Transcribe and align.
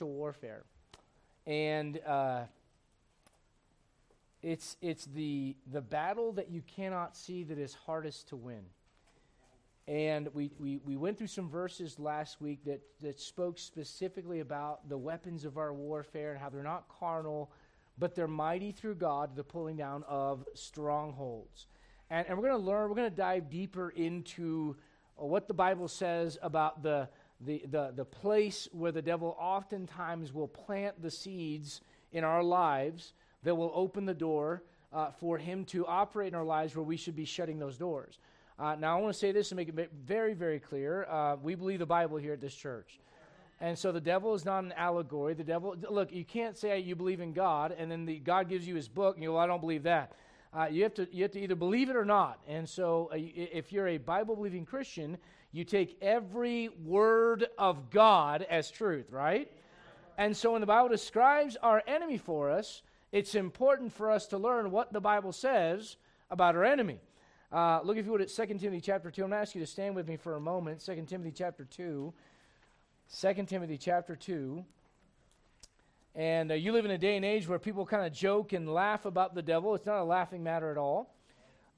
warfare, 0.00 0.64
and 1.46 2.00
uh, 2.06 2.42
it's 4.42 4.76
it's 4.80 5.04
the 5.06 5.56
the 5.70 5.80
battle 5.80 6.32
that 6.32 6.50
you 6.50 6.62
cannot 6.76 7.16
see 7.16 7.44
that 7.44 7.58
is 7.58 7.74
hardest 7.74 8.28
to 8.28 8.36
win. 8.36 8.64
And 9.86 10.28
we, 10.32 10.50
we, 10.58 10.78
we 10.78 10.96
went 10.96 11.18
through 11.18 11.26
some 11.26 11.50
verses 11.50 11.98
last 11.98 12.40
week 12.40 12.64
that, 12.64 12.80
that 13.02 13.20
spoke 13.20 13.58
specifically 13.58 14.40
about 14.40 14.88
the 14.88 14.96
weapons 14.96 15.44
of 15.44 15.58
our 15.58 15.74
warfare 15.74 16.30
and 16.30 16.40
how 16.40 16.48
they're 16.48 16.62
not 16.62 16.88
carnal, 16.88 17.52
but 17.98 18.14
they're 18.14 18.26
mighty 18.26 18.72
through 18.72 18.94
God, 18.94 19.36
the 19.36 19.44
pulling 19.44 19.76
down 19.76 20.02
of 20.08 20.46
strongholds. 20.54 21.66
And, 22.08 22.26
and 22.26 22.38
we're 22.38 22.48
going 22.48 22.58
to 22.58 22.66
learn, 22.66 22.88
we're 22.88 22.96
going 22.96 23.10
to 23.10 23.16
dive 23.16 23.50
deeper 23.50 23.90
into 23.90 24.74
what 25.16 25.48
the 25.48 25.54
Bible 25.54 25.86
says 25.86 26.38
about 26.40 26.82
the, 26.82 27.08
the, 27.44 27.62
the, 27.70 27.92
the 27.94 28.04
place 28.04 28.68
where 28.72 28.92
the 28.92 29.02
devil 29.02 29.36
oftentimes 29.38 30.32
will 30.32 30.48
plant 30.48 31.00
the 31.02 31.10
seeds 31.10 31.80
in 32.12 32.24
our 32.24 32.42
lives 32.42 33.12
that 33.42 33.54
will 33.54 33.72
open 33.74 34.04
the 34.04 34.14
door 34.14 34.62
uh, 34.92 35.10
for 35.10 35.38
him 35.38 35.64
to 35.66 35.86
operate 35.86 36.28
in 36.28 36.34
our 36.34 36.44
lives 36.44 36.74
where 36.76 36.84
we 36.84 36.96
should 36.96 37.16
be 37.16 37.24
shutting 37.24 37.58
those 37.58 37.76
doors. 37.76 38.18
Uh, 38.58 38.76
now, 38.76 38.96
I 38.96 39.00
want 39.00 39.12
to 39.12 39.18
say 39.18 39.32
this 39.32 39.48
to 39.48 39.56
make 39.56 39.68
it 39.68 39.90
very, 40.06 40.32
very 40.32 40.60
clear. 40.60 41.04
Uh, 41.04 41.36
we 41.42 41.56
believe 41.56 41.80
the 41.80 41.86
Bible 41.86 42.16
here 42.16 42.32
at 42.32 42.40
this 42.40 42.54
church. 42.54 43.00
And 43.60 43.78
so 43.78 43.92
the 43.92 44.00
devil 44.00 44.34
is 44.34 44.44
not 44.44 44.64
an 44.64 44.72
allegory. 44.76 45.34
The 45.34 45.44
devil, 45.44 45.76
look, 45.90 46.12
you 46.12 46.24
can't 46.24 46.56
say 46.56 46.78
you 46.80 46.94
believe 46.94 47.20
in 47.20 47.32
God 47.32 47.74
and 47.76 47.90
then 47.90 48.04
the, 48.04 48.18
God 48.18 48.48
gives 48.48 48.66
you 48.66 48.74
his 48.74 48.88
book 48.88 49.16
and 49.16 49.22
you 49.22 49.30
go, 49.30 49.34
well, 49.34 49.42
I 49.42 49.46
don't 49.46 49.60
believe 49.60 49.84
that. 49.84 50.12
Uh, 50.52 50.66
you, 50.70 50.84
have 50.84 50.94
to, 50.94 51.08
you 51.10 51.22
have 51.22 51.32
to 51.32 51.40
either 51.40 51.56
believe 51.56 51.88
it 51.88 51.96
or 51.96 52.04
not. 52.04 52.38
And 52.46 52.68
so 52.68 53.10
uh, 53.12 53.16
if 53.16 53.72
you're 53.72 53.88
a 53.88 53.98
Bible 53.98 54.36
believing 54.36 54.64
Christian, 54.64 55.18
you 55.54 55.64
take 55.64 55.96
every 56.02 56.68
word 56.84 57.46
of 57.56 57.88
God 57.90 58.44
as 58.50 58.72
truth, 58.72 59.12
right? 59.12 59.48
And 60.18 60.36
so 60.36 60.52
when 60.52 60.60
the 60.60 60.66
Bible 60.66 60.88
describes 60.88 61.56
our 61.62 61.80
enemy 61.86 62.18
for 62.18 62.50
us, 62.50 62.82
it's 63.12 63.36
important 63.36 63.92
for 63.92 64.10
us 64.10 64.26
to 64.28 64.38
learn 64.38 64.72
what 64.72 64.92
the 64.92 65.00
Bible 65.00 65.30
says 65.30 65.96
about 66.28 66.56
our 66.56 66.64
enemy. 66.64 66.98
Uh, 67.52 67.78
look, 67.84 67.96
if 67.96 68.04
you 68.04 68.10
would, 68.10 68.20
at 68.20 68.30
2 68.30 68.46
Timothy 68.46 68.80
chapter 68.80 69.12
2. 69.12 69.22
I'm 69.22 69.30
going 69.30 69.38
to 69.38 69.42
ask 69.42 69.54
you 69.54 69.60
to 69.60 69.66
stand 69.66 69.94
with 69.94 70.08
me 70.08 70.16
for 70.16 70.34
a 70.34 70.40
moment. 70.40 70.84
2 70.84 71.04
Timothy 71.06 71.30
chapter 71.30 71.64
2. 71.64 72.12
2 73.20 73.34
Timothy 73.44 73.78
chapter 73.78 74.16
2. 74.16 74.64
And 76.16 76.50
uh, 76.50 76.54
you 76.54 76.72
live 76.72 76.84
in 76.84 76.90
a 76.90 76.98
day 76.98 77.14
and 77.14 77.24
age 77.24 77.46
where 77.46 77.60
people 77.60 77.86
kind 77.86 78.04
of 78.04 78.12
joke 78.12 78.52
and 78.52 78.68
laugh 78.68 79.04
about 79.04 79.36
the 79.36 79.42
devil. 79.42 79.76
It's 79.76 79.86
not 79.86 80.00
a 80.00 80.04
laughing 80.04 80.42
matter 80.42 80.72
at 80.72 80.78
all. 80.78 81.13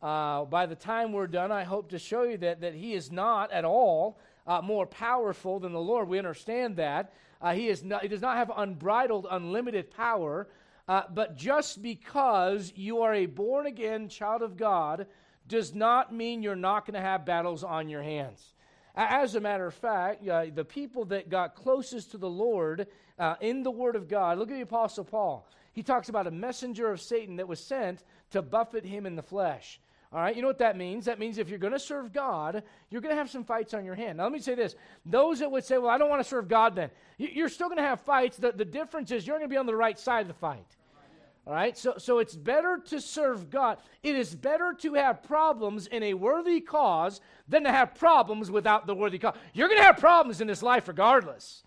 Uh, 0.03 0.45
by 0.45 0.67
the 0.67 0.75
time 0.75 1.13
we're 1.13 1.27
done, 1.27 1.51
I 1.51 1.65
hope 1.65 1.91
to 1.91 1.99
show 1.99 2.23
you 2.25 2.37
that, 2.39 2.61
that 2.61 2.75
he 2.75 2.95
is 2.95 3.11
not 3.11 3.51
at 3.51 3.65
all 3.65 4.19
uh, 4.47 4.61
more 4.63 4.87
powerful 4.87 5.59
than 5.59 5.73
the 5.73 5.81
Lord. 5.81 6.09
We 6.09 6.19
understand 6.19 6.77
that. 6.77 7.13
Uh, 7.41 7.55
he, 7.55 7.69
is 7.69 7.83
not, 7.83 8.03
he 8.03 8.09
does 8.09 8.21
not 8.21 8.37
have 8.37 8.53
unbridled, 8.57 9.27
unlimited 9.31 9.91
power. 9.91 10.49
Uh, 10.89 11.03
but 11.13 11.37
just 11.37 11.83
because 11.83 12.73
you 12.77 13.03
are 13.03 13.15
a 13.15 13.27
born 13.27 13.67
again 13.67 14.09
child 14.09 14.43
of 14.43 14.57
God 14.57 15.07
does 15.49 15.75
not 15.75 16.15
mean 16.15 16.43
you're 16.43 16.55
not 16.55 16.87
going 16.87 16.95
to 16.95 17.01
have 17.01 17.25
battles 17.25 17.65
on 17.65 17.89
your 17.89 18.03
hands. 18.03 18.55
As 18.95 19.35
a 19.35 19.41
matter 19.41 19.67
of 19.67 19.75
fact, 19.75 20.27
uh, 20.27 20.47
the 20.55 20.65
people 20.65 21.05
that 21.07 21.29
got 21.29 21.55
closest 21.55 22.13
to 22.13 22.19
the 22.19 22.31
Lord 22.31 22.87
uh, 23.19 23.35
in 23.41 23.63
the 23.63 23.71
Word 23.71 23.95
of 23.95 24.09
God, 24.09 24.39
look 24.39 24.51
at 24.51 24.55
the 24.55 24.63
Apostle 24.63 25.05
Paul. 25.05 25.47
He 25.73 25.83
talks 25.83 26.09
about 26.09 26.27
a 26.27 26.31
messenger 26.31 26.91
of 26.91 27.01
Satan 27.01 27.37
that 27.37 27.47
was 27.47 27.61
sent 27.61 28.05
to 28.31 28.41
buffet 28.41 28.87
him 28.87 29.05
in 29.05 29.15
the 29.15 29.23
flesh. 29.23 29.79
All 30.13 30.21
right, 30.21 30.35
you 30.35 30.41
know 30.41 30.49
what 30.49 30.59
that 30.59 30.77
means? 30.77 31.05
That 31.07 31.19
means 31.19 31.39
if 31.39 31.49
you're 31.49 31.59
going 31.59 31.73
to 31.73 31.79
serve 31.79 32.13
God, 32.13 32.63
you're 32.91 33.01
going 33.01 33.13
to 33.13 33.19
have 33.19 33.29
some 33.29 33.45
fights 33.45 33.75
on 33.75 33.85
your 33.85 33.95
hand. 33.95 34.19
Now, 34.19 34.25
let 34.25 34.33
me 34.33 34.39
say 34.39 34.55
this 34.55 34.77
those 35.05 35.41
that 35.41 35.51
would 35.51 35.65
say, 35.65 35.79
Well, 35.79 35.91
I 35.91 35.99
don't 35.99 36.09
want 36.09 36.23
to 36.23 36.29
serve 36.29 36.49
God 36.49 36.75
then, 36.77 36.91
you're 37.19 37.49
still 37.49 37.69
going 37.69 37.79
to 37.79 37.85
have 37.85 38.01
fights. 38.01 38.37
The, 38.37 38.53
the 38.53 38.65
difference 38.65 39.11
is 39.11 39.27
you're 39.27 39.37
going 39.37 39.49
to 39.49 39.53
be 39.53 39.59
on 39.59 39.67
the 39.67 39.77
right 39.77 39.99
side 39.99 40.23
of 40.23 40.29
the 40.29 40.35
fight. 40.35 40.77
All 41.47 41.53
right, 41.53 41.79
so, 41.79 41.95
so 41.97 42.19
it's 42.19 42.35
better 42.35 42.81
to 42.87 43.01
serve 43.01 43.51
God. 43.51 43.79
It 44.03 44.17
is 44.17 44.35
better 44.35 44.75
to 44.81 44.95
have 44.95 45.23
problems 45.23 45.87
in 45.87 46.03
a 46.03 46.15
worthy 46.15 46.61
cause 46.61 47.21
than 47.47 47.63
to 47.63 47.71
have 47.71 47.95
problems 47.95 48.51
without 48.51 48.89
the 48.89 48.97
worthy 48.97 49.19
cause. 49.19 49.37
You're 49.55 49.69
going 49.69 49.79
to 49.79 49.85
have 49.85 49.99
problems 49.99 50.41
in 50.41 50.49
this 50.49 50.61
life 50.61 50.89
regardless. 50.89 51.63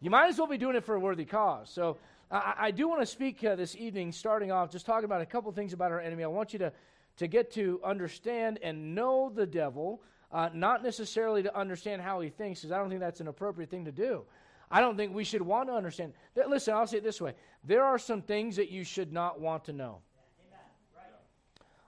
You 0.00 0.10
might 0.10 0.30
as 0.30 0.38
well 0.38 0.48
be 0.48 0.58
doing 0.58 0.74
it 0.74 0.84
for 0.84 0.96
a 0.96 1.00
worthy 1.00 1.24
cause. 1.24 1.70
So 1.70 1.98
I, 2.28 2.54
I 2.58 2.70
do 2.72 2.88
want 2.88 3.02
to 3.02 3.06
speak 3.06 3.44
uh, 3.44 3.54
this 3.54 3.76
evening, 3.76 4.10
starting 4.10 4.50
off, 4.50 4.68
just 4.68 4.84
talking 4.84 5.04
about 5.04 5.20
a 5.20 5.26
couple 5.26 5.52
things 5.52 5.72
about 5.72 5.92
our 5.92 6.00
enemy. 6.00 6.24
I 6.24 6.26
want 6.26 6.52
you 6.52 6.58
to, 6.58 6.72
to 7.20 7.28
get 7.28 7.50
to 7.50 7.78
understand 7.84 8.58
and 8.62 8.94
know 8.94 9.30
the 9.34 9.44
devil, 9.44 10.02
uh, 10.32 10.48
not 10.54 10.82
necessarily 10.82 11.42
to 11.42 11.54
understand 11.54 12.00
how 12.00 12.18
he 12.20 12.30
thinks, 12.30 12.60
because 12.60 12.72
I 12.72 12.78
don't 12.78 12.88
think 12.88 13.02
that's 13.02 13.20
an 13.20 13.28
appropriate 13.28 13.68
thing 13.68 13.84
to 13.84 13.92
do. 13.92 14.22
I 14.70 14.80
don't 14.80 14.96
think 14.96 15.14
we 15.14 15.22
should 15.22 15.42
want 15.42 15.68
to 15.68 15.74
understand. 15.74 16.14
Listen, 16.34 16.72
I'll 16.72 16.86
say 16.86 16.96
it 16.96 17.04
this 17.04 17.20
way 17.20 17.34
there 17.62 17.84
are 17.84 17.98
some 17.98 18.22
things 18.22 18.56
that 18.56 18.70
you 18.70 18.84
should 18.84 19.12
not 19.12 19.38
want 19.38 19.66
to 19.66 19.74
know. 19.74 19.98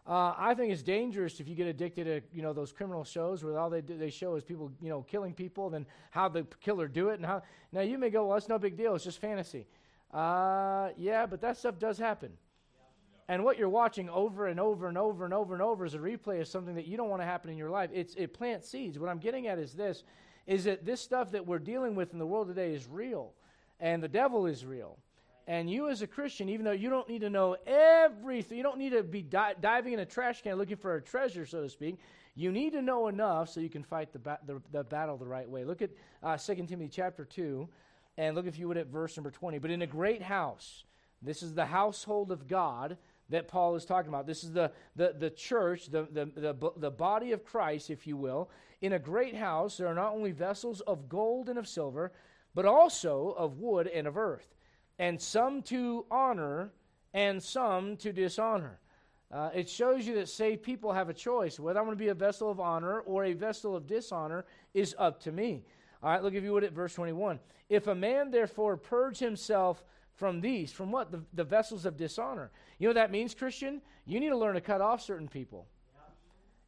Uh, 0.07 0.35
I 0.37 0.53
think 0.55 0.71
it's 0.71 0.83
dangerous 0.83 1.41
if 1.41 1.49
you 1.49 1.55
get 1.55 1.67
addicted 1.67 2.05
to 2.05 2.21
you 2.37 2.43
know 2.43 2.53
those 2.53 2.71
criminal 2.71 3.03
shows 3.03 3.43
where 3.43 3.59
all 3.59 3.71
they 3.71 3.81
do, 3.81 3.97
they 3.97 4.11
show 4.11 4.35
is 4.35 4.45
people 4.45 4.71
you 4.83 4.91
know 4.91 5.01
killing 5.01 5.33
people, 5.33 5.71
then 5.71 5.87
how 6.11 6.29
the 6.29 6.45
killer 6.61 6.89
do 6.89 7.09
it 7.09 7.15
and 7.15 7.25
how. 7.25 7.43
Now 7.73 7.81
you 7.81 7.97
may 7.97 8.11
go, 8.11 8.27
well, 8.27 8.37
that's 8.37 8.51
no 8.51 8.59
big 8.59 8.77
deal. 8.77 8.95
It's 8.95 9.05
just 9.05 9.19
fantasy. 9.19 9.67
Uh, 10.13 10.91
yeah, 10.99 11.25
but 11.25 11.41
that 11.41 11.57
stuff 11.57 11.79
does 11.79 11.97
happen. 11.97 12.33
And 13.33 13.45
what 13.45 13.57
you're 13.57 13.71
watching 13.71 14.11
over 14.11 14.49
and 14.49 14.61
over 14.61 14.89
and 14.89 14.99
over 14.99 15.25
and 15.25 15.33
over 15.33 15.55
and 15.55 15.63
over 15.63 15.87
is 15.87 15.95
a 15.95 15.99
replay 15.99 16.43
of 16.43 16.49
something 16.49 16.75
that 16.75 16.87
you 16.87 16.99
don't 16.99 17.09
want 17.09 17.23
to 17.23 17.27
happen 17.27 17.49
in 17.49 17.57
your 17.57 17.71
life. 17.71 17.89
It's, 17.91 18.15
it 18.15 18.35
plants 18.35 18.69
seeds. 18.69 18.99
What 18.99 19.09
I'm 19.09 19.21
getting 19.21 19.47
at 19.47 19.59
is 19.59 19.73
this 19.73 20.05
is 20.47 20.65
that 20.65 20.85
this 20.85 21.01
stuff 21.01 21.31
that 21.31 21.47
we're 21.47 21.59
dealing 21.59 21.95
with 21.95 22.13
in 22.13 22.19
the 22.19 22.27
world 22.27 22.49
today 22.49 22.75
is 22.75 22.87
real, 22.87 23.33
and 23.81 24.03
the 24.03 24.09
devil 24.09 24.45
is 24.45 24.67
real. 24.67 24.99
And 25.47 25.71
you, 25.71 25.89
as 25.89 26.03
a 26.03 26.07
Christian, 26.07 26.51
even 26.51 26.67
though 26.67 26.73
you 26.73 26.91
don't 26.91 27.09
need 27.09 27.23
to 27.23 27.31
know 27.31 27.57
everything, 27.67 28.59
you 28.59 28.63
don't 28.63 28.77
need 28.77 28.93
to 28.93 29.03
be 29.03 29.23
di- 29.23 29.55
diving 29.63 29.95
in 29.95 30.01
a 30.01 30.05
trash 30.05 30.43
can 30.43 30.59
looking 30.59 30.77
for 30.77 30.97
a 30.97 31.01
treasure, 31.01 31.47
so 31.47 31.63
to 31.63 31.71
speak. 31.71 31.97
You 32.35 32.53
need 32.53 32.75
to 32.75 32.83
know 32.83 33.09
enough 33.09 33.49
so 33.49 33.61
you 33.61 33.71
can 33.71 33.83
fight 33.83 34.13
the, 34.13 34.19
ba- 34.19 34.41
the, 34.45 34.61
the 34.73 34.85
battle 34.85 35.17
the 35.17 35.25
right 35.25 35.49
way. 35.49 35.65
Look 35.65 35.81
at 35.81 35.89
uh, 36.23 36.37
2 36.37 36.55
Timothy 36.67 36.91
chapter 36.93 37.25
2, 37.25 37.67
and 38.19 38.37
look, 38.37 38.45
if 38.47 38.59
you 38.59 38.69
would, 38.69 38.77
at 38.77 38.89
verse 38.89 39.17
number 39.17 39.31
20. 39.31 39.59
But 39.59 39.71
in 39.71 39.81
a 39.81 39.87
great 39.87 40.21
house, 40.21 40.85
this 41.23 41.43
is 41.43 41.55
the 41.55 41.65
household 41.67 42.31
of 42.31 42.47
God 42.47 42.99
that 43.33 43.49
Paul 43.49 43.75
is 43.75 43.85
talking 43.85 44.09
about. 44.09 44.27
This 44.27 44.45
is 44.45 44.53
the, 44.53 44.71
the, 44.95 45.15
the 45.19 45.31
church, 45.31 45.87
the, 45.87 46.07
the, 46.11 46.27
the, 46.35 46.73
the 46.77 46.91
body 46.91 47.33
of 47.33 47.45
Christ, 47.45 47.91
if 47.91 48.07
you 48.07 48.17
will. 48.17 48.51
In 48.81 48.93
a 48.93 48.99
great 48.99 49.35
house, 49.35 49.77
there 49.77 49.89
are 49.89 49.95
not 49.95 50.13
only 50.13 50.33
vessels 50.33 50.81
of 50.83 51.09
gold 51.09 51.49
and 51.49 51.59
of 51.59 51.67
silver, 51.67 52.13
but 52.55 52.65
also 52.65 53.35
of 53.37 53.59
wood 53.59 53.87
and 53.87 54.07
of 54.07 54.17
earth, 54.17 54.55
and 54.99 55.21
some 55.21 55.63
to 55.63 56.05
honor 56.11 56.73
and 57.15 57.43
some 57.43 57.97
to 57.99 58.13
dishonor. 58.13 58.79
Uh, 59.33 59.51
it 59.55 59.69
shows 59.69 60.07
you 60.07 60.15
that 60.17 60.29
saved 60.29 60.63
people 60.63 60.93
have 60.93 61.09
a 61.09 61.15
choice. 61.15 61.59
Whether 61.59 61.81
I'm 61.81 61.87
going 61.87 61.97
to 61.97 62.05
be 62.05 62.09
a 62.09 62.15
vessel 62.15 62.51
of 62.51 62.61
honor 62.61 63.01
or 63.01 63.25
a 63.25 63.33
vessel 63.33 63.75
of 63.75 63.87
dishonor 63.87 64.45
is 64.75 64.95
up 64.99 65.21
to 65.23 65.33
me. 65.33 65.65
All 66.03 66.11
right, 66.11 66.23
look 66.23 66.35
if 66.35 66.45
you 66.45 66.53
would 66.53 66.65
at 66.65 66.73
verse 66.73 66.95
21. 66.95 67.41
If 67.71 67.87
a 67.87 67.95
man 67.95 68.31
therefore 68.31 68.77
purge 68.77 69.19
himself 69.19 69.83
from 70.23 70.41
these. 70.41 70.71
From 70.71 70.93
what? 70.93 71.11
The, 71.11 71.21
the 71.35 71.43
vessels 71.43 71.85
of 71.85 71.97
dishonor. 71.97 72.53
You 72.79 72.87
know 72.87 72.91
what 72.91 72.95
that 72.95 73.11
means, 73.11 73.35
Christian? 73.35 73.83
You 74.07 74.21
need 74.21 74.29
to 74.29 74.37
learn 74.37 74.55
to 74.55 74.61
cut 74.61 74.81
off 74.81 75.03
certain 75.03 75.27
people. 75.27 75.67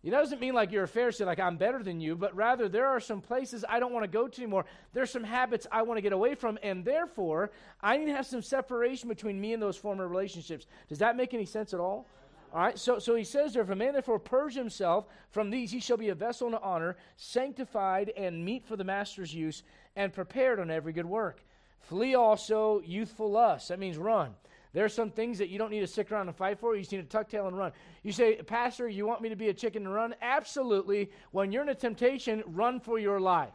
It 0.03 0.11
doesn't 0.11 0.41
mean 0.41 0.55
like 0.55 0.73
you're 0.73 0.83
a 0.83 0.89
Pharisee, 0.89 1.25
like 1.25 1.39
I'm 1.39 1.57
better 1.57 1.81
than 1.81 2.01
you, 2.01 2.17
but 2.17 2.35
rather 2.35 2.69
there 2.69 2.89
are 2.89 2.99
some 2.99 3.21
places 3.21 3.65
I 3.69 3.79
don't 3.79 3.93
want 3.93 4.03
to 4.03 4.11
go 4.11 4.27
to 4.27 4.43
anymore. 4.43 4.65
There's 4.93 5.13
some 5.13 5.23
habits 5.23 5.69
I 5.71 5.83
want 5.83 5.99
to 5.99 6.03
get 6.03 6.13
away 6.13 6.35
from, 6.35 6.59
and 6.65 6.85
therefore 6.85 7.53
I 7.81 7.97
need 7.97 8.07
to 8.07 8.13
have 8.13 8.27
some 8.27 8.43
separation 8.43 9.09
between 9.09 9.41
me 9.41 9.53
and 9.53 9.63
those 9.63 9.77
former 9.77 10.09
relationships. 10.09 10.67
Does 10.89 10.99
that 10.99 11.17
make 11.17 11.33
any 11.33 11.47
sense 11.47 11.73
at 11.73 11.79
all? 11.79 12.09
All 12.53 12.61
right, 12.61 12.77
so, 12.77 12.99
so 12.99 13.15
he 13.15 13.23
says 13.23 13.53
there, 13.53 13.63
if 13.63 13.71
a 13.71 13.77
man 13.77 13.93
therefore 13.93 14.19
purge 14.19 14.55
himself 14.55 15.07
from 15.31 15.49
these, 15.49 15.71
he 15.71 15.79
shall 15.79 15.97
be 15.97 16.09
a 16.09 16.15
vessel 16.17 16.51
to 16.51 16.61
honor, 16.61 16.97
sanctified 17.17 18.13
and 18.17 18.45
meet 18.45 18.67
for 18.67 18.77
the 18.77 18.85
master's 18.85 19.33
use, 19.33 19.63
and 19.95 20.13
prepared 20.13 20.59
on 20.59 20.73
every 20.73 20.93
good 20.93 21.07
work. 21.07 21.45
Flee 21.85 22.15
also 22.15 22.83
youthful 22.85 23.31
lust. 23.31 23.69
That 23.69 23.79
means 23.79 23.97
run. 23.97 24.35
There 24.73 24.85
are 24.85 24.89
some 24.89 25.11
things 25.11 25.39
that 25.39 25.49
you 25.49 25.59
don't 25.59 25.71
need 25.71 25.81
to 25.81 25.87
stick 25.87 26.11
around 26.11 26.27
and 26.27 26.37
fight 26.37 26.59
for. 26.59 26.75
You 26.75 26.81
just 26.81 26.93
need 26.93 27.03
to 27.03 27.05
tuck 27.05 27.29
tail 27.29 27.47
and 27.47 27.57
run. 27.57 27.73
You 28.03 28.11
say, 28.11 28.37
Pastor, 28.43 28.89
you 28.89 29.07
want 29.07 29.23
me 29.23 29.29
to 29.29 29.37
be 29.37 29.49
a 29.49 29.55
chicken 29.55 29.85
and 29.85 29.95
run? 29.95 30.15
Absolutely. 30.21 31.11
When 31.31 31.53
you're 31.53 31.63
in 31.63 31.69
a 31.69 31.75
temptation, 31.75 32.43
run 32.47 32.81
for 32.81 32.99
your 32.99 33.21
life. 33.21 33.53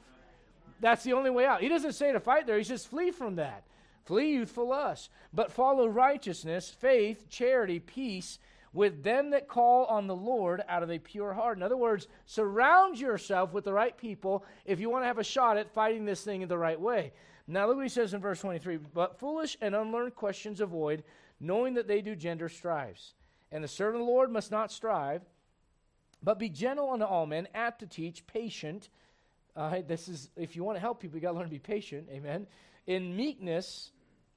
That's 0.80 1.04
the 1.04 1.14
only 1.14 1.30
way 1.30 1.46
out. 1.46 1.62
He 1.62 1.68
doesn't 1.68 1.94
say 1.94 2.14
to 2.14 2.22
fight 2.22 2.48
there, 2.48 2.58
he 2.58 2.64
says, 2.64 2.86
flee 2.86 3.12
from 3.12 3.36
that. 3.36 3.64
Flee 4.06 4.32
youthful 4.32 4.70
lust. 4.70 5.10
But 5.34 5.52
follow 5.52 5.88
righteousness, 5.88 6.70
faith, 6.70 7.30
charity, 7.30 7.80
peace 7.80 8.40
with 8.72 9.04
them 9.04 9.32
that 9.32 9.48
call 9.48 9.86
on 9.86 10.08
the 10.08 10.16
Lord 10.16 10.64
out 10.70 10.84
of 10.84 10.92
a 10.92 11.00
pure 11.00 11.34
heart. 11.34 11.58
In 11.58 11.64
other 11.64 11.76
words, 11.76 12.08
surround 12.26 13.00
yourself 13.00 13.52
with 13.52 13.66
the 13.66 13.74
right 13.74 13.98
people 13.98 14.46
if 14.64 14.80
you 14.80 14.90
want 14.90 15.04
to 15.04 15.08
have 15.08 15.18
a 15.18 15.24
shot 15.24 15.58
at 15.58 15.74
fighting 15.74 16.06
this 16.06 16.24
thing 16.24 16.44
in 16.44 16.48
the 16.48 16.58
right 16.58 16.80
way. 16.80 17.12
Now, 17.52 17.66
look 17.66 17.78
what 17.78 17.84
he 17.84 17.90
says 17.90 18.14
in 18.14 18.22
verse 18.22 18.42
23 18.42 18.78
But 18.78 19.18
foolish 19.18 19.58
and 19.60 19.74
unlearned 19.74 20.16
questions 20.16 20.62
avoid, 20.62 21.04
knowing 21.40 21.74
that 21.74 21.88
they 21.88 22.02
do 22.02 22.16
gender 22.16 22.48
strives. 22.48 23.16
And 23.52 23.64
the 23.64 23.68
servant 23.68 24.02
of 24.02 24.08
the 24.08 24.12
Lord 24.12 24.32
must 24.32 24.52
not 24.52 24.72
strive, 24.72 25.24
but 26.22 26.38
be 26.38 26.50
gentle 26.50 26.92
unto 26.92 27.06
all 27.06 27.26
men, 27.26 27.48
apt 27.56 27.80
to 27.80 27.88
teach, 27.88 28.28
patient. 28.28 28.90
Uh, 29.56 29.82
this 29.88 30.08
is, 30.08 30.30
if 30.36 30.56
you 30.56 30.64
want 30.64 30.76
to 30.76 30.80
help 30.80 31.00
people, 31.00 31.18
you 31.18 31.22
got 31.22 31.32
to 31.32 31.38
learn 31.38 31.48
to 31.48 31.52
be 31.52 31.58
patient. 31.58 32.08
Amen. 32.12 32.46
in 32.86 33.16
meekness, 33.16 33.92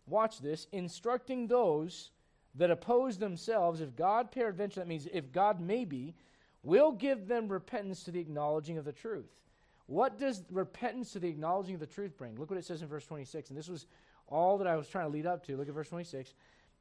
watch 0.06 0.40
this, 0.40 0.66
instructing 0.72 1.46
those 1.46 2.12
that 2.54 2.70
oppose 2.70 3.18
themselves, 3.18 3.82
if 3.82 3.94
God 3.94 4.30
peradventure, 4.30 4.80
that 4.80 4.88
means 4.88 5.06
if 5.12 5.30
God 5.32 5.60
maybe, 5.60 6.14
will 6.62 6.92
give 6.92 7.28
them 7.28 7.48
repentance 7.48 8.04
to 8.04 8.10
the 8.10 8.20
acknowledging 8.20 8.78
of 8.78 8.86
the 8.86 8.92
truth. 8.92 9.42
What 9.86 10.18
does 10.18 10.42
repentance 10.50 11.12
to 11.12 11.18
the 11.18 11.28
acknowledging 11.28 11.74
of 11.74 11.80
the 11.80 11.86
truth 11.86 12.16
bring? 12.16 12.36
Look 12.36 12.50
what 12.50 12.58
it 12.58 12.64
says 12.64 12.82
in 12.82 12.88
verse 12.88 13.06
26. 13.06 13.50
And 13.50 13.58
this 13.58 13.68
was 13.68 13.86
all 14.28 14.58
that 14.58 14.66
I 14.66 14.76
was 14.76 14.88
trying 14.88 15.06
to 15.06 15.12
lead 15.12 15.26
up 15.26 15.44
to. 15.46 15.56
Look 15.56 15.68
at 15.68 15.74
verse 15.74 15.88
26. 15.88 16.34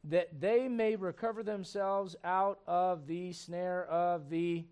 That 0.06 0.40
they 0.40 0.68
may 0.68 0.96
recover 0.96 1.44
themselves 1.44 2.16
out 2.24 2.60
of 2.68 3.08
the 3.08 3.34
snare 3.34 3.86
of 3.86 4.30
the. 4.30 4.66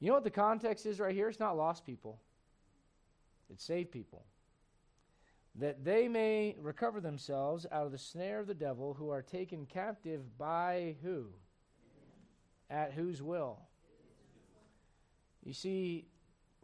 You 0.00 0.08
know 0.08 0.14
what 0.14 0.24
the 0.24 0.30
context 0.30 0.86
is 0.86 1.00
right 1.00 1.14
here? 1.14 1.28
It's 1.28 1.40
not 1.40 1.56
lost 1.56 1.84
people, 1.84 2.20
it's 3.50 3.64
saved 3.64 3.90
people 3.90 4.24
that 5.58 5.84
they 5.84 6.06
may 6.06 6.56
recover 6.60 7.00
themselves 7.00 7.66
out 7.72 7.84
of 7.84 7.92
the 7.92 7.98
snare 7.98 8.38
of 8.38 8.46
the 8.46 8.54
devil 8.54 8.94
who 8.94 9.10
are 9.10 9.22
taken 9.22 9.66
captive 9.66 10.38
by 10.38 10.94
who? 11.02 11.26
At 12.70 12.92
whose 12.92 13.22
will? 13.22 13.58
You 15.44 15.52
see, 15.52 16.06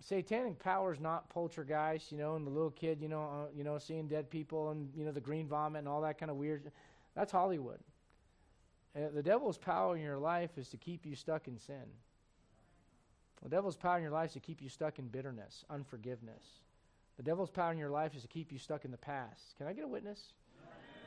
satanic 0.05 0.59
power 0.59 0.93
is 0.93 1.01
not 1.01 1.29
poltergeist, 1.31 2.13
you 2.13 2.19
know, 2.19 2.37
and 2.37 2.47
the 2.47 2.51
little 2.51 2.71
kid, 2.71 3.01
you 3.01 3.09
know, 3.09 3.23
uh, 3.23 3.47
you 3.57 3.65
know, 3.65 3.79
seeing 3.79 4.07
dead 4.07 4.31
people 4.31 4.71
and 4.71 4.91
you 4.95 5.05
know 5.05 5.13
the 5.13 5.21
green 5.21 5.49
vomit 5.49 5.81
and 5.81 5.89
all 5.89 6.03
that 6.03 6.19
kind 6.19 6.31
of 6.31 6.37
weird. 6.37 6.71
That's 7.17 7.33
Hollywood. 7.33 7.81
Uh, 8.95 9.09
the 9.13 9.23
devil's 9.23 9.59
power 9.59 9.97
in 9.97 10.03
your 10.03 10.19
life 10.19 10.57
is 10.57 10.69
to 10.69 10.77
keep 10.77 11.05
you 11.05 11.17
stuck 11.17 11.49
in 11.49 11.59
sin. 11.59 11.85
The 13.43 13.49
devil's 13.49 13.77
power 13.77 13.97
in 13.97 14.03
your 14.03 14.13
life 14.13 14.29
is 14.29 14.35
to 14.35 14.41
keep 14.41 14.63
you 14.63 14.69
stuck 14.69 14.99
in 14.99 15.09
bitterness, 15.09 15.65
unforgiveness. 15.69 16.45
The 17.17 17.23
devil's 17.23 17.51
power 17.51 17.73
in 17.73 17.79
your 17.79 17.91
life 17.91 18.15
is 18.15 18.23
to 18.23 18.29
keep 18.29 18.53
you 18.53 18.59
stuck 18.59 18.85
in 18.85 18.91
the 18.91 18.97
past. 18.97 19.57
Can 19.57 19.67
I 19.67 19.73
get 19.73 19.85
a 19.85 19.89
witness? 19.89 20.33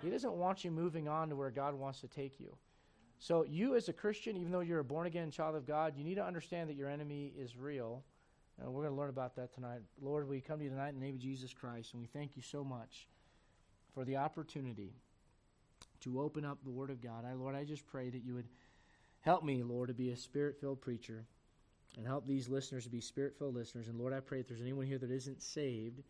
He 0.04 0.10
doesn't 0.10 0.34
want 0.34 0.64
you 0.64 0.72
moving 0.72 1.08
on 1.08 1.30
to 1.30 1.36
where 1.36 1.50
God 1.50 1.74
wants 1.74 2.02
to 2.02 2.08
take 2.08 2.40
you. 2.40 2.56
So, 3.20 3.44
you 3.46 3.76
as 3.76 3.90
a 3.90 3.94
Christian, 3.94 4.38
even 4.38 4.52
though 4.52 4.60
you're 4.60 4.80
a 4.80 4.84
born 4.84 5.08
again 5.08 5.32
child 5.32 5.56
of 5.56 5.66
God, 5.66 5.98
you 5.98 6.04
need 6.04 6.16
to 6.16 6.26
understand 6.26 6.70
that 6.70 6.76
your 6.76 6.88
enemy 6.88 7.34
is 7.36 7.58
real. 7.58 8.04
And 8.60 8.74
we're 8.74 8.84
going 8.84 8.94
to 8.94 9.00
learn 9.00 9.10
about 9.10 9.36
that 9.36 9.54
tonight. 9.54 9.82
Lord, 10.02 10.28
we 10.28 10.42
come 10.42 10.60
to 10.60 10.64
you 10.64 10.70
tonight 10.70 10.90
in 10.90 11.00
the 11.00 11.06
name 11.06 11.16
of 11.16 11.22
Jesus 11.22 11.54
Christ, 11.54 11.94
and 11.94 12.02
we 12.02 12.08
thank 12.08 12.36
you 12.36 12.42
so 12.42 12.64
much 12.64 13.08
for 13.94 14.04
the 14.04 14.18
opportunity 14.18 14.94
to 16.02 16.22
open 16.22 16.46
up 16.46 16.58
the 16.64 16.72
Word 16.72 16.90
of 16.90 17.02
God. 17.02 17.26
I, 17.26 17.34
Lord, 17.34 17.56
I 17.56 17.64
just 17.64 17.86
pray 17.86 18.10
that 18.10 18.24
you 18.24 18.34
would 18.34 18.48
help 19.22 19.44
me, 19.44 19.64
Lord, 19.64 19.90
to 19.90 19.94
be 19.94 20.12
a 20.12 20.18
spirit 20.18 20.60
filled 20.60 20.82
preacher 20.82 21.26
and 21.98 22.06
help 22.06 22.26
these 22.26 22.48
listeners 22.48 22.84
to 22.84 22.90
be 22.90 23.02
spirit 23.02 23.36
filled 23.38 23.56
listeners. 23.56 23.88
And 23.88 24.00
Lord, 24.00 24.14
I 24.14 24.20
pray 24.20 24.40
if 24.40 24.48
there's 24.48 24.62
anyone 24.62 24.86
here 24.86 25.00
that 25.00 25.12
isn't 25.12 25.42
saved, 25.42 26.02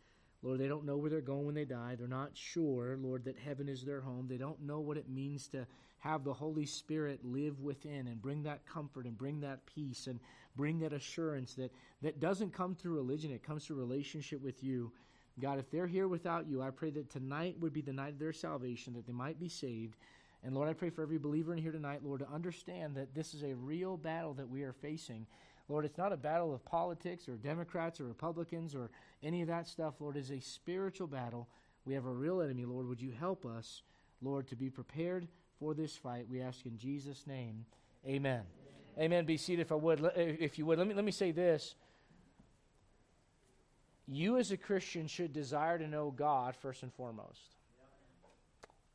Lord, 0.42 0.60
they 0.60 0.68
don't 0.68 0.86
know 0.86 0.98
where 0.98 1.10
they're 1.10 1.22
going 1.22 1.46
when 1.46 1.56
they 1.56 1.66
die. 1.66 1.96
They're 1.96 2.08
not 2.08 2.32
sure, 2.34 2.98
Lord, 3.02 3.26
that 3.26 3.38
heaven 3.38 3.68
is 3.68 3.84
their 3.84 4.02
home. 4.02 4.28
They 4.30 4.38
don't 4.38 4.62
know 4.62 4.80
what 4.80 4.98
it 4.98 5.10
means 5.10 5.48
to 5.50 5.66
have 6.00 6.24
the 6.24 6.34
Holy 6.34 6.66
Spirit 6.66 7.20
live 7.24 7.60
within 7.60 8.08
and 8.08 8.22
bring 8.22 8.44
that 8.44 8.66
comfort 8.66 9.06
and 9.06 9.18
bring 9.18 9.40
that 9.42 9.66
peace 9.66 10.08
and 10.08 10.20
bring 10.56 10.80
that 10.80 10.94
assurance 10.94 11.54
that, 11.56 11.72
that 12.02 12.20
doesn't 12.20 12.54
come 12.54 12.76
through 12.76 12.96
religion, 12.96 13.32
it 13.32 13.44
comes 13.44 13.66
through 13.66 13.78
relationship 13.78 14.42
with 14.42 14.64
you. 14.64 14.92
God, 15.40 15.60
if 15.60 15.70
they're 15.70 15.88
here 15.88 16.08
without 16.08 16.48
you, 16.48 16.62
I 16.62 16.72
pray 16.72 16.90
that 16.92 17.12
tonight 17.12 17.56
would 17.60 17.74
be 17.74 17.82
the 17.82 17.94
night 17.94 18.14
of 18.14 18.20
their 18.20 18.34
salvation, 18.34 18.94
that 18.94 19.06
they 19.06 19.14
might 19.14 19.40
be 19.40 19.50
saved. 19.50 19.96
And 20.44 20.56
Lord, 20.56 20.70
I 20.70 20.74
pray 20.74 20.90
for 20.90 21.04
every 21.04 21.18
believer 21.18 21.54
in 21.54 21.62
here 21.62 21.72
tonight, 21.72 22.04
Lord, 22.04 22.22
to 22.22 22.30
understand 22.30 22.96
that 22.96 23.14
this 23.14 23.34
is 23.34 23.44
a 23.44 23.54
real 23.54 23.98
battle 23.98 24.34
that 24.36 24.50
we 24.50 24.64
are 24.64 24.74
facing. 24.74 25.28
Lord, 25.68 25.86
it's 25.86 25.98
not 25.98 26.14
a 26.14 26.18
battle 26.18 26.54
of 26.54 26.64
politics 26.64 27.28
or 27.28 27.36
Democrats 27.36 28.00
or 28.00 28.06
Republicans 28.06 28.74
or 28.74 28.90
any 29.22 29.42
of 29.42 29.48
that 29.48 29.68
stuff. 29.68 29.96
Lord, 30.00 30.16
it's 30.16 30.32
a 30.32 30.40
spiritual 30.40 31.08
battle. 31.08 31.48
We 31.86 31.94
have 31.94 32.06
a 32.06 32.14
real 32.14 32.42
enemy. 32.42 32.66
Lord, 32.66 32.88
would 32.88 33.02
you 33.02 33.12
help 33.12 33.46
us, 33.46 33.84
Lord, 34.22 34.48
to 34.48 34.56
be 34.56 34.70
prepared 34.70 35.28
for 35.60 35.74
this 35.74 35.96
fight? 35.96 36.28
We 36.30 36.42
ask 36.42 36.66
in 36.66 36.78
Jesus' 36.78 37.26
name. 37.28 37.66
Amen. 38.06 38.44
Amen. 38.98 39.06
Amen. 39.06 39.26
Be 39.26 39.38
seated 39.38 39.62
if 39.62 39.72
I 39.72 39.76
would. 39.76 40.12
If 40.16 40.58
you 40.58 40.66
would, 40.66 40.78
let 40.78 40.88
me 40.88 40.94
let 40.94 41.06
me 41.06 41.12
say 41.12 41.32
this. 41.32 41.76
You 44.08 44.38
as 44.38 44.52
a 44.52 44.58
Christian 44.58 45.08
should 45.08 45.34
desire 45.34 45.78
to 45.78 45.88
know 45.88 46.12
God 46.12 46.56
first 46.56 46.82
and 46.84 46.94
foremost. 46.94 47.58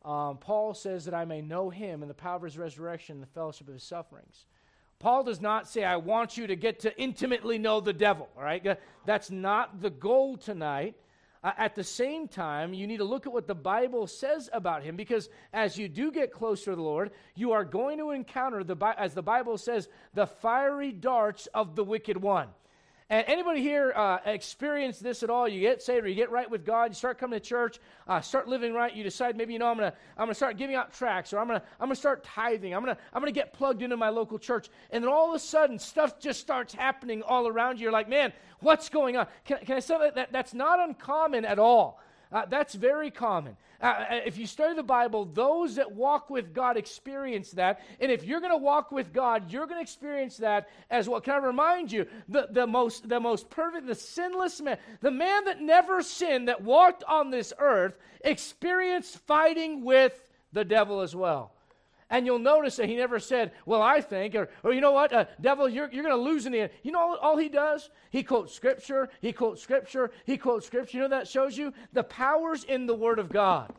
Um, 0.04 0.38
Paul 0.38 0.74
says 0.74 1.04
that 1.04 1.14
I 1.14 1.24
may 1.24 1.42
know 1.42 1.70
him 1.70 2.02
and 2.02 2.10
the 2.10 2.14
power 2.14 2.36
of 2.36 2.42
his 2.42 2.58
resurrection 2.58 3.16
and 3.16 3.22
the 3.22 3.28
fellowship 3.28 3.68
of 3.68 3.74
his 3.74 3.84
sufferings. 3.84 4.46
Paul 4.98 5.24
does 5.24 5.40
not 5.40 5.68
say, 5.68 5.84
I 5.84 5.96
want 5.96 6.36
you 6.36 6.46
to 6.46 6.56
get 6.56 6.80
to 6.80 6.96
intimately 6.98 7.58
know 7.58 7.80
the 7.80 7.92
devil, 7.92 8.28
all 8.36 8.42
right? 8.42 8.64
That's 9.04 9.30
not 9.30 9.80
the 9.80 9.90
goal 9.90 10.36
tonight. 10.36 10.94
Uh, 11.44 11.50
at 11.58 11.74
the 11.74 11.82
same 11.82 12.28
time, 12.28 12.72
you 12.72 12.86
need 12.86 12.98
to 12.98 13.04
look 13.04 13.26
at 13.26 13.32
what 13.32 13.48
the 13.48 13.54
Bible 13.54 14.06
says 14.06 14.48
about 14.52 14.82
him 14.82 14.94
because 14.94 15.28
as 15.52 15.76
you 15.76 15.88
do 15.88 16.12
get 16.12 16.32
closer 16.32 16.70
to 16.70 16.76
the 16.76 16.82
Lord, 16.82 17.10
you 17.34 17.50
are 17.52 17.64
going 17.64 17.98
to 17.98 18.10
encounter, 18.10 18.62
the, 18.62 18.76
as 18.96 19.14
the 19.14 19.22
Bible 19.22 19.58
says, 19.58 19.88
the 20.14 20.26
fiery 20.26 20.92
darts 20.92 21.48
of 21.48 21.74
the 21.74 21.82
wicked 21.82 22.16
one. 22.16 22.48
And 23.12 23.26
anybody 23.28 23.60
here 23.60 23.92
uh, 23.94 24.20
experience 24.24 24.98
this 24.98 25.22
at 25.22 25.28
all? 25.28 25.46
You 25.46 25.60
get 25.60 25.82
saved 25.82 26.06
or 26.06 26.08
you 26.08 26.14
get 26.14 26.30
right 26.30 26.50
with 26.50 26.64
God, 26.64 26.92
you 26.92 26.94
start 26.94 27.18
coming 27.18 27.38
to 27.38 27.44
church, 27.44 27.78
uh, 28.08 28.22
start 28.22 28.48
living 28.48 28.72
right, 28.72 28.96
you 28.96 29.04
decide 29.04 29.36
maybe, 29.36 29.52
you 29.52 29.58
know, 29.58 29.66
I'm 29.66 29.76
going 29.76 29.92
to 29.92 29.96
I'm 30.16 30.24
gonna 30.24 30.34
start 30.34 30.56
giving 30.56 30.76
out 30.76 30.94
tracts 30.94 31.34
or 31.34 31.38
I'm 31.38 31.46
going 31.46 31.60
to 31.60 31.66
I'm 31.78 31.88
gonna 31.88 31.96
start 31.96 32.24
tithing, 32.24 32.74
I'm 32.74 32.82
going 32.82 32.96
to 32.96 33.02
I'm 33.12 33.20
gonna 33.20 33.30
get 33.30 33.52
plugged 33.52 33.82
into 33.82 33.98
my 33.98 34.08
local 34.08 34.38
church. 34.38 34.70
And 34.88 35.04
then 35.04 35.12
all 35.12 35.28
of 35.28 35.34
a 35.34 35.38
sudden, 35.38 35.78
stuff 35.78 36.18
just 36.20 36.40
starts 36.40 36.72
happening 36.72 37.20
all 37.20 37.46
around 37.46 37.78
you. 37.78 37.82
You're 37.82 37.92
like, 37.92 38.08
man, 38.08 38.32
what's 38.60 38.88
going 38.88 39.18
on? 39.18 39.26
Can, 39.44 39.58
can 39.58 39.76
I 39.76 39.80
say 39.80 39.98
that, 39.98 40.14
that? 40.14 40.32
That's 40.32 40.54
not 40.54 40.80
uncommon 40.80 41.44
at 41.44 41.58
all. 41.58 42.00
Uh, 42.32 42.46
that's 42.46 42.74
very 42.74 43.10
common. 43.10 43.56
Uh, 43.80 43.84
uh, 43.86 44.20
if 44.24 44.38
you 44.38 44.46
study 44.46 44.74
the 44.74 44.82
Bible, 44.82 45.24
those 45.24 45.74
that 45.74 45.92
walk 45.92 46.30
with 46.30 46.54
God 46.54 46.76
experience 46.76 47.50
that. 47.52 47.80
And 48.00 48.10
if 48.10 48.24
you're 48.24 48.40
going 48.40 48.52
to 48.52 48.56
walk 48.56 48.90
with 48.90 49.12
God, 49.12 49.52
you're 49.52 49.66
going 49.66 49.78
to 49.78 49.82
experience 49.82 50.38
that 50.38 50.68
as 50.88 51.08
well. 51.08 51.20
Can 51.20 51.34
I 51.34 51.38
remind 51.38 51.92
you, 51.92 52.06
the, 52.28 52.48
the, 52.50 52.66
most, 52.66 53.08
the 53.08 53.20
most 53.20 53.50
perfect, 53.50 53.86
the 53.86 53.94
sinless 53.94 54.60
man, 54.60 54.78
the 55.00 55.10
man 55.10 55.44
that 55.44 55.60
never 55.60 56.02
sinned, 56.02 56.48
that 56.48 56.62
walked 56.62 57.04
on 57.04 57.30
this 57.30 57.52
earth, 57.58 57.98
experienced 58.24 59.18
fighting 59.18 59.84
with 59.84 60.26
the 60.52 60.64
devil 60.64 61.00
as 61.00 61.14
well. 61.14 61.51
And 62.12 62.26
you'll 62.26 62.38
notice 62.38 62.76
that 62.76 62.90
he 62.90 62.94
never 62.94 63.18
said, 63.18 63.52
Well, 63.64 63.80
I 63.80 64.02
think, 64.02 64.34
or, 64.34 64.50
or 64.62 64.74
you 64.74 64.82
know 64.82 64.92
what, 64.92 65.14
uh, 65.14 65.24
devil, 65.40 65.66
you're, 65.66 65.90
you're 65.90 66.04
going 66.04 66.14
to 66.14 66.22
lose 66.22 66.44
in 66.44 66.52
the 66.52 66.60
end. 66.60 66.70
You 66.82 66.92
know 66.92 67.00
all, 67.00 67.16
all 67.16 67.36
he 67.38 67.48
does? 67.48 67.88
He 68.10 68.22
quotes 68.22 68.54
scripture, 68.54 69.08
he 69.22 69.32
quotes 69.32 69.62
scripture, 69.62 70.10
he 70.26 70.36
quotes 70.36 70.66
scripture. 70.66 70.98
You 70.98 71.04
know 71.04 71.08
that 71.08 71.26
shows 71.26 71.56
you? 71.56 71.72
The 71.94 72.02
power's 72.02 72.64
in 72.64 72.84
the 72.84 72.94
Word 72.94 73.18
of 73.18 73.30
God. 73.30 73.72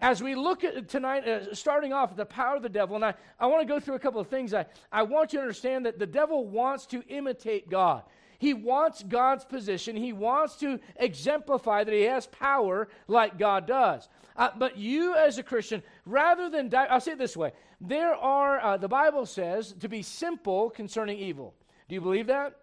As 0.00 0.20
we 0.20 0.34
look 0.34 0.64
at 0.64 0.88
tonight, 0.88 1.26
uh, 1.26 1.54
starting 1.54 1.92
off 1.92 2.16
the 2.16 2.26
power 2.26 2.56
of 2.56 2.64
the 2.64 2.68
devil, 2.68 2.96
and 2.96 3.04
I, 3.04 3.14
I 3.38 3.46
want 3.46 3.62
to 3.62 3.72
go 3.72 3.78
through 3.78 3.94
a 3.94 4.00
couple 4.00 4.20
of 4.20 4.26
things. 4.26 4.52
I, 4.54 4.66
I 4.90 5.04
want 5.04 5.32
you 5.32 5.38
to 5.38 5.42
understand 5.42 5.86
that 5.86 6.00
the 6.00 6.06
devil 6.06 6.48
wants 6.48 6.84
to 6.86 7.04
imitate 7.06 7.70
God. 7.70 8.02
He 8.38 8.54
wants 8.54 9.02
God's 9.02 9.44
position. 9.44 9.96
He 9.96 10.12
wants 10.12 10.56
to 10.56 10.78
exemplify 10.96 11.84
that 11.84 11.92
he 11.92 12.02
has 12.02 12.26
power 12.26 12.88
like 13.08 13.38
God 13.38 13.66
does. 13.66 14.08
Uh, 14.36 14.50
but 14.56 14.76
you, 14.76 15.16
as 15.16 15.38
a 15.38 15.42
Christian, 15.42 15.82
rather 16.06 16.48
than, 16.48 16.68
die, 16.68 16.84
I'll 16.84 17.00
say 17.00 17.12
it 17.12 17.18
this 17.18 17.36
way 17.36 17.52
there 17.80 18.14
are, 18.14 18.60
uh, 18.60 18.76
the 18.76 18.88
Bible 18.88 19.26
says, 19.26 19.72
to 19.80 19.88
be 19.88 20.02
simple 20.02 20.70
concerning 20.70 21.18
evil. 21.18 21.54
Do 21.88 21.94
you 21.94 22.00
believe 22.00 22.28
that? 22.28 22.56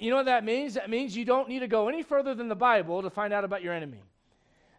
You 0.00 0.10
know 0.10 0.16
what 0.16 0.26
that 0.26 0.44
means? 0.44 0.74
That 0.74 0.90
means 0.90 1.16
you 1.16 1.24
don't 1.24 1.48
need 1.48 1.60
to 1.60 1.68
go 1.68 1.88
any 1.88 2.02
further 2.02 2.34
than 2.34 2.48
the 2.48 2.56
Bible 2.56 3.02
to 3.02 3.10
find 3.10 3.32
out 3.32 3.44
about 3.44 3.62
your 3.62 3.72
enemy. 3.72 4.02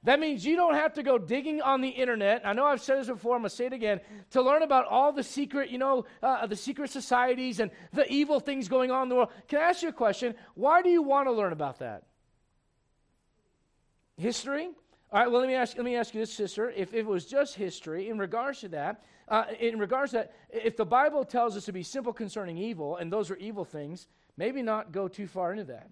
That 0.03 0.19
means 0.19 0.45
you 0.45 0.55
don't 0.55 0.75
have 0.75 0.93
to 0.93 1.03
go 1.03 1.17
digging 1.17 1.61
on 1.61 1.81
the 1.81 1.89
internet. 1.89 2.41
I 2.45 2.53
know 2.53 2.65
I've 2.65 2.81
said 2.81 2.99
this 2.99 3.07
before, 3.07 3.35
I'm 3.35 3.41
going 3.41 3.49
to 3.49 3.55
say 3.55 3.65
it 3.65 3.73
again, 3.73 3.99
to 4.31 4.41
learn 4.41 4.63
about 4.63 4.85
all 4.85 5.11
the 5.11 5.23
secret, 5.23 5.69
you 5.69 5.77
know, 5.77 6.05
uh, 6.23 6.47
the 6.47 6.55
secret 6.55 6.89
societies 6.89 7.59
and 7.59 7.69
the 7.91 8.09
evil 8.11 8.39
things 8.39 8.69
going 8.69 8.91
on 8.91 9.03
in 9.03 9.09
the 9.09 9.15
world. 9.15 9.31
Can 9.49 9.59
I 9.59 9.63
ask 9.63 9.83
you 9.83 9.89
a 9.89 9.93
question? 9.93 10.35
Why 10.55 10.81
do 10.81 10.89
you 10.89 11.01
want 11.01 11.27
to 11.27 11.33
learn 11.33 11.51
about 11.51 11.79
that? 11.79 12.03
History? 14.17 14.69
All 15.11 15.19
right, 15.19 15.29
well, 15.29 15.41
let 15.41 15.47
me 15.47 15.55
ask, 15.55 15.75
let 15.75 15.85
me 15.85 15.95
ask 15.95 16.13
you 16.13 16.21
this, 16.21 16.31
sister. 16.31 16.69
If, 16.69 16.93
if 16.93 16.99
it 16.99 17.07
was 17.07 17.25
just 17.25 17.55
history, 17.55 18.09
in 18.09 18.19
regards 18.19 18.61
to 18.61 18.69
that, 18.69 19.03
uh, 19.27 19.45
in 19.59 19.79
regards 19.79 20.11
to 20.11 20.17
that, 20.17 20.33
if 20.49 20.77
the 20.77 20.85
Bible 20.85 21.25
tells 21.25 21.57
us 21.57 21.65
to 21.65 21.73
be 21.73 21.83
simple 21.83 22.13
concerning 22.13 22.57
evil, 22.57 22.95
and 22.95 23.11
those 23.11 23.29
are 23.31 23.35
evil 23.37 23.65
things, 23.65 24.07
maybe 24.37 24.61
not 24.61 24.91
go 24.91 25.07
too 25.07 25.27
far 25.27 25.51
into 25.51 25.65
that. 25.65 25.89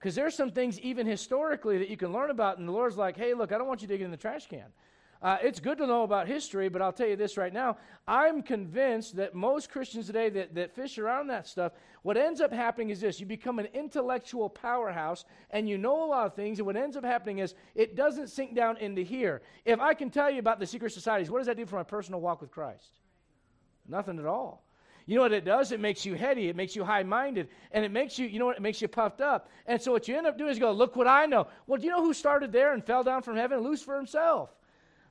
Because 0.00 0.14
there's 0.14 0.34
some 0.34 0.50
things, 0.50 0.80
even 0.80 1.06
historically, 1.06 1.76
that 1.76 1.90
you 1.90 1.96
can 1.98 2.10
learn 2.10 2.30
about, 2.30 2.56
and 2.58 2.66
the 2.66 2.72
Lord's 2.72 2.96
like, 2.96 3.18
hey, 3.18 3.34
look, 3.34 3.52
I 3.52 3.58
don't 3.58 3.68
want 3.68 3.82
you 3.82 3.88
digging 3.88 4.06
in 4.06 4.10
the 4.10 4.16
trash 4.16 4.46
can. 4.46 4.64
Uh, 5.22 5.36
it's 5.42 5.60
good 5.60 5.76
to 5.76 5.86
know 5.86 6.04
about 6.04 6.26
history, 6.26 6.70
but 6.70 6.80
I'll 6.80 6.94
tell 6.94 7.06
you 7.06 7.16
this 7.16 7.36
right 7.36 7.52
now. 7.52 7.76
I'm 8.08 8.42
convinced 8.42 9.16
that 9.16 9.34
most 9.34 9.70
Christians 9.70 10.06
today 10.06 10.30
that, 10.30 10.54
that 10.54 10.74
fish 10.74 10.96
around 10.96 11.26
that 11.26 11.46
stuff, 11.46 11.72
what 12.00 12.16
ends 12.16 12.40
up 12.40 12.50
happening 12.50 12.88
is 12.88 13.02
this 13.02 13.20
you 13.20 13.26
become 13.26 13.58
an 13.58 13.68
intellectual 13.74 14.48
powerhouse 14.48 15.26
and 15.50 15.68
you 15.68 15.76
know 15.76 16.02
a 16.02 16.06
lot 16.06 16.26
of 16.26 16.34
things, 16.34 16.58
and 16.58 16.64
what 16.64 16.76
ends 16.76 16.96
up 16.96 17.04
happening 17.04 17.40
is 17.40 17.54
it 17.74 17.94
doesn't 17.94 18.28
sink 18.28 18.54
down 18.54 18.78
into 18.78 19.02
here. 19.02 19.42
If 19.66 19.78
I 19.78 19.92
can 19.92 20.08
tell 20.08 20.30
you 20.30 20.38
about 20.38 20.58
the 20.58 20.66
secret 20.66 20.92
societies, 20.92 21.30
what 21.30 21.40
does 21.40 21.46
that 21.48 21.58
do 21.58 21.66
for 21.66 21.76
my 21.76 21.82
personal 21.82 22.22
walk 22.22 22.40
with 22.40 22.50
Christ? 22.50 23.00
Nothing 23.86 24.18
at 24.18 24.24
all. 24.24 24.64
You 25.10 25.16
know 25.16 25.22
what 25.22 25.32
it 25.32 25.44
does? 25.44 25.72
It 25.72 25.80
makes 25.80 26.06
you 26.06 26.14
heady, 26.14 26.50
it 26.50 26.54
makes 26.54 26.76
you 26.76 26.84
high 26.84 27.02
minded, 27.02 27.48
and 27.72 27.84
it 27.84 27.90
makes 27.90 28.16
you, 28.16 28.28
you 28.28 28.38
know 28.38 28.46
what, 28.46 28.54
it 28.54 28.62
makes 28.62 28.80
you 28.80 28.86
puffed 28.86 29.20
up. 29.20 29.48
And 29.66 29.82
so 29.82 29.90
what 29.90 30.06
you 30.06 30.16
end 30.16 30.24
up 30.24 30.38
doing 30.38 30.52
is 30.52 30.60
go, 30.60 30.70
look 30.70 30.94
what 30.94 31.08
I 31.08 31.26
know. 31.26 31.48
Well, 31.66 31.80
do 31.80 31.84
you 31.84 31.90
know 31.90 32.00
who 32.00 32.14
started 32.14 32.52
there 32.52 32.74
and 32.74 32.84
fell 32.84 33.02
down 33.02 33.22
from 33.22 33.34
heaven? 33.34 33.58
Lucifer 33.58 33.96
himself. 33.96 34.50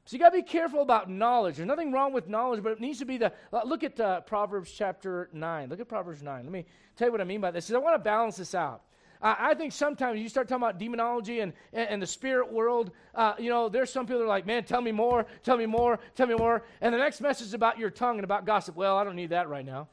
So 0.05 0.15
you 0.15 0.23
got 0.23 0.29
to 0.29 0.37
be 0.37 0.41
careful 0.41 0.81
about 0.81 1.09
knowledge. 1.09 1.57
There's 1.57 1.67
nothing 1.67 1.91
wrong 1.91 2.13
with 2.13 2.29
knowledge, 2.29 2.63
but 2.63 2.71
it 2.71 2.79
needs 2.79 2.99
to 2.99 3.05
be 3.05 3.17
the. 3.17 3.33
Uh, 3.51 3.63
look 3.65 3.83
at 3.83 3.99
uh, 3.99 4.21
Proverbs 4.21 4.71
chapter 4.71 5.29
9. 5.33 5.67
Look 5.69 5.81
at 5.81 5.89
Proverbs 5.89 6.23
9. 6.23 6.43
Let 6.45 6.53
me 6.53 6.65
tell 6.95 7.09
you 7.09 7.11
what 7.11 7.19
I 7.19 7.25
mean 7.25 7.41
by 7.41 7.51
this. 7.51 7.69
I 7.69 7.77
want 7.77 7.95
to 7.95 7.99
balance 7.99 8.37
this 8.37 8.55
out. 8.55 8.83
I 9.21 9.53
think 9.53 9.73
sometimes 9.73 10.21
you 10.21 10.29
start 10.29 10.47
talking 10.47 10.63
about 10.63 10.79
demonology 10.79 11.41
and, 11.41 11.51
and, 11.73 11.89
and 11.89 12.01
the 12.01 12.07
spirit 12.07 12.53
world, 12.53 12.91
uh, 13.13 13.33
you 13.37 13.49
know, 13.49 13.67
there's 13.67 13.91
some 13.91 14.05
people 14.05 14.19
that 14.19 14.25
are 14.25 14.29
like, 14.29 14.45
man, 14.45 14.63
tell 14.63 14.81
me 14.81 14.93
more, 14.93 15.25
tell 15.43 15.57
me 15.57 15.65
more, 15.65 15.99
tell 16.15 16.25
me 16.25 16.35
more. 16.35 16.63
And 16.79 16.93
the 16.93 16.97
next 16.97 17.19
message 17.19 17.47
is 17.47 17.53
about 17.53 17.77
your 17.77 17.89
tongue 17.89 18.15
and 18.15 18.23
about 18.23 18.45
gossip. 18.45 18.77
Well, 18.77 18.95
I 18.95 19.03
don't 19.03 19.17
need 19.17 19.31
that 19.31 19.49
right 19.49 19.65
now. 19.65 19.89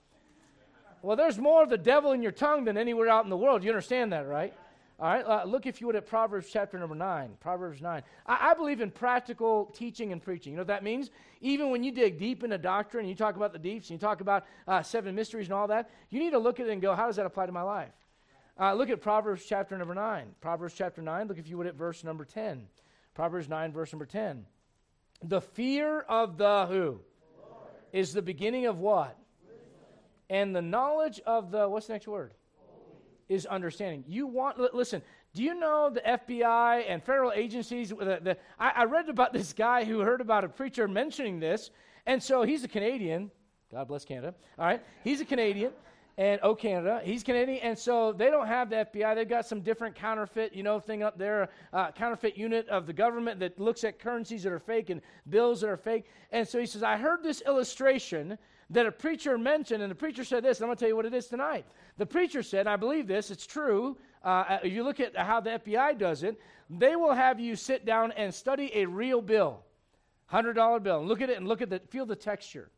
Well, 1.02 1.16
there's 1.16 1.38
more 1.38 1.62
of 1.62 1.71
the 1.71 1.78
devil 1.78 2.12
in 2.12 2.23
your 2.23 2.33
tongue 2.33 2.64
than 2.64 2.78
anywhere 2.78 3.09
out 3.09 3.25
in 3.25 3.30
the 3.30 3.37
world. 3.37 3.64
You 3.64 3.71
understand 3.71 4.12
that, 4.12 4.28
right? 4.28 4.54
All 4.99 5.09
right, 5.09 5.26
uh, 5.26 5.45
look 5.45 5.66
if 5.66 5.80
you 5.80 5.88
would 5.88 5.97
at 5.97 6.06
Proverbs 6.06 6.49
chapter 6.50 6.78
number 6.78 6.95
9. 6.95 7.37
Proverbs 7.40 7.83
9. 7.83 8.02
I, 8.26 8.50
I, 8.50 8.54
believe 8.54 8.80
in 8.80 8.90
practical 8.90 9.66
teaching 9.75 10.11
and 10.11 10.23
preaching. 10.23 10.52
You 10.52 10.56
know 10.56 10.62
what 10.62 10.68
that 10.68 10.85
means? 10.85 11.11
Even 11.42 11.71
when 11.71 11.85
you 11.85 11.92
dig 11.92 12.18
deep 12.18 12.42
into 12.45 12.56
doctrine 12.56 13.00
and 13.00 13.09
you 13.11 13.14
talk 13.14 13.37
about 13.37 13.52
the 13.52 13.59
deeps 13.59 13.90
and 13.90 14.00
you 14.00 14.06
talk 14.06 14.23
about 14.23 14.47
uh, 14.66 14.83
seven 14.83 15.14
mysteries 15.14 15.49
and 15.49 15.54
all 15.54 15.66
that, 15.66 15.90
you 16.09 16.18
need 16.18 16.30
to 16.30 16.38
look 16.38 16.61
at 16.61 16.66
it 16.66 16.73
and 16.73 16.80
go, 16.80 16.95
how 16.95 17.06
does 17.06 17.16
that 17.16 17.26
apply 17.26 17.45
to 17.45 17.52
my 17.52 17.61
life? 17.61 17.92
Uh, 18.59 18.73
look 18.73 18.89
at 18.89 19.03
Proverbs 19.03 19.45
chapter 19.47 19.77
number 19.77 19.95
9. 19.95 20.35
Proverbs 20.41 20.75
chapter 20.75 21.03
9, 21.03 21.29
look 21.29 21.39
if 21.39 21.47
you 21.47 21.59
would 21.59 21.67
at 21.67 21.75
verse 21.75 22.03
number 22.03 22.25
10. 22.25 22.67
Proverbs 23.15 23.49
9, 23.49 23.73
verse 23.73 23.93
number 23.93 24.07
10. 24.07 24.47
The 25.23 25.43
fear 25.43 26.01
of 26.01 26.39
the 26.39 26.67
who? 26.67 26.75
Lord. 26.75 27.01
Is 27.93 28.15
the 28.15 28.23
beginning 28.23 28.67
of 28.67 28.79
what? 28.79 29.19
Wisdom. 29.47 29.69
And 30.31 30.57
the 30.57 30.63
knowledge 30.63 31.21
of 31.27 31.51
the, 31.51 31.69
what's 31.69 31.87
the 31.87 31.95
next 31.95 32.09
word? 32.09 32.33
Holy. 32.59 32.97
Is 33.29 33.45
understanding. 33.45 34.05
You 34.09 34.27
want, 34.27 34.59
listen, 34.75 35.03
do 35.35 35.43
you 35.43 35.55
know 35.55 35.91
the 35.91 36.01
FBI 36.01 36.85
and 36.89 37.03
federal 37.03 37.33
agencies? 37.33 37.91
The, 37.91 38.21
the, 38.23 38.39
I, 38.59 38.71
I 38.71 38.85
read 38.85 39.11
about 39.11 39.35
this 39.35 39.53
guy 39.53 39.85
who 39.85 40.01
heard 40.01 40.23
about 40.23 40.45
a 40.45 40.49
preacher 40.49 40.89
mentioning 40.89 41.41
this, 41.41 41.71
and 42.07 42.23
so 42.23 42.43
he's 42.43 42.65
a 42.65 42.69
Canadian. 42.69 43.31
God 43.71 43.87
bless 43.89 44.07
Canada. 44.07 44.35
All 44.59 44.65
right, 44.65 44.83
he's 45.05 45.21
a 45.21 45.27
Canadian 45.27 45.73
and 46.19 46.41
oh 46.43 46.55
Canada, 46.55 47.01
he's 47.05 47.23
Canadian, 47.23 47.59
and 47.59 47.79
so 47.79 48.13
they 48.13 48.31
don't 48.31 48.47
have 48.47 48.71
the 48.71 48.87
FBI. 48.93 49.15
They've 49.15 49.29
got 49.29 49.45
some 49.45 49.61
different 49.61 49.95
counterfeit, 49.95 50.55
you 50.55 50.63
know, 50.63 50.81
thing 50.81 51.03
up 51.03 51.19
there, 51.19 51.51
uh, 51.75 51.93
counterfeit 51.93 52.39
unit 52.39 52.67
of 52.69 52.87
the 52.87 52.93
government 52.95 53.39
that 53.41 53.61
looks 53.61 53.85
at 53.85 53.99
currencies 53.99 54.43
that 54.45 54.53
are 54.53 54.59
fake 54.59 54.89
and 54.89 55.03
bills 55.29 55.61
that 55.61 55.69
are 55.69 55.77
fake. 55.77 56.07
And 56.33 56.49
so 56.49 56.59
he 56.59 56.65
says, 56.65 56.83
I 56.83 56.97
heard 56.97 57.23
this 57.23 57.43
illustration 57.43 58.39
that 58.71 58.87
a 58.87 58.93
preacher 58.93 59.37
mentioned, 59.37 59.83
and 59.83 59.91
the 59.91 59.97
preacher 59.97 60.25
said 60.25 60.43
this. 60.43 60.59
And 60.59 60.65
I'm 60.65 60.69
going 60.69 60.77
to 60.77 60.81
tell 60.81 60.89
you 60.89 60.97
what 60.97 61.07
it 61.07 61.15
is 61.15 61.27
tonight. 61.27 61.67
The 61.99 62.07
preacher 62.07 62.43
said, 62.43 62.67
I 62.67 62.77
believe 62.77 63.07
this. 63.07 63.31
It's 63.31 63.47
true. 63.47 63.99
Uh, 64.23 64.59
if 64.65 64.73
you 64.73 64.85
look 64.85 65.01
at 65.01 65.15
how 65.17 65.41
the 65.41 65.51
FBI 65.51 65.99
does 65.99 66.23
it, 66.23 66.41
they 66.71 66.97
will 66.97 67.13
have 67.13 67.39
you 67.39 67.55
sit 67.57 67.85
down 67.85 68.13
and 68.13 68.35
study 68.35 68.71
a 68.75 68.87
real 68.87 69.21
bill, 69.21 69.61
hundred 70.27 70.55
dollar 70.55 70.81
bill, 70.81 71.01
and 71.01 71.09
look 71.09 71.21
at 71.21 71.31
it 71.31 71.37
and 71.37 71.47
look 71.47 71.63
at 71.63 71.71
the 71.71 71.81
feel 71.91 72.07
the 72.07 72.17
texture. 72.17 72.71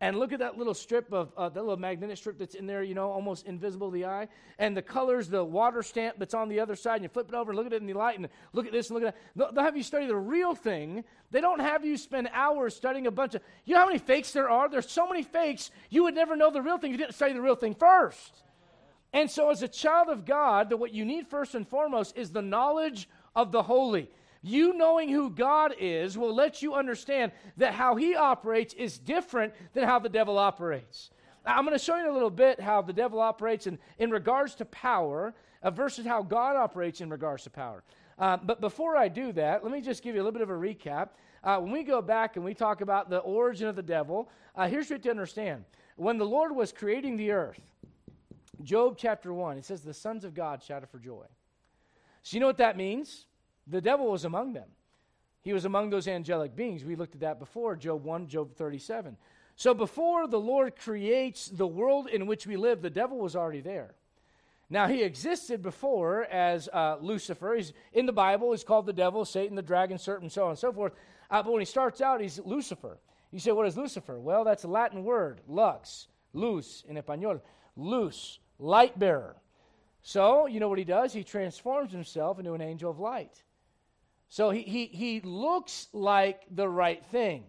And 0.00 0.16
look 0.16 0.32
at 0.32 0.38
that 0.38 0.56
little 0.56 0.74
strip 0.74 1.12
of 1.12 1.32
uh, 1.36 1.48
that 1.48 1.60
little 1.60 1.76
magnetic 1.76 2.16
strip 2.18 2.38
that's 2.38 2.54
in 2.54 2.68
there, 2.68 2.84
you 2.84 2.94
know, 2.94 3.10
almost 3.10 3.46
invisible 3.46 3.90
to 3.90 3.94
the 3.94 4.04
eye. 4.04 4.28
And 4.60 4.76
the 4.76 4.82
colors, 4.82 5.28
the 5.28 5.42
water 5.44 5.82
stamp 5.82 6.16
that's 6.18 6.34
on 6.34 6.48
the 6.48 6.60
other 6.60 6.76
side, 6.76 6.96
and 6.96 7.02
you 7.02 7.08
flip 7.08 7.28
it 7.28 7.34
over 7.34 7.50
and 7.50 7.56
look 7.56 7.66
at 7.66 7.72
it 7.72 7.80
in 7.80 7.86
the 7.86 7.94
light 7.94 8.16
and 8.16 8.28
look 8.52 8.64
at 8.64 8.70
this 8.72 8.90
and 8.90 8.98
look 8.98 9.08
at 9.08 9.16
that. 9.34 9.54
They'll, 9.54 9.64
have 9.64 9.76
you 9.76 9.82
study 9.82 10.06
the 10.06 10.14
real 10.14 10.54
thing. 10.54 11.02
They 11.32 11.40
don't 11.40 11.58
have 11.58 11.84
you 11.84 11.96
spend 11.96 12.30
hours 12.32 12.76
studying 12.76 13.08
a 13.08 13.10
bunch 13.10 13.34
of. 13.34 13.42
You 13.64 13.74
know 13.74 13.80
how 13.80 13.86
many 13.86 13.98
fakes 13.98 14.32
there 14.32 14.48
are? 14.48 14.68
There's 14.68 14.88
so 14.88 15.08
many 15.08 15.24
fakes, 15.24 15.72
you 15.90 16.04
would 16.04 16.14
never 16.14 16.36
know 16.36 16.52
the 16.52 16.62
real 16.62 16.78
thing 16.78 16.92
you 16.92 16.98
didn't 16.98 17.14
study 17.14 17.32
the 17.32 17.42
real 17.42 17.56
thing 17.56 17.74
first. 17.74 18.44
And 19.12 19.28
so, 19.28 19.50
as 19.50 19.62
a 19.62 19.68
child 19.68 20.10
of 20.10 20.24
God, 20.24 20.68
that 20.68 20.76
what 20.76 20.94
you 20.94 21.04
need 21.04 21.26
first 21.26 21.56
and 21.56 21.66
foremost 21.66 22.16
is 22.16 22.30
the 22.30 22.42
knowledge 22.42 23.08
of 23.34 23.50
the 23.50 23.62
holy. 23.64 24.10
You 24.42 24.72
knowing 24.72 25.08
who 25.08 25.30
God 25.30 25.74
is 25.78 26.16
will 26.16 26.34
let 26.34 26.62
you 26.62 26.74
understand 26.74 27.32
that 27.56 27.74
how 27.74 27.96
He 27.96 28.14
operates 28.14 28.74
is 28.74 28.98
different 28.98 29.54
than 29.74 29.84
how 29.84 29.98
the 29.98 30.08
devil 30.08 30.38
operates. 30.38 31.10
I'm 31.44 31.64
going 31.64 31.76
to 31.76 31.82
show 31.82 31.96
you 31.96 32.10
a 32.10 32.12
little 32.12 32.30
bit 32.30 32.60
how 32.60 32.82
the 32.82 32.92
devil 32.92 33.20
operates 33.20 33.66
in, 33.66 33.78
in 33.98 34.10
regards 34.10 34.54
to 34.56 34.64
power 34.66 35.34
uh, 35.62 35.70
versus 35.70 36.06
how 36.06 36.22
God 36.22 36.56
operates 36.56 37.00
in 37.00 37.08
regards 37.10 37.44
to 37.44 37.50
power. 37.50 37.82
Uh, 38.18 38.36
but 38.36 38.60
before 38.60 38.96
I 38.96 39.08
do 39.08 39.32
that, 39.32 39.62
let 39.62 39.72
me 39.72 39.80
just 39.80 40.02
give 40.02 40.14
you 40.14 40.20
a 40.20 40.24
little 40.24 40.38
bit 40.38 40.42
of 40.42 40.50
a 40.50 40.52
recap. 40.52 41.10
Uh, 41.42 41.58
when 41.58 41.70
we 41.70 41.84
go 41.84 42.02
back 42.02 42.36
and 42.36 42.44
we 42.44 42.52
talk 42.52 42.80
about 42.80 43.08
the 43.08 43.18
origin 43.18 43.68
of 43.68 43.76
the 43.76 43.82
devil, 43.82 44.28
uh, 44.56 44.68
here's 44.68 44.90
what 44.90 45.02
to 45.04 45.10
understand. 45.10 45.64
When 45.96 46.18
the 46.18 46.26
Lord 46.26 46.54
was 46.54 46.72
creating 46.72 47.16
the 47.16 47.30
earth, 47.30 47.60
Job 48.62 48.96
chapter 48.98 49.32
1, 49.32 49.58
it 49.58 49.64
says, 49.64 49.82
The 49.82 49.94
sons 49.94 50.24
of 50.24 50.34
God 50.34 50.62
shouted 50.62 50.88
for 50.88 50.98
joy. 50.98 51.24
So 52.22 52.36
you 52.36 52.40
know 52.40 52.46
what 52.46 52.58
that 52.58 52.76
means? 52.76 53.26
The 53.68 53.80
devil 53.80 54.10
was 54.10 54.24
among 54.24 54.52
them. 54.52 54.68
He 55.42 55.52
was 55.52 55.64
among 55.64 55.90
those 55.90 56.08
angelic 56.08 56.56
beings. 56.56 56.84
We 56.84 56.96
looked 56.96 57.14
at 57.14 57.20
that 57.20 57.38
before, 57.38 57.76
Job 57.76 58.04
1, 58.04 58.28
Job 58.28 58.54
37. 58.54 59.16
So 59.56 59.74
before 59.74 60.28
the 60.28 60.40
Lord 60.40 60.76
creates 60.76 61.48
the 61.48 61.66
world 61.66 62.08
in 62.08 62.26
which 62.26 62.46
we 62.46 62.56
live, 62.56 62.82
the 62.82 62.90
devil 62.90 63.18
was 63.18 63.34
already 63.34 63.60
there. 63.60 63.94
Now, 64.70 64.86
he 64.86 65.02
existed 65.02 65.62
before 65.62 66.24
as 66.24 66.68
uh, 66.68 66.98
Lucifer. 67.00 67.54
He's 67.54 67.72
in 67.92 68.04
the 68.04 68.12
Bible, 68.12 68.52
he's 68.52 68.64
called 68.64 68.86
the 68.86 68.92
devil, 68.92 69.24
Satan, 69.24 69.56
the 69.56 69.62
dragon, 69.62 69.98
serpent, 69.98 70.24
and 70.24 70.32
so 70.32 70.44
on 70.44 70.50
and 70.50 70.58
so 70.58 70.72
forth. 70.72 70.92
Uh, 71.30 71.42
but 71.42 71.52
when 71.52 71.60
he 71.60 71.66
starts 71.66 72.00
out, 72.00 72.20
he's 72.20 72.38
Lucifer. 72.44 72.98
You 73.32 73.38
say, 73.38 73.52
what 73.52 73.66
is 73.66 73.76
Lucifer? 73.76 74.18
Well, 74.18 74.44
that's 74.44 74.64
a 74.64 74.68
Latin 74.68 75.04
word, 75.04 75.40
lux, 75.48 76.08
luz 76.32 76.84
in 76.88 76.96
español, 76.96 77.40
luz, 77.76 78.38
light 78.58 78.98
bearer. 78.98 79.36
So, 80.02 80.46
you 80.46 80.60
know 80.60 80.68
what 80.68 80.78
he 80.78 80.84
does? 80.84 81.12
He 81.12 81.24
transforms 81.24 81.92
himself 81.92 82.38
into 82.38 82.52
an 82.52 82.60
angel 82.60 82.90
of 82.90 82.98
light. 82.98 83.42
So 84.28 84.50
he, 84.50 84.62
he, 84.62 84.86
he 84.86 85.20
looks 85.20 85.88
like 85.92 86.42
the 86.50 86.68
right 86.68 87.04
thing. 87.06 87.44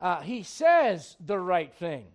Uh, 0.00 0.20
he 0.20 0.42
says 0.42 1.16
the 1.24 1.38
right 1.38 1.72
thing. 1.74 2.06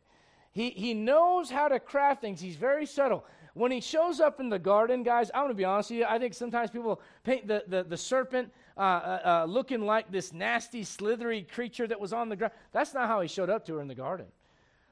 He, 0.52 0.70
he 0.70 0.94
knows 0.94 1.50
how 1.50 1.68
to 1.68 1.80
craft 1.80 2.22
things. 2.22 2.40
He's 2.40 2.56
very 2.56 2.86
subtle. 2.86 3.26
When 3.54 3.72
he 3.72 3.82
shows 3.82 4.20
up 4.20 4.40
in 4.40 4.50
the 4.50 4.60
garden, 4.60 5.04
guys, 5.04 5.32
I'm 5.34 5.44
going 5.44 5.50
to 5.50 5.56
be 5.56 5.66
honest 5.66 5.90
with 5.90 6.00
you. 6.00 6.06
I 6.06 6.18
think 6.18 6.34
sometimes 6.34 6.72
people 6.72 7.02
paint 7.24 7.48
the, 7.48 7.64
the, 7.68 7.84
the 7.84 7.98
serpent 7.98 8.52
uh, 8.78 8.80
uh, 8.80 9.22
uh, 9.26 9.46
looking 9.46 9.86
like 9.86 10.12
this 10.12 10.34
nasty, 10.34 10.84
slithery 10.84 11.44
creature 11.44 11.88
that 11.88 12.00
was 12.00 12.12
on 12.12 12.30
the 12.30 12.36
ground. 12.36 12.54
That's 12.72 12.94
not 12.94 13.08
how 13.08 13.22
he 13.22 13.28
showed 13.28 13.50
up 13.50 13.66
to 13.68 13.76
her 13.76 13.82
in 13.82 13.88
the 13.88 13.96
garden. 13.96 14.26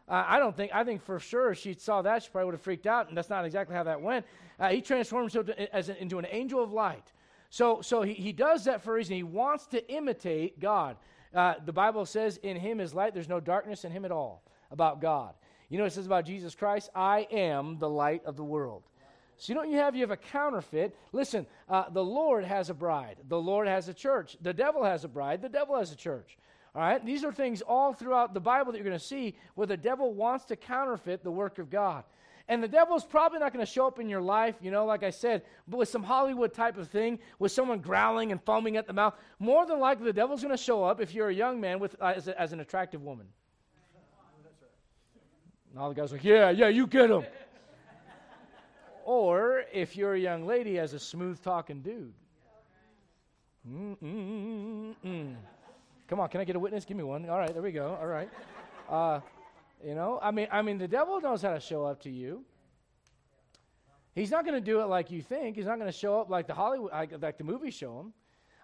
Uh, 0.08 0.24
I 0.27 0.39
don't 0.39 0.56
think, 0.56 0.72
I 0.74 0.84
think 0.84 1.01
for 1.01 1.20
sure 1.20 1.56
she 1.56 1.74
saw 1.74 2.01
that, 2.01 2.24
she 2.24 2.30
probably 2.30 2.46
would 2.46 2.56
have 2.56 2.62
freaked 2.62 2.88
out, 2.88 3.08
and 3.08 3.18
that's 3.18 3.30
not 3.30 3.46
exactly 3.46 3.75
how 3.75 3.84
that 3.84 4.01
went. 4.01 4.25
Uh, 4.60 4.70
he 4.70 4.82
transforms 4.82 5.34
himself 5.34 5.58
to, 5.58 5.75
as 5.75 5.89
into 5.89 6.20
an 6.20 6.27
angel 6.30 6.62
of 6.62 6.72
light. 6.72 7.12
So, 7.53 7.83
so 7.83 8.01
he, 8.01 8.15
he 8.15 8.33
does 8.33 8.65
that 8.65 8.81
for 8.81 8.93
a 8.93 8.95
reason. 8.95 9.15
He 9.15 9.22
wants 9.22 9.67
to 9.67 9.88
imitate 9.88 10.60
God. 10.60 10.98
Uh, 11.31 11.53
the 11.63 11.72
Bible 11.72 12.03
says, 12.03 12.38
In 12.38 12.57
him 12.57 12.79
is 12.79 12.95
light, 12.95 13.13
there's 13.13 13.29
no 13.29 13.39
darkness 13.39 13.86
in 13.86 13.91
him 13.91 14.05
at 14.05 14.12
all, 14.12 14.41
about 14.72 15.01
God. 15.01 15.36
You 15.69 15.77
know, 15.77 15.86
it 15.86 15.93
says 15.93 16.07
about 16.07 16.25
Jesus 16.25 16.55
Christ, 16.55 16.89
I 16.95 17.27
am 17.31 17.77
the 17.77 17.88
light 17.88 18.25
of 18.25 18.38
the 18.38 18.43
world. 18.43 18.81
So, 19.38 19.51
you 19.51 19.55
know 19.55 19.62
what 19.62 19.69
you 19.69 19.77
have? 19.77 19.93
You 19.93 20.01
have 20.01 20.10
a 20.10 20.17
counterfeit. 20.17 20.95
Listen, 21.12 21.45
uh, 21.69 21.91
the 21.91 22.03
Lord 22.03 22.43
has 22.43 22.72
a 22.72 22.74
bride, 22.74 23.17
the 23.27 23.39
Lord 23.39 23.67
has 23.67 23.88
a 23.88 23.93
church, 23.93 24.36
the 24.41 24.51
devil 24.51 24.83
has 24.83 25.03
a 25.03 25.07
bride, 25.07 25.43
the 25.43 25.48
devil 25.48 25.77
has 25.77 25.91
a 25.91 25.95
church. 25.95 26.39
All 26.74 26.81
right? 26.81 27.05
These 27.05 27.24
are 27.24 27.31
things 27.31 27.62
all 27.62 27.93
throughout 27.93 28.33
the 28.33 28.39
Bible 28.39 28.72
that 28.72 28.79
you're 28.79 28.88
going 28.88 28.98
to 28.98 29.05
see 29.05 29.36
where 29.53 29.67
the 29.67 29.77
devil 29.77 30.15
wants 30.15 30.45
to 30.45 30.55
counterfeit 30.55 31.24
the 31.24 31.29
work 31.29 31.60
of 31.60 31.69
God. 31.69 32.03
And 32.50 32.62
the 32.62 32.67
devil's 32.67 33.05
probably 33.05 33.39
not 33.39 33.53
going 33.53 33.65
to 33.65 33.71
show 33.71 33.88
up 33.88 34.00
in 34.00 34.09
your 34.09 34.21
life, 34.21 34.55
you 34.62 34.69
know, 34.69 34.85
like 34.85 35.01
I 35.01 35.12
said, 35.12 35.43
but 35.67 35.77
with 35.77 35.88
some 35.88 36.03
Hollywood 36.03 36.53
type 36.53 36.77
of 36.77 36.89
thing, 36.89 37.19
with 37.39 37.53
someone 37.53 37.79
growling 37.79 38.33
and 38.33 38.41
foaming 38.43 38.75
at 38.75 38.85
the 38.85 38.91
mouth. 38.91 39.15
More 39.39 39.65
than 39.65 39.79
likely, 39.79 40.05
the 40.05 40.13
devil's 40.13 40.41
going 40.41 40.55
to 40.55 40.62
show 40.62 40.83
up 40.83 41.00
if 41.00 41.13
you're 41.13 41.29
a 41.29 41.33
young 41.33 41.62
man 41.62 41.79
with, 41.79 41.95
uh, 42.01 42.13
as, 42.15 42.27
a, 42.27 42.39
as, 42.39 42.51
an 42.51 42.59
attractive 42.59 43.01
woman. 43.01 43.27
And 45.71 45.79
all 45.79 45.88
the 45.89 45.95
guys 45.95 46.12
are 46.12 46.17
like, 46.17 46.25
yeah, 46.25 46.50
yeah, 46.50 46.67
you 46.67 46.85
get 46.85 47.09
him. 47.09 47.23
or 49.05 49.63
if 49.71 49.95
you're 49.95 50.15
a 50.15 50.19
young 50.19 50.45
lady 50.45 50.79
as 50.79 50.93
a 50.93 51.00
smooth 51.00 51.41
talking 51.41 51.81
dude. 51.81 52.13
Mm-mm-mm-mm. 53.67 55.35
Come 56.09 56.19
on, 56.19 56.27
can 56.27 56.41
I 56.41 56.43
get 56.43 56.57
a 56.57 56.59
witness? 56.59 56.83
Give 56.83 56.97
me 56.97 57.03
one. 57.03 57.29
All 57.29 57.39
right, 57.39 57.53
there 57.53 57.62
we 57.62 57.71
go. 57.71 57.97
All 58.00 58.07
right. 58.07 58.29
Uh, 58.89 59.21
you 59.85 59.95
know, 59.95 60.19
I 60.21 60.31
mean, 60.31 60.47
I 60.51 60.61
mean, 60.61 60.77
the 60.77 60.87
devil 60.87 61.19
knows 61.19 61.41
how 61.41 61.53
to 61.53 61.59
show 61.59 61.85
up 61.85 62.01
to 62.03 62.09
you. 62.09 62.43
He's 64.15 64.31
not 64.31 64.45
going 64.45 64.55
to 64.55 64.61
do 64.61 64.81
it 64.81 64.85
like 64.85 65.09
you 65.11 65.21
think. 65.21 65.55
He's 65.55 65.65
not 65.65 65.79
going 65.79 65.91
to 65.91 65.97
show 65.97 66.19
up 66.19 66.29
like 66.29 66.47
the 66.47 66.53
Hollywood, 66.53 66.91
like, 66.91 67.21
like 67.21 67.37
the 67.37 67.43
movies 67.43 67.73
show 67.73 67.99
him. 67.99 68.13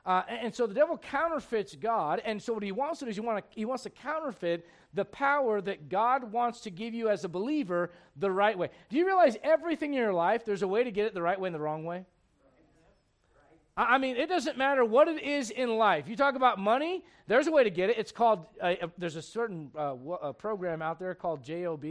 Uh, 0.06 0.24
and, 0.28 0.40
and, 0.46 0.56
so 0.56 0.66
the 0.66 0.74
devil 0.74 0.98
counterfeits 0.98 1.76
God, 1.76 2.22
and 2.24 2.42
so 2.42 2.54
what 2.54 2.64
he 2.64 2.72
wants 2.72 3.00
to 3.00 3.06
do 3.06 3.10
is 3.10 3.18
he, 3.18 3.22
want 3.22 3.38
to, 3.38 3.58
he 3.58 3.66
wants 3.66 3.84
to 3.84 3.90
counterfeit 3.90 4.66
the 4.94 5.04
power 5.06 5.60
that 5.62 5.90
God 5.90 6.32
wants 6.32 6.62
to 6.62 6.72
give 6.72 6.94
you 6.94 7.10
as 7.10 7.26
a 7.26 7.30
believer 7.30 7.92
the 8.16 8.32
right 8.32 8.58
way. 8.58 8.70
Do 8.90 8.98
you 8.98 9.06
realize 9.06 9.38
everything 9.44 9.94
in 9.94 10.00
your 10.00 10.14
life, 10.14 10.46
there's 10.46 10.62
a 10.62 10.68
way 10.68 10.84
to 10.84 10.92
get 10.92 11.06
it 11.06 11.14
the 11.14 11.22
right 11.22 11.40
way 11.40 11.48
and 11.48 11.56
the 11.56 11.60
wrong 11.60 11.84
way? 11.84 12.06
I 13.82 13.98
mean, 13.98 14.18
it 14.18 14.28
doesn't 14.28 14.58
matter 14.58 14.84
what 14.84 15.08
it 15.08 15.24
is 15.24 15.52
in 15.52 15.78
life. 15.78 16.10
You 16.10 16.18
talk 16.18 16.36
about 16.36 16.60
money, 16.60 17.02
there's 17.28 17.48
a 17.48 17.52
way 17.52 17.64
to 17.64 17.70
get 17.70 17.90
it. 17.90 17.98
It's 17.98 18.12
called, 18.12 18.46
uh, 18.62 18.76
there's 18.98 19.16
a 19.16 19.22
certain 19.22 19.72
uh, 19.74 19.92
w- 19.92 20.34
program 20.34 20.82
out 20.82 21.00
there 21.00 21.16
called 21.16 21.44
JOB. 21.44 21.86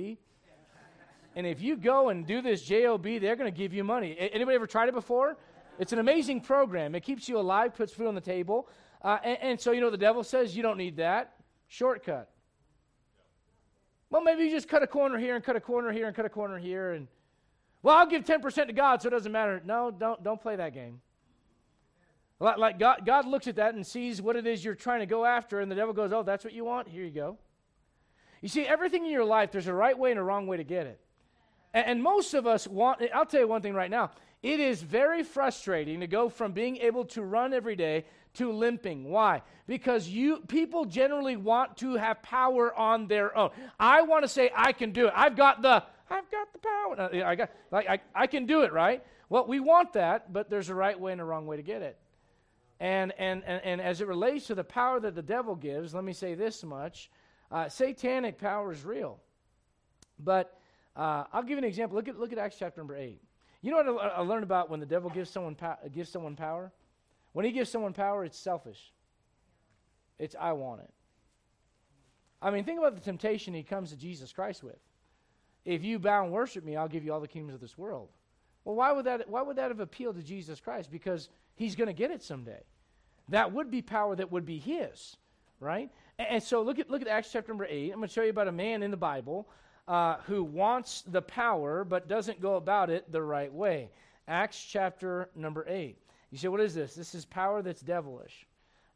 And 1.34 1.46
if 1.46 1.62
you 1.62 1.76
go 1.76 2.10
and 2.10 2.26
do 2.26 2.42
this 2.42 2.62
JOB, 2.62 3.04
they're 3.04 3.36
going 3.36 3.50
to 3.50 3.56
give 3.56 3.72
you 3.72 3.84
money. 3.84 4.14
Anybody 4.18 4.56
ever 4.56 4.66
tried 4.66 4.90
it 4.90 4.94
before? 4.94 5.38
It's 5.78 5.94
an 5.94 5.98
amazing 5.98 6.42
program. 6.42 6.94
It 6.94 7.04
keeps 7.04 7.26
you 7.26 7.38
alive, 7.38 7.74
puts 7.74 7.94
food 7.94 8.08
on 8.08 8.14
the 8.14 8.20
table. 8.20 8.68
Uh, 9.00 9.18
and, 9.24 9.38
and 9.40 9.60
so, 9.60 9.72
you 9.72 9.80
know, 9.80 9.90
the 9.90 9.96
devil 9.96 10.22
says 10.22 10.54
you 10.54 10.62
don't 10.62 10.76
need 10.76 10.96
that. 10.96 11.36
Shortcut. 11.68 12.28
Well, 14.10 14.22
maybe 14.22 14.44
you 14.44 14.50
just 14.50 14.68
cut 14.68 14.82
a 14.82 14.86
corner 14.86 15.18
here 15.18 15.36
and 15.36 15.44
cut 15.44 15.56
a 15.56 15.60
corner 15.60 15.90
here 15.90 16.06
and 16.06 16.14
cut 16.14 16.26
a 16.26 16.30
corner 16.30 16.58
here. 16.58 16.92
And, 16.92 17.08
well, 17.82 17.96
I'll 17.96 18.06
give 18.06 18.24
10% 18.24 18.66
to 18.66 18.72
God, 18.74 19.00
so 19.00 19.08
it 19.08 19.12
doesn't 19.12 19.32
matter. 19.32 19.62
No, 19.64 19.90
don't, 19.90 20.22
don't 20.22 20.40
play 20.40 20.56
that 20.56 20.74
game. 20.74 21.00
Like, 22.40 22.78
God, 22.78 23.02
God 23.04 23.26
looks 23.26 23.48
at 23.48 23.56
that 23.56 23.74
and 23.74 23.84
sees 23.84 24.22
what 24.22 24.36
it 24.36 24.46
is 24.46 24.64
you're 24.64 24.76
trying 24.76 25.00
to 25.00 25.06
go 25.06 25.24
after, 25.24 25.60
and 25.60 25.70
the 25.70 25.74
devil 25.74 25.92
goes, 25.92 26.12
Oh, 26.12 26.22
that's 26.22 26.44
what 26.44 26.52
you 26.52 26.64
want? 26.64 26.88
Here 26.88 27.04
you 27.04 27.10
go. 27.10 27.36
You 28.40 28.48
see, 28.48 28.64
everything 28.64 29.04
in 29.04 29.10
your 29.10 29.24
life, 29.24 29.50
there's 29.50 29.66
a 29.66 29.74
right 29.74 29.98
way 29.98 30.10
and 30.10 30.20
a 30.20 30.22
wrong 30.22 30.46
way 30.46 30.56
to 30.56 30.64
get 30.64 30.86
it. 30.86 31.00
And, 31.74 31.86
and 31.86 32.02
most 32.02 32.34
of 32.34 32.46
us 32.46 32.68
want, 32.68 33.02
I'll 33.12 33.26
tell 33.26 33.40
you 33.40 33.48
one 33.48 33.62
thing 33.62 33.74
right 33.74 33.90
now. 33.90 34.12
It 34.42 34.60
is 34.60 34.80
very 34.80 35.24
frustrating 35.24 36.00
to 36.00 36.06
go 36.06 36.28
from 36.28 36.52
being 36.52 36.76
able 36.76 37.04
to 37.06 37.22
run 37.22 37.52
every 37.52 37.74
day 37.74 38.04
to 38.34 38.52
limping. 38.52 39.10
Why? 39.10 39.42
Because 39.66 40.08
you 40.08 40.38
people 40.46 40.84
generally 40.84 41.36
want 41.36 41.76
to 41.78 41.96
have 41.96 42.22
power 42.22 42.72
on 42.72 43.08
their 43.08 43.36
own. 43.36 43.50
I 43.80 44.02
want 44.02 44.22
to 44.22 44.28
say 44.28 44.52
I 44.54 44.72
can 44.72 44.92
do 44.92 45.08
it. 45.08 45.12
I've 45.16 45.34
got 45.34 45.60
the 45.60 45.82
I've 46.08 46.30
got 46.30 46.52
the 46.52 46.58
power. 46.60 47.00
Uh, 47.00 47.26
I 47.26 47.34
got 47.34 47.50
like 47.72 47.88
I, 47.88 47.98
I 48.14 48.26
can 48.28 48.46
do 48.46 48.62
it, 48.62 48.72
right? 48.72 49.04
Well, 49.28 49.46
we 49.46 49.58
want 49.58 49.94
that, 49.94 50.32
but 50.32 50.48
there's 50.48 50.68
a 50.68 50.74
right 50.74 50.98
way 50.98 51.10
and 51.10 51.20
a 51.20 51.24
wrong 51.24 51.46
way 51.46 51.56
to 51.56 51.62
get 51.62 51.82
it. 51.82 51.98
And 52.80 53.12
and 53.18 53.42
and, 53.44 53.62
and 53.64 53.80
as 53.80 54.00
it 54.00 54.06
relates 54.06 54.46
to 54.46 54.54
the 54.54 54.64
power 54.64 55.00
that 55.00 55.14
the 55.14 55.22
devil 55.22 55.54
gives, 55.56 55.94
let 55.94 56.04
me 56.04 56.12
say 56.12 56.34
this 56.34 56.62
much: 56.62 57.10
uh, 57.50 57.68
satanic 57.68 58.38
power 58.38 58.72
is 58.72 58.84
real. 58.84 59.18
But 60.18 60.58
uh, 60.96 61.24
I'll 61.32 61.42
give 61.42 61.52
you 61.52 61.58
an 61.58 61.64
example. 61.64 61.96
Look 61.96 62.08
at 62.08 62.18
look 62.18 62.32
at 62.32 62.38
Acts 62.38 62.56
chapter 62.58 62.80
number 62.80 62.96
eight. 62.96 63.20
You 63.60 63.72
know 63.72 63.92
what 63.92 64.12
I, 64.16 64.20
learned 64.20 64.44
about 64.44 64.70
when 64.70 64.78
the 64.78 64.86
devil 64.86 65.10
gives 65.10 65.30
someone 65.30 65.56
gives 65.92 66.10
someone 66.10 66.36
power? 66.36 66.70
When 67.32 67.44
he 67.44 67.50
gives 67.50 67.70
someone 67.70 67.92
power, 67.92 68.24
it's 68.24 68.38
selfish. 68.38 68.92
It's, 70.18 70.34
I 70.38 70.52
want 70.52 70.80
it. 70.80 70.90
I 72.40 72.50
mean, 72.50 72.64
think 72.64 72.78
about 72.78 72.94
the 72.94 73.00
temptation 73.00 73.54
he 73.54 73.62
comes 73.62 73.90
to 73.90 73.96
Jesus 73.96 74.32
Christ 74.32 74.62
with. 74.62 74.78
If 75.64 75.84
you 75.84 75.98
bow 75.98 76.24
and 76.24 76.32
worship 76.32 76.64
me, 76.64 76.76
I'll 76.76 76.88
give 76.88 77.04
you 77.04 77.12
all 77.12 77.20
the 77.20 77.28
kingdoms 77.28 77.54
of 77.54 77.60
this 77.60 77.76
world. 77.76 78.08
Well, 78.64 78.76
why 78.76 78.92
would 78.92 79.06
that, 79.06 79.28
why 79.28 79.42
would 79.42 79.56
that 79.56 79.70
have 79.70 79.80
appealed 79.80 80.16
to 80.16 80.22
Jesus 80.22 80.60
Christ? 80.60 80.90
Because 80.90 81.28
he's 81.58 81.76
going 81.76 81.88
to 81.88 81.92
get 81.92 82.10
it 82.10 82.22
someday. 82.22 82.62
That 83.28 83.52
would 83.52 83.70
be 83.70 83.82
power 83.82 84.16
that 84.16 84.32
would 84.32 84.46
be 84.46 84.58
his, 84.58 85.16
right? 85.60 85.90
And, 86.18 86.28
and 86.28 86.42
so 86.42 86.62
look 86.62 86.78
at, 86.78 86.88
look 86.88 87.02
at 87.02 87.08
Acts 87.08 87.30
chapter 87.32 87.52
number 87.52 87.66
8. 87.68 87.90
I'm 87.90 87.98
going 87.98 88.08
to 88.08 88.14
show 88.14 88.22
you 88.22 88.30
about 88.30 88.48
a 88.48 88.52
man 88.52 88.82
in 88.82 88.90
the 88.90 88.96
Bible 88.96 89.48
uh, 89.86 90.16
who 90.26 90.44
wants 90.44 91.02
the 91.02 91.22
power 91.22 91.84
but 91.84 92.08
doesn't 92.08 92.40
go 92.40 92.56
about 92.56 92.90
it 92.90 93.10
the 93.10 93.22
right 93.22 93.52
way. 93.52 93.90
Acts 94.28 94.62
chapter 94.62 95.30
number 95.34 95.66
8. 95.68 95.98
You 96.30 96.38
say, 96.38 96.48
what 96.48 96.60
is 96.60 96.74
this? 96.74 96.94
This 96.94 97.14
is 97.14 97.24
power 97.24 97.62
that's 97.62 97.80
devilish. 97.80 98.46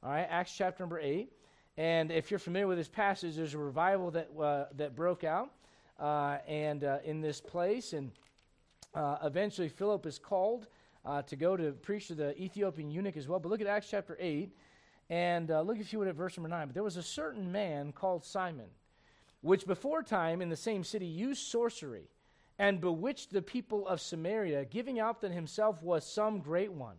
All 0.02 0.10
right, 0.10 0.26
Acts 0.28 0.54
chapter 0.56 0.82
number 0.82 1.00
8. 1.00 1.30
And 1.78 2.12
if 2.12 2.30
you're 2.30 2.38
familiar 2.38 2.66
with 2.66 2.78
this 2.78 2.88
passage, 2.88 3.36
there's 3.36 3.54
a 3.54 3.58
revival 3.58 4.10
that, 4.10 4.28
uh, 4.38 4.66
that 4.76 4.94
broke 4.94 5.24
out 5.24 5.50
uh, 5.98 6.38
and 6.46 6.84
uh, 6.84 6.98
in 7.04 7.22
this 7.22 7.40
place. 7.40 7.94
And 7.94 8.10
uh, 8.94 9.16
eventually, 9.24 9.68
Philip 9.68 10.04
is 10.04 10.18
called 10.18 10.66
uh, 11.04 11.22
to 11.22 11.36
go 11.36 11.56
to 11.56 11.72
preach 11.72 12.08
to 12.08 12.14
the 12.14 12.40
Ethiopian 12.40 12.90
eunuch 12.90 13.16
as 13.16 13.28
well. 13.28 13.38
But 13.38 13.48
look 13.48 13.60
at 13.60 13.66
Acts 13.66 13.88
chapter 13.90 14.16
8. 14.20 14.50
And 15.10 15.50
uh, 15.50 15.62
look, 15.62 15.78
if 15.78 15.92
you 15.92 15.98
would, 15.98 16.08
at 16.08 16.14
verse 16.14 16.36
number 16.36 16.48
9. 16.48 16.68
But 16.68 16.74
there 16.74 16.82
was 16.82 16.96
a 16.96 17.02
certain 17.02 17.52
man 17.52 17.92
called 17.92 18.24
Simon, 18.24 18.68
which 19.40 19.66
before 19.66 20.02
time 20.02 20.40
in 20.40 20.48
the 20.48 20.56
same 20.56 20.84
city 20.84 21.06
used 21.06 21.46
sorcery 21.48 22.08
and 22.58 22.80
bewitched 22.80 23.32
the 23.32 23.42
people 23.42 23.86
of 23.86 24.00
Samaria, 24.00 24.64
giving 24.66 25.00
out 25.00 25.20
that 25.22 25.32
himself 25.32 25.82
was 25.82 26.06
some 26.06 26.40
great 26.40 26.72
one 26.72 26.96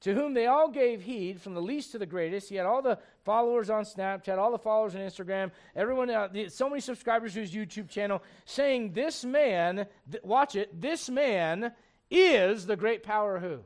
to 0.00 0.14
whom 0.14 0.32
they 0.32 0.46
all 0.46 0.68
gave 0.68 1.02
heed, 1.02 1.40
from 1.40 1.54
the 1.54 1.60
least 1.60 1.92
to 1.92 1.98
the 1.98 2.06
greatest. 2.06 2.48
He 2.48 2.56
had 2.56 2.66
all 2.66 2.80
the 2.80 2.98
followers 3.24 3.68
on 3.68 3.84
Snapchat, 3.84 4.38
all 4.38 4.50
the 4.50 4.58
followers 4.58 4.94
on 4.94 5.02
Instagram, 5.02 5.50
everyone, 5.76 6.10
uh, 6.10 6.28
so 6.48 6.68
many 6.68 6.80
subscribers 6.80 7.34
to 7.34 7.40
his 7.40 7.52
YouTube 7.52 7.88
channel, 7.88 8.22
saying, 8.46 8.92
This 8.92 9.24
man, 9.24 9.86
th- 10.10 10.24
watch 10.24 10.56
it, 10.56 10.80
this 10.80 11.10
man 11.10 11.72
is 12.10 12.66
the 12.66 12.76
great 12.76 13.02
power 13.02 13.38
who? 13.38 13.60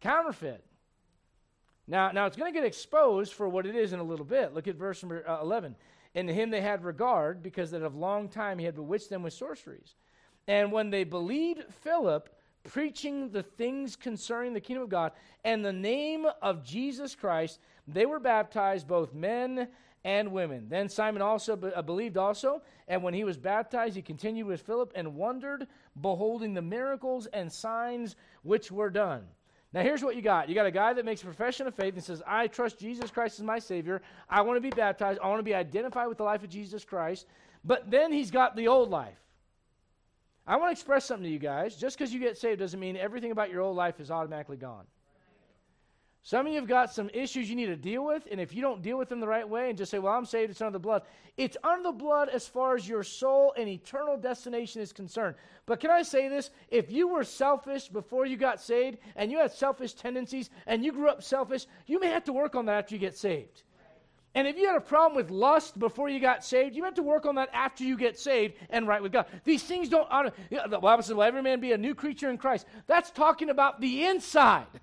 Counterfeit. 0.00 0.64
Now, 1.86 2.10
now 2.10 2.26
it's 2.26 2.36
going 2.36 2.52
to 2.52 2.58
get 2.58 2.66
exposed 2.66 3.32
for 3.32 3.48
what 3.48 3.66
it 3.66 3.74
is 3.74 3.92
in 3.92 4.00
a 4.00 4.04
little 4.04 4.24
bit. 4.24 4.54
Look 4.54 4.68
at 4.68 4.76
verse 4.76 5.02
number 5.02 5.28
uh, 5.28 5.40
11. 5.40 5.76
And 6.14 6.28
to 6.28 6.34
him 6.34 6.50
they 6.50 6.60
had 6.60 6.84
regard, 6.84 7.42
because 7.42 7.70
that 7.70 7.82
of 7.82 7.94
long 7.94 8.28
time 8.28 8.58
he 8.58 8.64
had 8.64 8.74
bewitched 8.74 9.10
them 9.10 9.22
with 9.22 9.32
sorceries. 9.32 9.94
And 10.46 10.72
when 10.72 10.90
they 10.90 11.04
believed 11.04 11.64
Philip, 11.82 12.28
preaching 12.64 13.30
the 13.30 13.42
things 13.42 13.96
concerning 13.96 14.52
the 14.52 14.60
kingdom 14.60 14.84
of 14.84 14.88
God 14.88 15.12
and 15.44 15.64
the 15.64 15.72
name 15.72 16.26
of 16.40 16.64
Jesus 16.64 17.14
Christ, 17.14 17.58
they 17.86 18.06
were 18.06 18.20
baptized, 18.20 18.86
both 18.86 19.14
men 19.14 19.68
and 20.04 20.32
women. 20.32 20.66
Then 20.68 20.88
Simon 20.88 21.22
also 21.22 21.58
uh, 21.74 21.82
believed 21.82 22.16
also, 22.16 22.62
and 22.88 23.02
when 23.02 23.14
he 23.14 23.24
was 23.24 23.36
baptized, 23.36 23.96
he 23.96 24.02
continued 24.02 24.46
with 24.46 24.62
Philip 24.62 24.92
and 24.94 25.14
wondered, 25.14 25.66
beholding 26.00 26.54
the 26.54 26.62
miracles 26.62 27.26
and 27.26 27.52
signs 27.52 28.16
which 28.42 28.70
were 28.70 28.90
done. 28.90 29.24
Now, 29.72 29.82
here's 29.82 30.02
what 30.02 30.16
you 30.16 30.22
got. 30.22 30.48
You 30.48 30.54
got 30.54 30.66
a 30.66 30.70
guy 30.70 30.92
that 30.92 31.04
makes 31.04 31.22
a 31.22 31.24
profession 31.24 31.66
of 31.66 31.74
faith 31.74 31.94
and 31.94 32.04
says, 32.04 32.22
I 32.26 32.46
trust 32.46 32.78
Jesus 32.78 33.10
Christ 33.10 33.38
as 33.38 33.44
my 33.44 33.58
Savior. 33.58 34.02
I 34.28 34.42
want 34.42 34.58
to 34.58 34.60
be 34.60 34.70
baptized. 34.70 35.18
I 35.22 35.28
want 35.28 35.38
to 35.38 35.44
be 35.44 35.54
identified 35.54 36.08
with 36.08 36.18
the 36.18 36.24
life 36.24 36.42
of 36.42 36.50
Jesus 36.50 36.84
Christ. 36.84 37.26
But 37.64 37.90
then 37.90 38.12
he's 38.12 38.30
got 38.30 38.54
the 38.54 38.68
old 38.68 38.90
life. 38.90 39.18
I 40.46 40.56
want 40.56 40.68
to 40.68 40.72
express 40.72 41.06
something 41.06 41.24
to 41.24 41.30
you 41.30 41.38
guys. 41.38 41.76
Just 41.76 41.96
because 41.96 42.12
you 42.12 42.20
get 42.20 42.36
saved 42.36 42.58
doesn't 42.58 42.78
mean 42.78 42.96
everything 42.96 43.30
about 43.30 43.50
your 43.50 43.62
old 43.62 43.76
life 43.76 43.98
is 43.98 44.10
automatically 44.10 44.56
gone. 44.58 44.84
Some 46.24 46.46
of 46.46 46.52
you 46.52 46.60
have 46.60 46.68
got 46.68 46.92
some 46.94 47.10
issues 47.12 47.50
you 47.50 47.56
need 47.56 47.66
to 47.66 47.76
deal 47.76 48.04
with, 48.04 48.28
and 48.30 48.40
if 48.40 48.54
you 48.54 48.62
don't 48.62 48.80
deal 48.80 48.96
with 48.96 49.08
them 49.08 49.18
the 49.18 49.26
right 49.26 49.48
way 49.48 49.68
and 49.68 49.76
just 49.76 49.90
say, 49.90 49.98
Well, 49.98 50.12
I'm 50.12 50.24
saved, 50.24 50.52
it's 50.52 50.60
under 50.60 50.72
the 50.72 50.78
blood, 50.78 51.02
it's 51.36 51.56
under 51.64 51.82
the 51.82 51.92
blood 51.92 52.28
as 52.28 52.46
far 52.46 52.76
as 52.76 52.88
your 52.88 53.02
soul 53.02 53.52
and 53.56 53.68
eternal 53.68 54.16
destination 54.16 54.82
is 54.82 54.92
concerned. 54.92 55.34
But 55.66 55.80
can 55.80 55.90
I 55.90 56.02
say 56.02 56.28
this? 56.28 56.50
If 56.68 56.92
you 56.92 57.08
were 57.08 57.24
selfish 57.24 57.88
before 57.88 58.24
you 58.24 58.36
got 58.36 58.60
saved, 58.60 58.98
and 59.16 59.32
you 59.32 59.38
had 59.38 59.52
selfish 59.52 59.94
tendencies, 59.94 60.50
and 60.66 60.84
you 60.84 60.92
grew 60.92 61.08
up 61.08 61.22
selfish, 61.24 61.66
you 61.86 61.98
may 61.98 62.08
have 62.08 62.24
to 62.24 62.32
work 62.32 62.54
on 62.54 62.66
that 62.66 62.78
after 62.78 62.94
you 62.94 63.00
get 63.00 63.16
saved. 63.16 63.64
And 64.34 64.48
if 64.48 64.56
you 64.56 64.66
had 64.66 64.76
a 64.76 64.80
problem 64.80 65.14
with 65.14 65.30
lust 65.30 65.78
before 65.78 66.08
you 66.08 66.18
got 66.18 66.44
saved, 66.44 66.74
you 66.74 66.84
have 66.84 66.94
to 66.94 67.02
work 67.02 67.26
on 67.26 67.34
that 67.34 67.50
after 67.52 67.84
you 67.84 67.98
get 67.98 68.18
saved 68.18 68.54
and 68.70 68.88
right 68.88 69.02
with 69.02 69.12
God. 69.12 69.26
These 69.44 69.62
things 69.62 69.88
don't. 69.88 70.10
honor. 70.10 70.32
The 70.50 70.78
Bible 70.78 71.02
says, 71.02 71.14
"Will 71.14 71.22
every 71.22 71.42
man 71.42 71.60
be 71.60 71.72
a 71.72 71.78
new 71.78 71.94
creature 71.94 72.30
in 72.30 72.38
Christ?" 72.38 72.66
That's 72.86 73.10
talking 73.10 73.50
about 73.50 73.80
the 73.80 74.04
inside, 74.06 74.66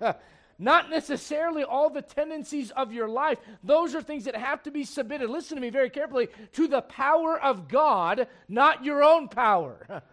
not 0.60 0.90
necessarily 0.90 1.64
all 1.64 1.90
the 1.90 2.02
tendencies 2.02 2.70
of 2.72 2.92
your 2.92 3.08
life. 3.08 3.38
Those 3.64 3.94
are 3.94 4.02
things 4.02 4.24
that 4.26 4.36
have 4.36 4.62
to 4.64 4.70
be 4.70 4.84
submitted. 4.84 5.30
Listen 5.30 5.56
to 5.56 5.60
me 5.60 5.70
very 5.70 5.90
carefully 5.90 6.28
to 6.52 6.68
the 6.68 6.82
power 6.82 7.40
of 7.40 7.66
God, 7.66 8.28
not 8.48 8.84
your 8.84 9.02
own 9.02 9.28
power. 9.28 10.02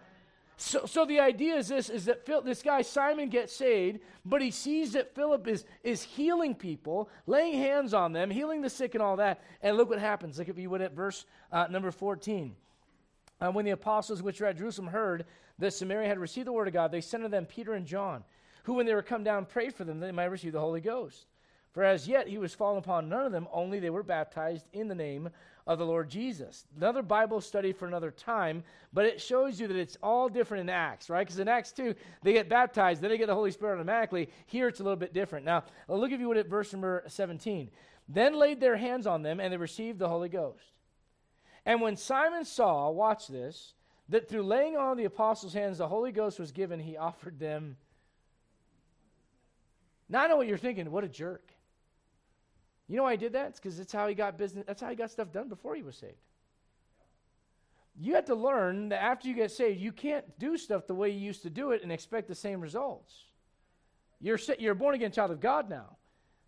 So, 0.59 0.87
so 0.87 1.05
the 1.05 1.19
idea 1.19 1.55
is 1.55 1.67
this: 1.67 1.87
is 1.87 2.05
that 2.05 2.25
Phil, 2.25 2.41
this 2.41 2.63
guy 2.63 2.81
Simon 2.81 3.29
gets 3.29 3.55
saved, 3.55 3.99
but 4.25 4.41
he 4.41 4.49
sees 4.49 4.93
that 4.93 5.13
Philip 5.13 5.47
is 5.47 5.65
is 5.83 6.01
healing 6.01 6.55
people, 6.55 7.11
laying 7.27 7.59
hands 7.59 7.93
on 7.93 8.11
them, 8.11 8.31
healing 8.31 8.61
the 8.61 8.69
sick, 8.71 8.95
and 8.95 9.03
all 9.03 9.17
that. 9.17 9.43
And 9.61 9.77
look 9.77 9.87
what 9.87 9.99
happens. 9.99 10.39
Look 10.39 10.49
if 10.49 10.57
you 10.57 10.71
would 10.71 10.81
at 10.81 10.93
verse 10.93 11.27
uh, 11.51 11.67
number 11.69 11.91
fourteen. 11.91 12.55
Uh, 13.39 13.51
when 13.51 13.65
the 13.65 13.71
apostles 13.71 14.23
which 14.23 14.41
were 14.41 14.47
at 14.47 14.57
Jerusalem 14.57 14.87
heard 14.87 15.25
that 15.59 15.73
Samaria 15.73 16.07
had 16.07 16.17
received 16.17 16.47
the 16.47 16.51
word 16.51 16.67
of 16.67 16.73
God, 16.73 16.91
they 16.91 17.01
sent 17.01 17.21
to 17.21 17.29
them 17.29 17.45
Peter 17.45 17.73
and 17.73 17.85
John, 17.85 18.23
who, 18.67 18.73
when 18.73 18.85
they 18.85 18.93
were 18.93 19.01
come 19.01 19.23
down, 19.23 19.45
prayed 19.45 19.73
for 19.73 19.85
them 19.85 20.01
that 20.01 20.07
they 20.07 20.11
might 20.11 20.25
receive 20.25 20.51
the 20.51 20.59
Holy 20.59 20.81
Ghost. 20.81 21.25
For 21.71 21.83
as 21.85 22.05
yet 22.05 22.27
he 22.27 22.37
was 22.37 22.53
fallen 22.53 22.77
upon 22.77 23.07
none 23.07 23.25
of 23.25 23.31
them, 23.31 23.47
only 23.53 23.79
they 23.79 23.89
were 23.89 24.03
baptized 24.03 24.67
in 24.73 24.89
the 24.89 24.95
name 24.95 25.29
of 25.65 25.79
the 25.79 25.85
Lord 25.85 26.09
Jesus. 26.09 26.65
Another 26.75 27.01
Bible 27.01 27.39
study 27.39 27.71
for 27.71 27.87
another 27.87 28.11
time, 28.11 28.65
but 28.91 29.05
it 29.05 29.21
shows 29.21 29.57
you 29.57 29.67
that 29.67 29.77
it's 29.77 29.97
all 30.03 30.27
different 30.27 30.63
in 30.63 30.69
Acts, 30.69 31.09
right? 31.09 31.25
Because 31.25 31.39
in 31.39 31.47
Acts 31.47 31.71
2, 31.71 31.95
they 32.23 32.33
get 32.33 32.49
baptized, 32.49 33.01
then 33.01 33.09
they 33.09 33.17
get 33.17 33.27
the 33.27 33.33
Holy 33.33 33.51
Spirit 33.51 33.75
automatically. 33.75 34.27
Here 34.47 34.67
it's 34.67 34.81
a 34.81 34.83
little 34.83 34.97
bit 34.97 35.13
different. 35.13 35.45
Now, 35.45 35.63
I'll 35.87 35.97
look 35.97 36.11
at 36.11 36.19
you 36.19 36.33
at 36.33 36.49
verse 36.49 36.73
number 36.73 37.05
17. 37.07 37.69
Then 38.09 38.37
laid 38.37 38.59
their 38.59 38.75
hands 38.75 39.07
on 39.07 39.21
them, 39.21 39.39
and 39.39 39.53
they 39.53 39.57
received 39.57 39.97
the 39.97 40.09
Holy 40.09 40.27
Ghost. 40.27 40.73
And 41.65 41.79
when 41.79 41.95
Simon 41.95 42.43
saw, 42.43 42.89
watch 42.89 43.29
this, 43.29 43.75
that 44.09 44.27
through 44.27 44.43
laying 44.43 44.75
on 44.75 44.97
the 44.97 45.05
apostles' 45.05 45.53
hands 45.53 45.77
the 45.77 45.87
Holy 45.87 46.11
Ghost 46.11 46.37
was 46.37 46.51
given, 46.51 46.81
he 46.81 46.97
offered 46.97 47.39
them. 47.39 47.77
Now 50.09 50.23
I 50.23 50.27
know 50.27 50.37
what 50.37 50.47
you're 50.47 50.57
thinking. 50.57 50.89
What 50.91 51.03
a 51.03 51.09
jerk. 51.09 51.51
You 52.87 52.95
know 52.95 53.03
why 53.03 53.11
he 53.11 53.17
did 53.17 53.33
that? 53.33 53.49
It's 53.49 53.59
because 53.59 53.77
that's 53.77 53.91
how 53.91 54.07
he 54.07 54.15
got 54.15 54.37
business. 54.37 54.63
That's 54.65 54.81
how 54.81 54.89
he 54.89 54.95
got 54.95 55.11
stuff 55.11 55.31
done 55.31 55.49
before 55.49 55.75
he 55.75 55.83
was 55.83 55.97
saved. 55.97 56.13
You 57.99 58.15
have 58.15 58.25
to 58.25 58.35
learn 58.35 58.89
that 58.89 59.01
after 59.01 59.27
you 59.27 59.33
get 59.33 59.51
saved, 59.51 59.81
you 59.81 59.91
can't 59.91 60.25
do 60.39 60.57
stuff 60.57 60.87
the 60.87 60.93
way 60.93 61.09
you 61.09 61.19
used 61.19 61.41
to 61.43 61.49
do 61.49 61.71
it 61.71 61.83
and 61.83 61.91
expect 61.91 62.27
the 62.27 62.35
same 62.35 62.61
results. 62.61 63.25
You're 64.21 64.39
you're 64.57 64.75
born 64.75 64.95
again 64.95 65.11
child 65.11 65.31
of 65.31 65.39
God 65.39 65.69
now. 65.69 65.97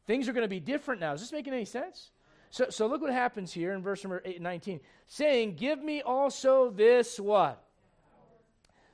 Things 0.08 0.28
are 0.28 0.34
going 0.34 0.45
to 0.45 0.48
be 0.48 0.60
different 0.60 1.02
now. 1.02 1.13
Is 1.13 1.22
this 1.22 1.32
making 1.32 1.54
any 1.54 1.65
sense? 1.65 2.12
So, 2.52 2.67
so 2.69 2.88
look 2.88 3.02
what 3.02 3.12
happens 3.12 3.52
here 3.54 3.74
in 3.74 3.84
verse 3.84 4.04
number 4.04 4.22
8 4.26 4.36
and 4.36 4.43
19. 4.43 4.80
Saying, 5.06 5.56
Give 5.56 5.84
me 5.84 6.02
also 6.02 6.72
this 6.72 7.19
what? 7.19 7.63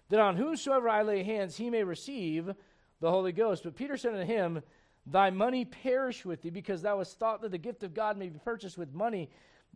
that 0.10 0.20
on 0.20 0.36
whomsoever 0.36 0.90
I 0.90 1.02
lay 1.02 1.24
hands, 1.24 1.58
he 1.58 1.70
may 1.70 1.84
receive 1.84 2.54
the 3.06 3.12
Holy 3.12 3.32
Ghost. 3.32 3.64
But 3.64 3.76
Peter 3.76 3.98
said 3.98 4.14
unto 4.14 4.26
him, 4.26 4.62
Thy 5.06 5.30
money 5.30 5.64
perish 5.64 6.26
with 6.26 6.42
thee, 6.42 6.50
because 6.50 6.82
thou 6.82 6.98
hast 6.98 7.20
thought 7.20 7.44
that 7.44 7.52
the 7.52 7.60
gift 7.60 7.84
of 7.84 7.94
God 7.94 8.18
may 8.18 8.30
be 8.30 8.40
purchased 8.40 8.78
with 8.78 8.94
money. 8.94 9.30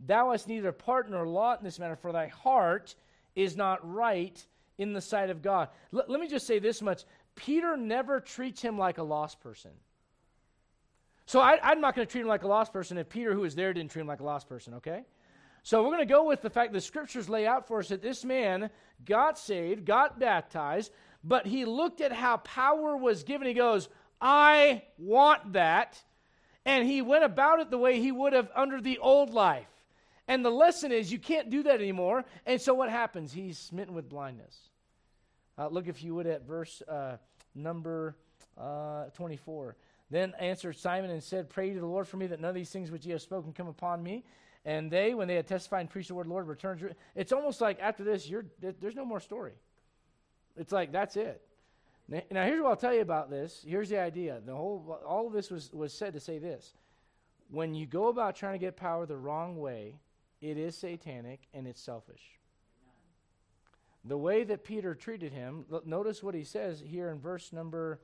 Thou 0.04 0.32
hast 0.32 0.48
neither 0.48 0.72
part 0.72 1.08
nor 1.08 1.26
lot 1.26 1.60
in 1.60 1.64
this 1.64 1.78
matter, 1.78 1.94
for 1.94 2.10
thy 2.10 2.26
heart 2.26 2.96
is 3.36 3.56
not 3.56 3.78
right 3.88 4.44
in 4.78 4.92
the 4.92 5.00
sight 5.00 5.30
of 5.30 5.42
God. 5.42 5.68
L- 5.94 6.04
let 6.08 6.20
me 6.20 6.26
just 6.26 6.46
say 6.46 6.58
this 6.58 6.82
much 6.82 7.04
Peter 7.36 7.76
never 7.76 8.18
treats 8.18 8.60
him 8.60 8.76
like 8.76 8.98
a 8.98 9.02
lost 9.04 9.40
person. 9.40 9.70
So 11.26 11.38
I, 11.38 11.70
am 11.70 11.80
not 11.80 11.94
going 11.94 12.04
to 12.04 12.10
treat 12.10 12.22
him 12.22 12.26
like 12.26 12.42
a 12.42 12.48
lost 12.48 12.72
person 12.72 12.98
if 12.98 13.08
Peter, 13.08 13.32
who 13.32 13.42
was 13.42 13.54
there, 13.54 13.72
didn't 13.72 13.92
treat 13.92 14.02
him 14.02 14.08
like 14.08 14.18
a 14.18 14.24
lost 14.24 14.48
person, 14.48 14.74
okay? 14.74 15.04
So 15.62 15.82
we're 15.82 15.90
going 15.90 16.00
to 16.00 16.12
go 16.12 16.24
with 16.24 16.42
the 16.42 16.50
fact 16.50 16.72
the 16.72 16.80
scriptures 16.80 17.28
lay 17.28 17.46
out 17.46 17.68
for 17.68 17.78
us 17.78 17.88
that 17.88 18.02
this 18.02 18.24
man 18.24 18.70
got 19.04 19.38
saved, 19.38 19.84
got 19.84 20.18
baptized, 20.18 20.90
but 21.22 21.46
he 21.46 21.64
looked 21.64 22.00
at 22.00 22.12
how 22.12 22.38
power 22.38 22.96
was 22.96 23.24
given. 23.24 23.46
He 23.46 23.54
goes, 23.54 23.88
I 24.20 24.82
want 24.98 25.54
that. 25.54 26.02
And 26.64 26.86
he 26.86 27.02
went 27.02 27.24
about 27.24 27.60
it 27.60 27.70
the 27.70 27.78
way 27.78 28.00
he 28.00 28.12
would 28.12 28.32
have 28.32 28.50
under 28.54 28.80
the 28.80 28.98
old 28.98 29.32
life. 29.32 29.66
And 30.28 30.44
the 30.44 30.50
lesson 30.50 30.92
is 30.92 31.10
you 31.10 31.18
can't 31.18 31.50
do 31.50 31.64
that 31.64 31.80
anymore. 31.80 32.24
And 32.46 32.60
so 32.60 32.74
what 32.74 32.90
happens? 32.90 33.32
He's 33.32 33.58
smitten 33.58 33.94
with 33.94 34.08
blindness. 34.08 34.56
Uh, 35.58 35.68
look, 35.68 35.88
if 35.88 36.02
you 36.02 36.14
would, 36.14 36.26
at 36.26 36.46
verse 36.46 36.82
uh, 36.88 37.16
number 37.54 38.16
uh, 38.56 39.04
24. 39.14 39.76
Then 40.10 40.34
answered 40.38 40.76
Simon 40.76 41.10
and 41.10 41.22
said, 41.22 41.48
Pray 41.48 41.72
to 41.72 41.80
the 41.80 41.86
Lord 41.86 42.06
for 42.06 42.16
me 42.16 42.26
that 42.28 42.40
none 42.40 42.50
of 42.50 42.54
these 42.54 42.70
things 42.70 42.90
which 42.90 43.04
ye 43.04 43.12
have 43.12 43.22
spoken 43.22 43.52
come 43.52 43.68
upon 43.68 44.02
me. 44.02 44.24
And 44.64 44.90
they, 44.90 45.14
when 45.14 45.28
they 45.28 45.36
had 45.36 45.46
testified 45.46 45.80
and 45.80 45.90
preached 45.90 46.08
the 46.08 46.14
word 46.14 46.26
Lord, 46.26 46.46
returned. 46.46 46.94
It's 47.14 47.32
almost 47.32 47.60
like 47.60 47.78
after 47.80 48.04
this, 48.04 48.28
you're, 48.28 48.44
there's 48.60 48.94
no 48.94 49.04
more 49.04 49.20
story. 49.20 49.52
It's 50.56 50.72
like 50.72 50.92
that's 50.92 51.16
it. 51.16 51.42
Now, 52.08 52.44
here's 52.44 52.60
what 52.60 52.70
I'll 52.70 52.76
tell 52.76 52.94
you 52.94 53.02
about 53.02 53.30
this. 53.30 53.64
Here's 53.64 53.88
the 53.88 54.00
idea. 54.00 54.40
The 54.44 54.54
whole, 54.54 54.98
all 55.06 55.28
of 55.28 55.32
this 55.32 55.48
was, 55.48 55.72
was 55.72 55.92
said 55.92 56.12
to 56.14 56.20
say 56.20 56.38
this. 56.40 56.74
When 57.50 57.72
you 57.72 57.86
go 57.86 58.08
about 58.08 58.34
trying 58.34 58.54
to 58.54 58.58
get 58.58 58.76
power 58.76 59.06
the 59.06 59.16
wrong 59.16 59.58
way, 59.58 60.00
it 60.40 60.58
is 60.58 60.76
satanic 60.76 61.42
and 61.54 61.68
it's 61.68 61.80
selfish. 61.80 62.22
The 64.04 64.18
way 64.18 64.42
that 64.44 64.64
Peter 64.64 64.94
treated 64.94 65.32
him, 65.32 65.66
notice 65.84 66.20
what 66.20 66.34
he 66.34 66.42
says 66.42 66.82
here 66.84 67.10
in 67.10 67.20
verse 67.20 67.52
number 67.52 68.00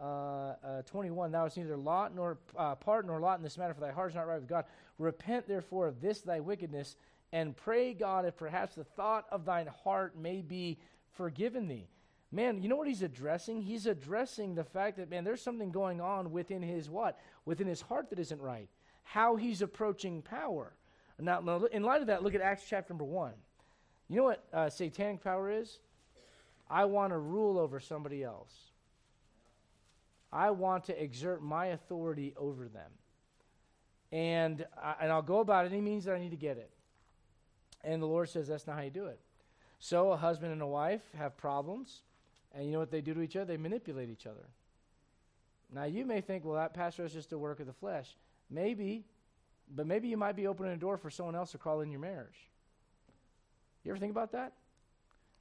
uh, 0.00 0.54
uh, 0.64 0.82
21 0.86 1.32
Thou 1.32 1.44
hast 1.44 1.56
neither 1.56 1.76
lot 1.76 2.14
nor 2.14 2.38
uh, 2.56 2.74
part 2.74 3.06
nor 3.06 3.20
lot 3.20 3.38
in 3.38 3.42
this 3.42 3.58
matter, 3.58 3.74
for 3.74 3.80
thy 3.80 3.90
heart 3.90 4.10
is 4.10 4.14
not 4.14 4.26
right 4.26 4.40
with 4.40 4.48
God. 4.48 4.64
Repent 4.98 5.46
therefore 5.46 5.88
of 5.88 6.00
this 6.00 6.22
thy 6.22 6.40
wickedness, 6.40 6.96
and 7.32 7.56
pray 7.56 7.92
God 7.92 8.24
if 8.24 8.36
perhaps 8.36 8.76
the 8.76 8.84
thought 8.84 9.26
of 9.30 9.44
thine 9.44 9.68
heart 9.84 10.16
may 10.16 10.40
be 10.40 10.78
forgiven 11.14 11.68
thee. 11.68 11.88
Man, 12.30 12.62
you 12.62 12.68
know 12.68 12.76
what 12.76 12.88
he's 12.88 13.02
addressing? 13.02 13.60
He's 13.60 13.86
addressing 13.86 14.54
the 14.54 14.64
fact 14.64 14.96
that, 14.96 15.10
man, 15.10 15.22
there's 15.22 15.42
something 15.42 15.70
going 15.70 16.00
on 16.00 16.32
within 16.32 16.62
his 16.62 16.88
what? 16.88 17.18
Within 17.44 17.66
his 17.66 17.82
heart 17.82 18.08
that 18.10 18.18
isn't 18.18 18.40
right. 18.40 18.68
How 19.02 19.36
he's 19.36 19.60
approaching 19.60 20.22
power. 20.22 20.72
Now, 21.20 21.40
in 21.70 21.82
light 21.82 22.00
of 22.00 22.06
that, 22.06 22.22
look 22.22 22.34
at 22.34 22.40
Acts 22.40 22.64
chapter 22.68 22.92
number 22.92 23.04
1. 23.04 23.32
You 24.08 24.16
know 24.16 24.24
what 24.24 24.44
uh, 24.52 24.70
satanic 24.70 25.22
power 25.22 25.50
is? 25.50 25.78
I 26.70 26.86
want 26.86 27.12
to 27.12 27.18
rule 27.18 27.58
over 27.58 27.80
somebody 27.80 28.24
else. 28.24 28.52
I 30.32 30.50
want 30.50 30.84
to 30.84 31.02
exert 31.02 31.42
my 31.42 31.66
authority 31.66 32.32
over 32.36 32.66
them. 32.66 32.90
And, 34.10 34.64
I, 34.82 34.94
and 35.02 35.12
I'll 35.12 35.22
go 35.22 35.40
about 35.40 35.66
any 35.66 35.80
means 35.80 36.04
that 36.04 36.14
I 36.14 36.18
need 36.18 36.30
to 36.30 36.36
get 36.36 36.56
it. 36.56 36.70
And 37.84 38.02
the 38.02 38.06
Lord 38.06 38.28
says 38.30 38.48
that's 38.48 38.66
not 38.66 38.76
how 38.76 38.82
you 38.82 38.90
do 38.90 39.06
it. 39.06 39.20
So 39.84 40.12
a 40.12 40.16
husband 40.16 40.52
and 40.52 40.62
a 40.62 40.66
wife 40.66 41.02
have 41.18 41.36
problems, 41.36 42.02
and 42.54 42.64
you 42.64 42.70
know 42.70 42.78
what 42.78 42.92
they 42.92 43.00
do 43.00 43.14
to 43.14 43.20
each 43.20 43.34
other? 43.34 43.46
They 43.46 43.56
manipulate 43.56 44.10
each 44.10 44.28
other. 44.28 44.46
Now 45.74 45.86
you 45.86 46.06
may 46.06 46.20
think, 46.20 46.44
well, 46.44 46.54
that 46.54 46.72
pastor 46.72 47.04
is 47.04 47.12
just 47.12 47.32
a 47.32 47.38
work 47.38 47.58
of 47.58 47.66
the 47.66 47.72
flesh. 47.72 48.16
Maybe, 48.48 49.04
but 49.74 49.88
maybe 49.88 50.06
you 50.06 50.16
might 50.16 50.36
be 50.36 50.46
opening 50.46 50.72
a 50.72 50.76
door 50.76 50.96
for 50.96 51.10
someone 51.10 51.34
else 51.34 51.50
to 51.50 51.58
crawl 51.58 51.80
in 51.80 51.90
your 51.90 51.98
marriage. 51.98 52.48
You 53.82 53.90
ever 53.90 53.98
think 53.98 54.12
about 54.12 54.30
that? 54.30 54.52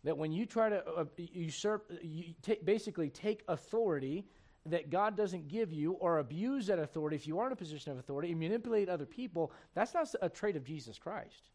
That 0.05 0.17
when 0.17 0.31
you 0.31 0.47
try 0.47 0.69
to 0.69 0.83
uh, 0.87 1.05
usurp, 1.17 1.91
you 2.01 2.33
t- 2.41 2.57
basically 2.63 3.11
take 3.11 3.43
authority 3.47 4.25
that 4.65 4.89
God 4.89 5.15
doesn't 5.15 5.49
give 5.49 5.71
you 5.71 5.91
or 5.93 6.17
abuse 6.17 6.65
that 6.65 6.79
authority 6.79 7.15
if 7.15 7.27
you 7.27 7.37
are 7.37 7.45
in 7.45 7.53
a 7.53 7.55
position 7.55 7.91
of 7.91 7.99
authority 7.99 8.31
and 8.31 8.39
manipulate 8.39 8.89
other 8.89 9.05
people, 9.05 9.51
that's 9.75 9.93
not 9.93 10.11
a 10.23 10.29
trait 10.29 10.55
of 10.55 10.63
Jesus 10.63 10.97
Christ. 10.97 11.51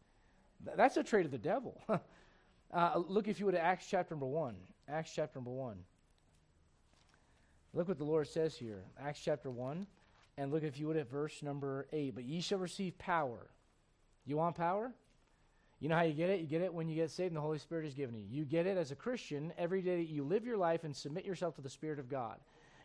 That's 0.77 0.95
a 0.95 1.03
trait 1.03 1.25
of 1.25 1.33
the 1.33 1.37
devil. 1.37 1.83
Uh, 2.73 3.01
look, 3.07 3.27
if 3.27 3.39
you 3.39 3.45
would, 3.45 3.55
at 3.55 3.61
Acts 3.61 3.87
chapter 3.89 4.13
number 4.13 4.25
1. 4.25 4.55
Acts 4.89 5.11
chapter 5.13 5.39
number 5.39 5.51
1. 5.51 5.77
Look 7.73 7.87
what 7.87 7.97
the 7.97 8.03
Lord 8.03 8.27
says 8.27 8.55
here. 8.55 8.83
Acts 8.99 9.21
chapter 9.23 9.49
1. 9.49 9.87
And 10.37 10.51
look, 10.51 10.63
if 10.63 10.79
you 10.79 10.87
would, 10.87 10.97
at 10.97 11.09
verse 11.09 11.41
number 11.41 11.87
8. 11.91 12.15
But 12.15 12.25
ye 12.25 12.41
shall 12.41 12.59
receive 12.59 12.97
power. 12.97 13.47
You 14.25 14.37
want 14.37 14.55
power? 14.55 14.91
You 15.79 15.89
know 15.89 15.95
how 15.95 16.03
you 16.03 16.13
get 16.13 16.29
it? 16.29 16.39
You 16.39 16.47
get 16.47 16.61
it 16.61 16.73
when 16.73 16.89
you 16.89 16.95
get 16.95 17.11
saved 17.11 17.27
and 17.27 17.37
the 17.37 17.41
Holy 17.41 17.59
Spirit 17.59 17.85
is 17.85 17.93
given 17.93 18.15
you. 18.15 18.23
You 18.27 18.45
get 18.45 18.65
it 18.65 18.77
as 18.77 18.91
a 18.91 18.95
Christian 18.95 19.53
every 19.57 19.81
day 19.81 19.97
that 19.97 20.09
you 20.09 20.23
live 20.23 20.45
your 20.45 20.57
life 20.57 20.83
and 20.83 20.95
submit 20.95 21.23
yourself 21.23 21.55
to 21.55 21.61
the 21.61 21.69
Spirit 21.69 21.99
of 21.99 22.09
God. 22.09 22.37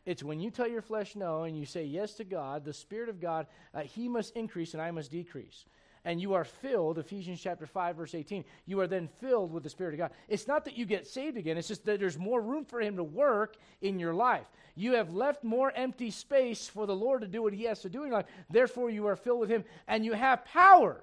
It's 0.04 0.22
when 0.22 0.40
you 0.40 0.50
tell 0.50 0.68
your 0.68 0.82
flesh 0.82 1.16
no 1.16 1.44
and 1.44 1.56
you 1.56 1.64
say 1.64 1.84
yes 1.84 2.14
to 2.14 2.24
God, 2.24 2.64
the 2.64 2.72
Spirit 2.72 3.08
of 3.08 3.20
God, 3.20 3.46
uh, 3.74 3.80
He 3.80 4.08
must 4.08 4.36
increase 4.36 4.74
and 4.74 4.82
I 4.82 4.90
must 4.90 5.10
decrease 5.10 5.64
and 6.04 6.20
you 6.20 6.34
are 6.34 6.44
filled, 6.44 6.98
Ephesians 6.98 7.40
chapter 7.40 7.66
5, 7.66 7.96
verse 7.96 8.14
18, 8.14 8.44
you 8.66 8.80
are 8.80 8.86
then 8.86 9.08
filled 9.20 9.52
with 9.52 9.62
the 9.62 9.70
Spirit 9.70 9.94
of 9.94 9.98
God. 9.98 10.10
It's 10.28 10.48
not 10.48 10.64
that 10.64 10.76
you 10.76 10.84
get 10.84 11.06
saved 11.06 11.36
again, 11.36 11.56
it's 11.56 11.68
just 11.68 11.84
that 11.86 12.00
there's 12.00 12.18
more 12.18 12.40
room 12.40 12.64
for 12.64 12.80
Him 12.80 12.96
to 12.96 13.04
work 13.04 13.56
in 13.80 13.98
your 13.98 14.14
life. 14.14 14.46
You 14.74 14.94
have 14.94 15.12
left 15.12 15.44
more 15.44 15.72
empty 15.74 16.10
space 16.10 16.68
for 16.68 16.86
the 16.86 16.94
Lord 16.94 17.22
to 17.22 17.28
do 17.28 17.42
what 17.42 17.52
He 17.52 17.64
has 17.64 17.80
to 17.82 17.88
do 17.88 18.02
in 18.02 18.08
your 18.08 18.16
life. 18.16 18.26
Therefore, 18.50 18.90
you 18.90 19.06
are 19.06 19.16
filled 19.16 19.40
with 19.40 19.50
Him, 19.50 19.64
and 19.86 20.04
you 20.04 20.12
have 20.12 20.44
power. 20.44 21.02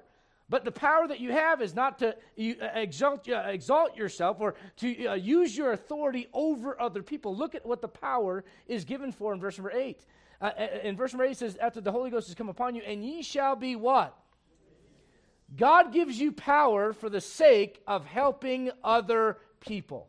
But 0.50 0.66
the 0.66 0.72
power 0.72 1.08
that 1.08 1.20
you 1.20 1.32
have 1.32 1.62
is 1.62 1.76
not 1.76 2.00
to 2.00 2.10
uh, 2.10 2.66
exalt, 2.74 3.30
uh, 3.30 3.44
exalt 3.48 3.96
yourself 3.96 4.38
or 4.40 4.56
to 4.78 5.06
uh, 5.06 5.14
use 5.14 5.56
your 5.56 5.74
authority 5.74 6.28
over 6.34 6.80
other 6.82 7.04
people. 7.04 7.36
Look 7.36 7.54
at 7.54 7.66
what 7.66 7.82
the 7.82 7.88
power 7.88 8.44
is 8.68 8.84
given 8.84 9.12
for 9.12 9.32
in 9.32 9.40
verse 9.40 9.60
number 9.60 9.72
8. 9.72 10.04
Uh, 10.42 10.52
in 10.84 10.98
verse 10.98 11.14
number 11.14 11.26
8 11.26 11.32
it 11.32 11.38
says, 11.38 11.58
After 11.58 11.82
the 11.82 11.92
Holy 11.92 12.10
Ghost 12.10 12.28
has 12.28 12.36
come 12.36 12.50
upon 12.50 12.74
you, 12.74 12.82
and 12.82 13.06
ye 13.06 13.22
shall 13.22 13.56
be 13.56 13.76
what? 13.76 14.18
God 15.56 15.92
gives 15.94 16.20
you 16.20 16.32
power 16.32 16.94
for 16.94 17.10
the 17.10 17.22
sake 17.22 17.82
of 17.88 18.06
helping 18.06 18.72
other 18.84 19.38
people. 19.60 20.08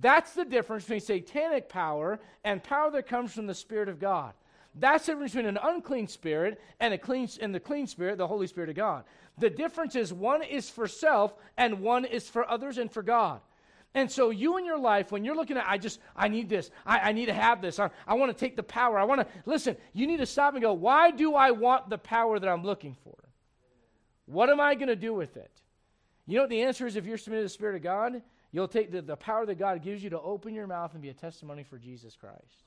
That's 0.00 0.34
the 0.34 0.44
difference 0.44 0.84
between 0.84 1.00
satanic 1.00 1.68
power 1.68 2.20
and 2.44 2.62
power 2.62 2.90
that 2.92 3.08
comes 3.08 3.32
from 3.32 3.46
the 3.46 3.54
Spirit 3.54 3.88
of 3.88 3.98
God. 3.98 4.32
That's 4.76 5.06
the 5.06 5.12
difference 5.12 5.32
between 5.32 5.48
an 5.48 5.58
unclean 5.60 6.06
spirit 6.06 6.60
and 6.78 6.94
a 6.94 6.98
clean 6.98 7.28
and 7.40 7.52
the 7.52 7.58
clean 7.58 7.88
spirit, 7.88 8.18
the 8.18 8.26
Holy 8.26 8.46
Spirit 8.46 8.70
of 8.70 8.76
God. 8.76 9.02
The 9.38 9.50
difference 9.50 9.96
is 9.96 10.12
one 10.12 10.44
is 10.44 10.70
for 10.70 10.86
self 10.86 11.34
and 11.56 11.80
one 11.80 12.04
is 12.04 12.28
for 12.28 12.48
others 12.48 12.78
and 12.78 12.90
for 12.90 13.02
God. 13.02 13.40
And 13.94 14.08
so 14.08 14.30
you 14.30 14.58
in 14.58 14.64
your 14.64 14.78
life, 14.78 15.10
when 15.10 15.24
you're 15.24 15.34
looking 15.34 15.56
at, 15.56 15.64
I 15.66 15.76
just, 15.76 15.98
I 16.14 16.28
need 16.28 16.48
this, 16.48 16.70
I, 16.86 17.00
I 17.00 17.12
need 17.12 17.26
to 17.26 17.34
have 17.34 17.60
this, 17.60 17.80
I, 17.80 17.90
I 18.06 18.14
want 18.14 18.30
to 18.30 18.38
take 18.38 18.54
the 18.54 18.62
power, 18.62 18.96
I 19.00 19.02
want 19.02 19.22
to, 19.22 19.26
listen, 19.46 19.76
you 19.92 20.06
need 20.06 20.18
to 20.18 20.26
stop 20.26 20.54
and 20.54 20.62
go, 20.62 20.72
why 20.72 21.10
do 21.10 21.34
I 21.34 21.50
want 21.50 21.90
the 21.90 21.98
power 21.98 22.38
that 22.38 22.48
I'm 22.48 22.62
looking 22.62 22.96
for? 23.02 23.16
What 24.30 24.48
am 24.48 24.60
I 24.60 24.74
going 24.76 24.88
to 24.88 24.96
do 24.96 25.12
with 25.12 25.36
it? 25.36 25.50
You 26.26 26.36
know 26.36 26.42
what 26.42 26.50
the 26.50 26.62
answer 26.62 26.86
is 26.86 26.94
if 26.94 27.04
you're 27.04 27.18
submitted 27.18 27.42
to 27.42 27.46
the 27.46 27.48
Spirit 27.48 27.74
of 27.74 27.82
God? 27.82 28.22
You'll 28.52 28.68
take 28.68 28.92
the, 28.92 29.02
the 29.02 29.16
power 29.16 29.44
that 29.46 29.58
God 29.58 29.82
gives 29.82 30.04
you 30.04 30.10
to 30.10 30.20
open 30.20 30.54
your 30.54 30.68
mouth 30.68 30.92
and 30.92 31.02
be 31.02 31.08
a 31.08 31.14
testimony 31.14 31.64
for 31.64 31.78
Jesus 31.78 32.16
Christ. 32.16 32.64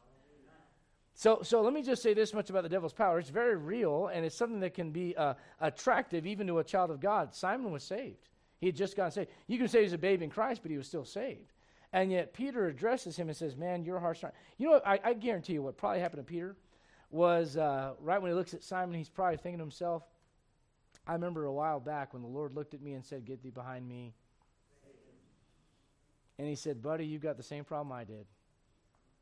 So, 1.15 1.39
so 1.43 1.61
let 1.61 1.73
me 1.73 1.81
just 1.81 2.01
say 2.01 2.13
this 2.13 2.33
much 2.33 2.49
about 2.49 2.63
the 2.63 2.69
devil's 2.69 2.93
power. 2.93 3.19
It's 3.19 3.29
very 3.29 3.55
real, 3.55 4.07
and 4.07 4.25
it's 4.25 4.35
something 4.35 4.59
that 4.61 4.73
can 4.73 4.91
be 4.91 5.15
uh, 5.15 5.35
attractive 5.61 6.25
even 6.25 6.47
to 6.47 6.59
a 6.59 6.63
child 6.63 6.91
of 6.91 6.99
God. 6.99 7.33
Simon 7.33 7.71
was 7.71 7.83
saved. 7.83 8.29
He 8.59 8.65
had 8.65 8.75
just 8.75 8.97
gotten 8.97 9.11
saved. 9.11 9.29
You 9.47 9.57
can 9.57 9.67
say 9.67 9.83
he's 9.83 9.93
a 9.93 9.97
babe 9.97 10.21
in 10.21 10.29
Christ, 10.29 10.61
but 10.63 10.71
he 10.71 10.77
was 10.77 10.87
still 10.87 11.05
saved. 11.05 11.53
And 11.93 12.11
yet 12.11 12.33
Peter 12.33 12.67
addresses 12.67 13.15
him 13.15 13.29
and 13.29 13.37
says, 13.37 13.55
Man, 13.55 13.83
your 13.83 13.99
heart's 13.99 14.23
not. 14.23 14.33
You 14.57 14.71
know? 14.71 14.81
I, 14.85 14.99
I 15.03 15.13
guarantee 15.13 15.53
you 15.53 15.61
what 15.61 15.77
probably 15.77 15.99
happened 15.99 16.25
to 16.25 16.29
Peter 16.29 16.55
was 17.11 17.55
uh, 17.55 17.93
right 18.01 18.19
when 18.19 18.31
he 18.31 18.35
looks 18.35 18.55
at 18.55 18.63
Simon, 18.63 18.95
he's 18.95 19.09
probably 19.09 19.37
thinking 19.37 19.59
to 19.59 19.63
himself, 19.63 20.03
I 21.05 21.13
remember 21.13 21.45
a 21.45 21.51
while 21.51 21.79
back 21.79 22.13
when 22.13 22.21
the 22.21 22.29
Lord 22.29 22.53
looked 22.53 22.73
at 22.73 22.81
me 22.81 22.93
and 22.93 23.03
said, 23.03 23.25
Get 23.25 23.43
thee 23.43 23.49
behind 23.49 23.87
me. 23.87 24.13
And 26.39 26.47
he 26.47 26.55
said, 26.55 26.81
Buddy, 26.81 27.05
you 27.05 27.19
got 27.19 27.37
the 27.37 27.43
same 27.43 27.63
problem 27.63 27.91
I 27.91 28.03
did. 28.03 28.25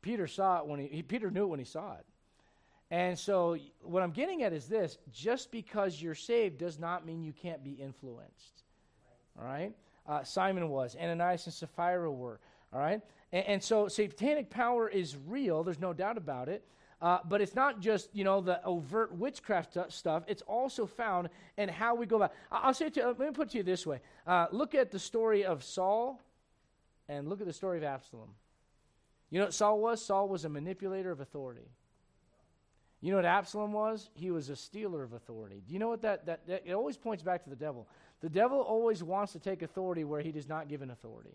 Peter 0.00 0.26
saw 0.26 0.58
it 0.58 0.66
when 0.66 0.80
he, 0.80 0.88
he, 0.88 1.02
Peter 1.02 1.30
knew 1.30 1.44
it 1.44 1.48
when 1.48 1.58
he 1.58 1.64
saw 1.64 1.94
it. 1.94 2.04
And 2.90 3.18
so 3.18 3.56
what 3.82 4.02
I'm 4.02 4.10
getting 4.10 4.42
at 4.42 4.52
is 4.52 4.66
this 4.66 4.98
just 5.12 5.50
because 5.50 6.00
you're 6.00 6.14
saved 6.14 6.58
does 6.58 6.78
not 6.78 7.06
mean 7.06 7.22
you 7.22 7.32
can't 7.32 7.64
be 7.64 7.70
influenced. 7.72 8.64
All 9.38 9.46
right? 9.46 9.72
Uh, 10.06 10.24
Simon 10.24 10.68
was, 10.68 10.96
Ananias 10.96 11.46
and 11.46 11.54
Sapphira 11.54 12.10
were. 12.10 12.38
All 12.72 12.80
right? 12.80 13.00
And, 13.32 13.46
and 13.46 13.62
so 13.62 13.88
satanic 13.88 14.50
power 14.50 14.88
is 14.88 15.16
real, 15.26 15.62
there's 15.62 15.80
no 15.80 15.92
doubt 15.92 16.18
about 16.18 16.48
it. 16.48 16.64
Uh, 17.02 17.18
but 17.28 17.40
it's 17.40 17.56
not 17.56 17.80
just, 17.80 18.08
you 18.12 18.22
know, 18.22 18.40
the 18.40 18.64
overt 18.64 19.12
witchcraft 19.12 19.76
stuff. 19.88 20.22
It's 20.28 20.42
also 20.42 20.86
found 20.86 21.30
in 21.58 21.68
how 21.68 21.96
we 21.96 22.06
go 22.06 22.14
about. 22.14 22.32
I'll 22.50 22.72
say 22.72 22.86
it 22.86 22.94
to 22.94 23.00
you, 23.00 23.06
let 23.06 23.18
me 23.18 23.30
put 23.32 23.48
it 23.48 23.50
to 23.50 23.58
you 23.58 23.64
this 23.64 23.84
way. 23.84 24.00
Uh, 24.24 24.46
look 24.52 24.76
at 24.76 24.92
the 24.92 25.00
story 25.00 25.44
of 25.44 25.64
Saul 25.64 26.20
and 27.08 27.28
look 27.28 27.40
at 27.40 27.48
the 27.48 27.52
story 27.52 27.78
of 27.78 27.84
Absalom. 27.84 28.28
You 29.30 29.40
know 29.40 29.46
what 29.46 29.54
Saul 29.54 29.80
was? 29.80 30.04
Saul 30.04 30.28
was 30.28 30.44
a 30.44 30.48
manipulator 30.48 31.10
of 31.10 31.18
authority. 31.20 31.68
You 33.00 33.10
know 33.10 33.16
what 33.16 33.24
Absalom 33.24 33.72
was? 33.72 34.08
He 34.14 34.30
was 34.30 34.48
a 34.48 34.54
stealer 34.54 35.02
of 35.02 35.12
authority. 35.12 35.60
Do 35.66 35.72
you 35.72 35.80
know 35.80 35.88
what 35.88 36.02
that, 36.02 36.26
that, 36.26 36.46
that 36.46 36.62
it 36.64 36.72
always 36.72 36.96
points 36.96 37.24
back 37.24 37.42
to 37.42 37.50
the 37.50 37.56
devil. 37.56 37.88
The 38.20 38.30
devil 38.30 38.60
always 38.60 39.02
wants 39.02 39.32
to 39.32 39.40
take 39.40 39.62
authority 39.62 40.04
where 40.04 40.20
he 40.20 40.30
does 40.30 40.48
not 40.48 40.68
give 40.68 40.82
an 40.82 40.90
authority. 40.92 41.34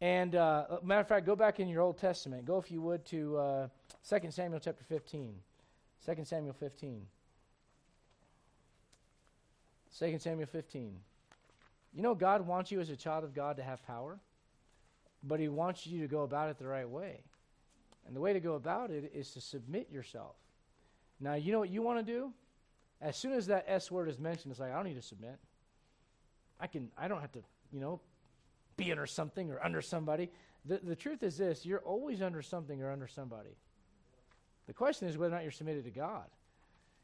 And 0.00 0.34
uh, 0.34 0.64
uh 0.70 0.78
matter 0.82 1.02
of 1.02 1.08
fact, 1.08 1.26
go 1.26 1.36
back 1.36 1.60
in 1.60 1.68
your 1.68 1.82
Old 1.82 1.98
Testament. 1.98 2.46
Go, 2.46 2.56
if 2.56 2.70
you 2.70 2.80
would, 2.80 3.04
to 3.06 3.36
uh, 3.36 3.68
2 4.08 4.30
Samuel 4.30 4.60
chapter 4.60 4.84
15. 4.84 5.34
2 6.06 6.24
Samuel 6.24 6.54
15. 6.54 7.06
2 9.98 10.18
Samuel 10.18 10.46
15. 10.46 10.96
You 11.92 12.02
know, 12.02 12.14
God 12.14 12.46
wants 12.46 12.70
you 12.70 12.80
as 12.80 12.90
a 12.90 12.96
child 12.96 13.24
of 13.24 13.34
God 13.34 13.56
to 13.56 13.62
have 13.62 13.84
power, 13.86 14.18
but 15.22 15.40
He 15.40 15.48
wants 15.48 15.86
you 15.86 16.00
to 16.02 16.08
go 16.08 16.22
about 16.22 16.48
it 16.48 16.58
the 16.58 16.66
right 16.66 16.88
way. 16.88 17.20
And 18.06 18.16
the 18.16 18.20
way 18.20 18.32
to 18.32 18.40
go 18.40 18.54
about 18.54 18.90
it 18.90 19.12
is 19.14 19.32
to 19.32 19.40
submit 19.40 19.90
yourself. 19.90 20.36
Now, 21.20 21.34
you 21.34 21.52
know 21.52 21.58
what 21.58 21.68
you 21.68 21.82
want 21.82 22.04
to 22.04 22.12
do? 22.12 22.32
As 23.00 23.16
soon 23.16 23.32
as 23.32 23.46
that 23.46 23.64
S 23.68 23.90
word 23.90 24.08
is 24.08 24.18
mentioned, 24.18 24.52
it's 24.52 24.60
like, 24.60 24.72
I 24.72 24.76
don't 24.76 24.86
need 24.86 24.94
to 24.94 25.02
submit. 25.02 25.38
I 26.58 26.66
can, 26.66 26.90
I 26.96 27.08
don't 27.08 27.20
have 27.20 27.32
to, 27.32 27.40
you 27.72 27.80
know, 27.80 28.00
be 28.76 28.90
under 28.90 29.06
something 29.06 29.50
or 29.50 29.62
under 29.64 29.82
somebody. 29.82 30.30
The, 30.64 30.80
the 30.82 30.96
truth 30.96 31.22
is 31.22 31.36
this 31.36 31.64
you're 31.64 31.80
always 31.80 32.22
under 32.22 32.42
something 32.42 32.82
or 32.82 32.90
under 32.90 33.08
somebody. 33.08 33.56
The 34.70 34.74
question 34.74 35.08
is 35.08 35.18
whether 35.18 35.34
or 35.34 35.38
not 35.38 35.42
you're 35.42 35.50
submitted 35.50 35.82
to 35.82 35.90
God. 35.90 36.26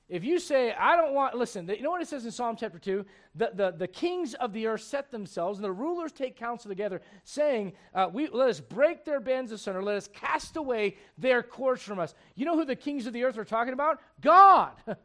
If 0.08 0.22
you 0.22 0.38
say, 0.38 0.72
I 0.72 0.94
don't 0.94 1.14
want, 1.14 1.34
listen, 1.34 1.68
you 1.68 1.82
know 1.82 1.90
what 1.90 2.00
it 2.00 2.06
says 2.06 2.24
in 2.24 2.30
Psalm 2.30 2.54
chapter 2.56 2.78
2? 2.78 3.04
The, 3.34 3.50
the, 3.54 3.74
the 3.76 3.88
kings 3.88 4.34
of 4.34 4.52
the 4.52 4.68
earth 4.68 4.82
set 4.82 5.10
themselves, 5.10 5.58
and 5.58 5.64
the 5.64 5.72
rulers 5.72 6.12
take 6.12 6.36
counsel 6.36 6.68
together, 6.68 7.02
saying, 7.24 7.72
uh, 7.92 8.08
we, 8.12 8.28
Let 8.28 8.50
us 8.50 8.60
break 8.60 9.04
their 9.04 9.18
bands 9.18 9.50
asunder, 9.50 9.82
let 9.82 9.96
us 9.96 10.06
cast 10.06 10.54
away 10.54 10.96
their 11.18 11.42
cords 11.42 11.82
from 11.82 11.98
us. 11.98 12.14
You 12.36 12.44
know 12.44 12.54
who 12.56 12.64
the 12.64 12.76
kings 12.76 13.08
of 13.08 13.12
the 13.12 13.24
earth 13.24 13.36
are 13.36 13.44
talking 13.44 13.72
about? 13.72 13.98
God. 14.20 14.70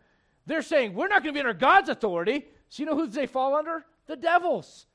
They're 0.45 0.61
saying, 0.61 0.93
We're 0.93 1.07
not 1.07 1.23
going 1.23 1.33
to 1.33 1.37
be 1.37 1.39
under 1.39 1.57
God's 1.57 1.89
authority. 1.89 2.45
So 2.69 2.83
you 2.83 2.87
know 2.87 2.95
who 2.95 3.07
they 3.07 3.25
fall 3.25 3.55
under? 3.55 3.83
The 4.05 4.17
devils, 4.17 4.85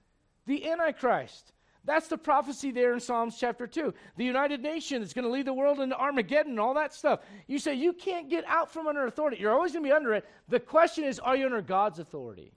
the 0.47 0.71
Antichrist. 0.71 1.51
That's 1.87 2.09
the 2.09 2.19
prophecy 2.19 2.73
there 2.73 2.93
in 2.93 3.01
Psalms 3.01 3.39
chapter 3.39 3.69
2. 3.69 3.95
The 4.17 4.25
United 4.25 4.61
Nations 4.61 5.07
is 5.07 5.15
going 5.15 5.25
to 5.25 5.31
lead 5.31 5.47
the 5.47 5.55
world 5.55 5.79
into 5.79 5.97
Armageddon 5.97 6.53
and 6.53 6.61
all 6.61 6.75
that 6.75 6.93
stuff. 6.93 7.21
You 7.47 7.61
say 7.61 7.75
you 7.75 7.93
can't 7.93 8.29
get 8.29 8.45
out 8.47 8.73
from 8.73 8.89
under 8.89 9.07
authority. 9.07 9.37
You're 9.41 9.53
always 9.53 9.73
going 9.73 9.85
to 9.85 9.89
be 9.89 9.95
under 9.95 10.13
it. 10.13 10.29
The 10.49 10.59
question 10.59 11.05
is, 11.05 11.21
are 11.21 11.37
you 11.37 11.47
under 11.47 11.63
God's 11.63 12.01
authority? 12.01 12.53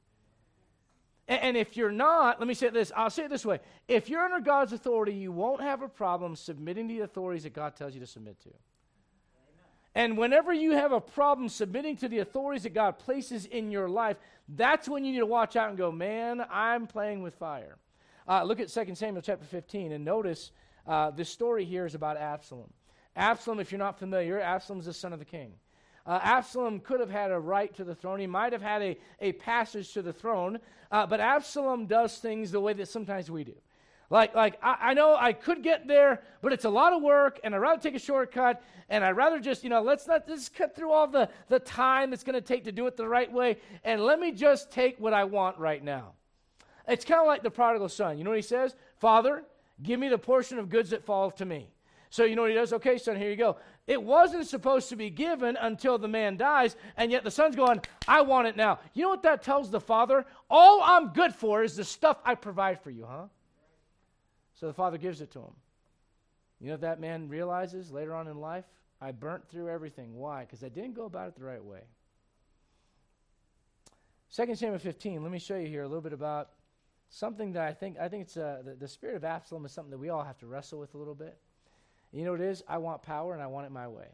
And, 1.27 1.41
and 1.43 1.57
if 1.57 1.77
you're 1.77 1.91
not, 1.91 2.39
let 2.39 2.47
me 2.47 2.55
say 2.55 2.69
this. 2.69 2.91
I'll 2.95 3.11
say 3.11 3.25
it 3.25 3.29
this 3.29 3.45
way. 3.45 3.59
If 3.87 4.09
you're 4.09 4.25
under 4.25 4.39
God's 4.39 4.73
authority, 4.73 5.13
you 5.13 5.31
won't 5.31 5.61
have 5.61 5.83
a 5.83 5.87
problem 5.87 6.35
submitting 6.35 6.87
to 6.87 6.95
the 6.95 7.01
authorities 7.01 7.43
that 7.43 7.53
God 7.53 7.75
tells 7.75 7.93
you 7.93 7.99
to 7.99 8.07
submit 8.07 8.39
to. 8.41 8.49
And 9.93 10.17
whenever 10.17 10.51
you 10.51 10.71
have 10.71 10.91
a 10.91 11.01
problem 11.01 11.49
submitting 11.49 11.97
to 11.97 12.07
the 12.07 12.19
authorities 12.19 12.63
that 12.63 12.73
God 12.73 12.97
places 12.97 13.45
in 13.45 13.69
your 13.69 13.89
life, 13.89 14.17
that's 14.47 14.89
when 14.89 15.05
you 15.05 15.13
need 15.13 15.19
to 15.19 15.25
watch 15.27 15.55
out 15.55 15.69
and 15.69 15.77
go, 15.77 15.91
man, 15.91 16.43
I'm 16.49 16.87
playing 16.87 17.21
with 17.21 17.35
fire. 17.35 17.77
Uh, 18.29 18.43
look 18.43 18.59
at 18.59 18.69
2 18.69 18.93
Samuel 18.93 19.23
chapter 19.23 19.43
15 19.43 19.91
and 19.91 20.05
notice 20.05 20.51
uh, 20.85 21.09
this 21.09 21.29
story 21.29 21.65
here 21.65 21.87
is 21.87 21.95
about 21.95 22.15
Absalom. 22.15 22.71
Absalom, 23.15 23.59
if 23.59 23.71
you're 23.71 23.79
not 23.79 23.97
familiar, 23.97 24.39
Absalom's 24.39 24.85
the 24.85 24.93
son 24.93 25.13
of 25.13 25.19
the 25.19 25.25
king. 25.25 25.53
Uh, 26.05 26.19
Absalom 26.21 26.79
could 26.79 26.99
have 26.99 27.09
had 27.09 27.31
a 27.31 27.39
right 27.39 27.73
to 27.75 27.83
the 27.83 27.95
throne. 27.95 28.19
He 28.19 28.27
might 28.27 28.53
have 28.53 28.61
had 28.61 28.83
a, 28.83 28.97
a 29.19 29.31
passage 29.31 29.93
to 29.93 30.03
the 30.03 30.13
throne, 30.13 30.59
uh, 30.91 31.07
but 31.07 31.19
Absalom 31.19 31.87
does 31.87 32.19
things 32.19 32.51
the 32.51 32.59
way 32.59 32.73
that 32.73 32.87
sometimes 32.87 33.31
we 33.31 33.43
do. 33.43 33.55
Like, 34.11 34.35
like 34.35 34.59
I, 34.61 34.77
I, 34.79 34.93
know 34.93 35.15
I 35.19 35.33
could 35.33 35.63
get 35.63 35.87
there, 35.87 36.21
but 36.43 36.53
it's 36.53 36.65
a 36.65 36.69
lot 36.69 36.93
of 36.93 37.01
work, 37.01 37.39
and 37.43 37.55
I'd 37.55 37.59
rather 37.59 37.81
take 37.81 37.95
a 37.95 37.99
shortcut, 37.99 38.61
and 38.89 39.03
I'd 39.03 39.17
rather 39.17 39.39
just, 39.39 39.63
you 39.63 39.71
know, 39.71 39.81
let's 39.81 40.07
not 40.07 40.27
just 40.27 40.53
cut 40.53 40.75
through 40.75 40.91
all 40.91 41.07
the, 41.07 41.29
the 41.47 41.59
time 41.59 42.13
it's 42.13 42.23
going 42.23 42.35
to 42.35 42.41
take 42.41 42.65
to 42.65 42.71
do 42.71 42.85
it 42.85 42.95
the 42.95 43.07
right 43.07 43.31
way, 43.31 43.57
and 43.83 44.01
let 44.01 44.19
me 44.19 44.31
just 44.31 44.71
take 44.71 44.99
what 44.99 45.13
I 45.13 45.23
want 45.23 45.57
right 45.57 45.83
now. 45.83 46.13
It's 46.89 47.05
kind 47.05 47.21
of 47.21 47.27
like 47.27 47.43
the 47.43 47.51
prodigal 47.51 47.89
son. 47.89 48.17
You 48.17 48.23
know 48.23 48.31
what 48.31 48.39
he 48.39 48.43
says? 48.43 48.75
Father, 48.97 49.43
give 49.81 49.99
me 49.99 50.09
the 50.09 50.17
portion 50.17 50.57
of 50.57 50.69
goods 50.69 50.89
that 50.89 51.05
fall 51.05 51.31
to 51.31 51.45
me. 51.45 51.69
So 52.09 52.23
you 52.23 52.35
know 52.35 52.41
what 52.41 52.51
he 52.51 52.57
does? 52.57 52.73
Okay, 52.73 52.97
son, 52.97 53.15
here 53.15 53.29
you 53.29 53.35
go. 53.35 53.57
It 53.85 54.01
wasn't 54.01 54.47
supposed 54.47 54.89
to 54.89 54.95
be 54.95 55.09
given 55.11 55.55
until 55.57 55.97
the 55.97 56.07
man 56.07 56.37
dies, 56.37 56.75
and 56.97 57.11
yet 57.11 57.23
the 57.23 57.31
son's 57.31 57.55
going, 57.55 57.81
I 58.07 58.21
want 58.21 58.47
it 58.47 58.55
now. 58.57 58.79
You 58.93 59.03
know 59.03 59.09
what 59.09 59.23
that 59.23 59.43
tells 59.43 59.69
the 59.69 59.79
father? 59.79 60.25
All 60.49 60.81
I'm 60.83 61.09
good 61.09 61.33
for 61.33 61.63
is 61.63 61.75
the 61.75 61.83
stuff 61.83 62.17
I 62.25 62.35
provide 62.35 62.81
for 62.81 62.89
you, 62.89 63.05
huh? 63.07 63.25
So 64.55 64.67
the 64.67 64.73
father 64.73 64.97
gives 64.97 65.21
it 65.21 65.31
to 65.31 65.39
him. 65.39 65.53
You 66.59 66.71
know 66.71 66.77
that 66.77 66.99
man 66.99 67.29
realizes 67.29 67.91
later 67.91 68.13
on 68.13 68.27
in 68.27 68.39
life? 68.39 68.65
I 68.99 69.11
burnt 69.11 69.47
through 69.47 69.69
everything. 69.69 70.15
Why? 70.15 70.41
Because 70.41 70.63
I 70.63 70.69
didn't 70.69 70.93
go 70.93 71.05
about 71.05 71.29
it 71.29 71.35
the 71.35 71.45
right 71.45 71.63
way. 71.63 71.81
2 74.35 74.55
Samuel 74.55 74.79
15, 74.79 75.23
let 75.23 75.31
me 75.31 75.39
show 75.39 75.55
you 75.55 75.67
here 75.67 75.83
a 75.83 75.87
little 75.87 76.01
bit 76.01 76.13
about 76.13 76.49
something 77.09 77.53
that 77.53 77.63
I 77.63 77.73
think 77.73 77.97
I 77.99 78.07
think 78.07 78.23
it's 78.23 78.37
uh, 78.37 78.61
the, 78.63 78.75
the 78.75 78.87
spirit 78.87 79.15
of 79.15 79.23
Absalom 79.23 79.65
is 79.65 79.71
something 79.71 79.91
that 79.91 79.97
we 79.97 80.09
all 80.09 80.23
have 80.23 80.37
to 80.39 80.47
wrestle 80.47 80.79
with 80.79 80.93
a 80.93 80.97
little 80.97 81.15
bit. 81.15 81.37
You 82.11 82.25
know 82.25 82.31
what 82.31 82.41
it 82.41 82.47
is? 82.47 82.63
I 82.67 82.77
want 82.77 83.03
power 83.03 83.33
and 83.33 83.41
I 83.41 83.47
want 83.47 83.65
it 83.65 83.71
my 83.71 83.87
way. 83.87 84.07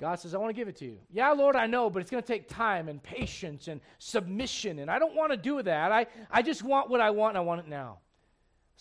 God 0.00 0.16
says, 0.16 0.34
I 0.34 0.38
want 0.38 0.50
to 0.50 0.54
give 0.54 0.68
it 0.68 0.76
to 0.78 0.84
you. 0.84 0.98
Yeah, 1.12 1.30
Lord, 1.30 1.54
I 1.54 1.66
know, 1.66 1.88
but 1.88 2.02
it's 2.02 2.10
going 2.10 2.22
to 2.22 2.26
take 2.26 2.48
time 2.48 2.88
and 2.88 3.00
patience 3.00 3.68
and 3.68 3.80
submission, 3.98 4.80
and 4.80 4.90
I 4.90 4.98
don't 4.98 5.14
want 5.14 5.30
to 5.30 5.36
do 5.36 5.62
that. 5.62 5.92
I, 5.92 6.06
I 6.28 6.42
just 6.42 6.64
want 6.64 6.90
what 6.90 7.00
I 7.00 7.10
want, 7.10 7.36
and 7.36 7.38
I 7.38 7.42
want 7.42 7.60
it 7.60 7.68
now. 7.68 7.98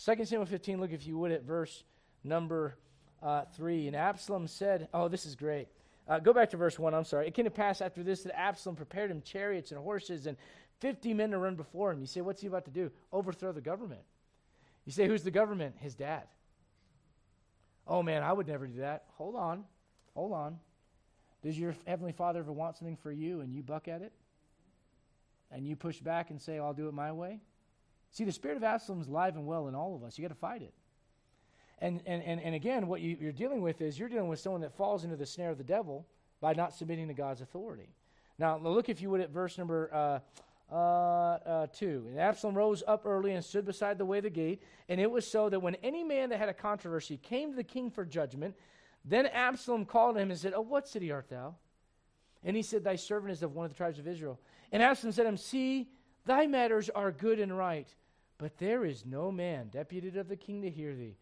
2 0.03 0.25
Samuel 0.25 0.47
15, 0.47 0.81
look 0.81 0.91
if 0.91 1.05
you 1.05 1.19
would 1.19 1.31
at 1.31 1.43
verse 1.43 1.83
number 2.23 2.75
uh, 3.21 3.43
3. 3.55 3.87
And 3.87 3.95
Absalom 3.95 4.47
said, 4.47 4.87
Oh, 4.95 5.07
this 5.07 5.27
is 5.27 5.35
great. 5.35 5.67
Uh, 6.07 6.17
go 6.19 6.33
back 6.33 6.49
to 6.49 6.57
verse 6.57 6.79
1, 6.79 6.93
I'm 6.93 7.03
sorry. 7.03 7.27
It 7.27 7.35
came 7.35 7.45
to 7.45 7.51
pass 7.51 7.81
after 7.81 8.01
this 8.01 8.23
that 8.23 8.37
Absalom 8.37 8.75
prepared 8.75 9.11
him 9.11 9.21
chariots 9.21 9.71
and 9.71 9.79
horses 9.79 10.25
and 10.25 10.35
50 10.81 11.13
men 11.13 11.31
to 11.31 11.37
run 11.37 11.55
before 11.55 11.91
him. 11.91 11.99
You 11.99 12.07
say, 12.07 12.21
what's 12.21 12.41
he 12.41 12.47
about 12.47 12.65
to 12.65 12.71
do? 12.71 12.91
Overthrow 13.13 13.53
the 13.53 13.61
government. 13.61 14.01
You 14.85 14.91
say, 14.91 15.07
who's 15.07 15.23
the 15.23 15.31
government? 15.31 15.75
His 15.79 15.95
dad. 15.95 16.23
Oh 17.87 18.03
man, 18.03 18.23
I 18.23 18.33
would 18.33 18.47
never 18.47 18.67
do 18.67 18.79
that. 18.79 19.05
Hold 19.17 19.35
on. 19.35 19.63
Hold 20.15 20.33
on. 20.33 20.59
Does 21.43 21.57
your 21.57 21.75
Heavenly 21.85 22.11
Father 22.11 22.39
ever 22.39 22.51
want 22.51 22.77
something 22.77 22.97
for 22.97 23.11
you 23.11 23.41
and 23.41 23.53
you 23.53 23.63
buck 23.63 23.87
at 23.87 24.01
it? 24.01 24.11
And 25.51 25.65
you 25.65 25.75
push 25.75 25.99
back 25.99 26.29
and 26.29 26.41
say, 26.41 26.59
I'll 26.59 26.73
do 26.73 26.87
it 26.87 26.93
my 26.93 27.11
way? 27.11 27.39
See, 28.11 28.23
the 28.23 28.31
spirit 28.31 28.57
of 28.57 28.63
Absalom 28.63 29.01
is 29.01 29.07
alive 29.07 29.35
and 29.35 29.45
well 29.45 29.67
in 29.67 29.75
all 29.75 29.95
of 29.95 30.03
us. 30.03 30.17
You 30.17 30.23
got 30.23 30.33
to 30.33 30.39
fight 30.39 30.61
it. 30.61 30.73
And, 31.79 32.01
and, 32.05 32.21
and, 32.23 32.39
and 32.41 32.53
again, 32.53 32.87
what 32.87 33.01
you, 33.01 33.17
you're 33.19 33.31
dealing 33.31 33.61
with 33.61 33.81
is 33.81 33.97
you're 33.97 34.09
dealing 34.09 34.27
with 34.27 34.39
someone 34.39 34.61
that 34.61 34.73
falls 34.73 35.03
into 35.03 35.15
the 35.15 35.25
snare 35.25 35.49
of 35.49 35.57
the 35.57 35.63
devil 35.63 36.05
by 36.39 36.53
not 36.53 36.73
submitting 36.73 37.07
to 37.07 37.13
God's 37.13 37.41
authority. 37.41 37.89
Now, 38.37 38.57
look, 38.57 38.87
if 38.89 39.01
you 39.01 39.09
would, 39.09 39.21
at 39.21 39.29
verse 39.29 39.57
number 39.57 39.89
uh, 39.93 40.19
uh, 40.71 40.75
uh, 40.75 41.67
2. 41.67 42.05
And 42.09 42.19
Absalom 42.19 42.55
rose 42.55 42.83
up 42.87 43.05
early 43.05 43.33
and 43.33 43.43
stood 43.43 43.65
beside 43.65 43.97
the 43.97 44.05
way 44.05 44.19
of 44.19 44.23
the 44.23 44.29
gate. 44.29 44.63
And 44.87 45.01
it 45.01 45.09
was 45.09 45.29
so 45.29 45.49
that 45.49 45.59
when 45.59 45.75
any 45.75 46.03
man 46.03 46.29
that 46.29 46.39
had 46.39 46.49
a 46.49 46.53
controversy 46.53 47.17
came 47.17 47.51
to 47.51 47.55
the 47.55 47.63
king 47.63 47.91
for 47.91 48.05
judgment, 48.05 48.55
then 49.03 49.25
Absalom 49.25 49.85
called 49.85 50.17
him 50.17 50.31
and 50.31 50.39
said, 50.39 50.53
Oh, 50.55 50.61
what 50.61 50.87
city 50.87 51.11
art 51.11 51.29
thou? 51.29 51.55
And 52.43 52.55
he 52.55 52.63
said, 52.63 52.83
Thy 52.83 52.95
servant 52.95 53.31
is 53.31 53.43
of 53.43 53.53
one 53.53 53.65
of 53.65 53.71
the 53.71 53.77
tribes 53.77 53.99
of 53.99 54.07
Israel. 54.07 54.39
And 54.71 54.81
Absalom 54.81 55.11
said 55.11 55.23
to 55.23 55.29
him, 55.29 55.37
See, 55.37 55.89
thy 56.25 56.47
matters 56.47 56.89
are 56.89 57.11
good 57.11 57.39
and 57.39 57.55
right, 57.57 57.93
but 58.37 58.57
there 58.57 58.85
is 58.85 59.05
no 59.05 59.31
man 59.31 59.69
deputed 59.69 60.17
of 60.17 60.29
the 60.29 60.35
king 60.35 60.61
to 60.61 60.69
hear 60.69 60.95
thee. 60.95 61.17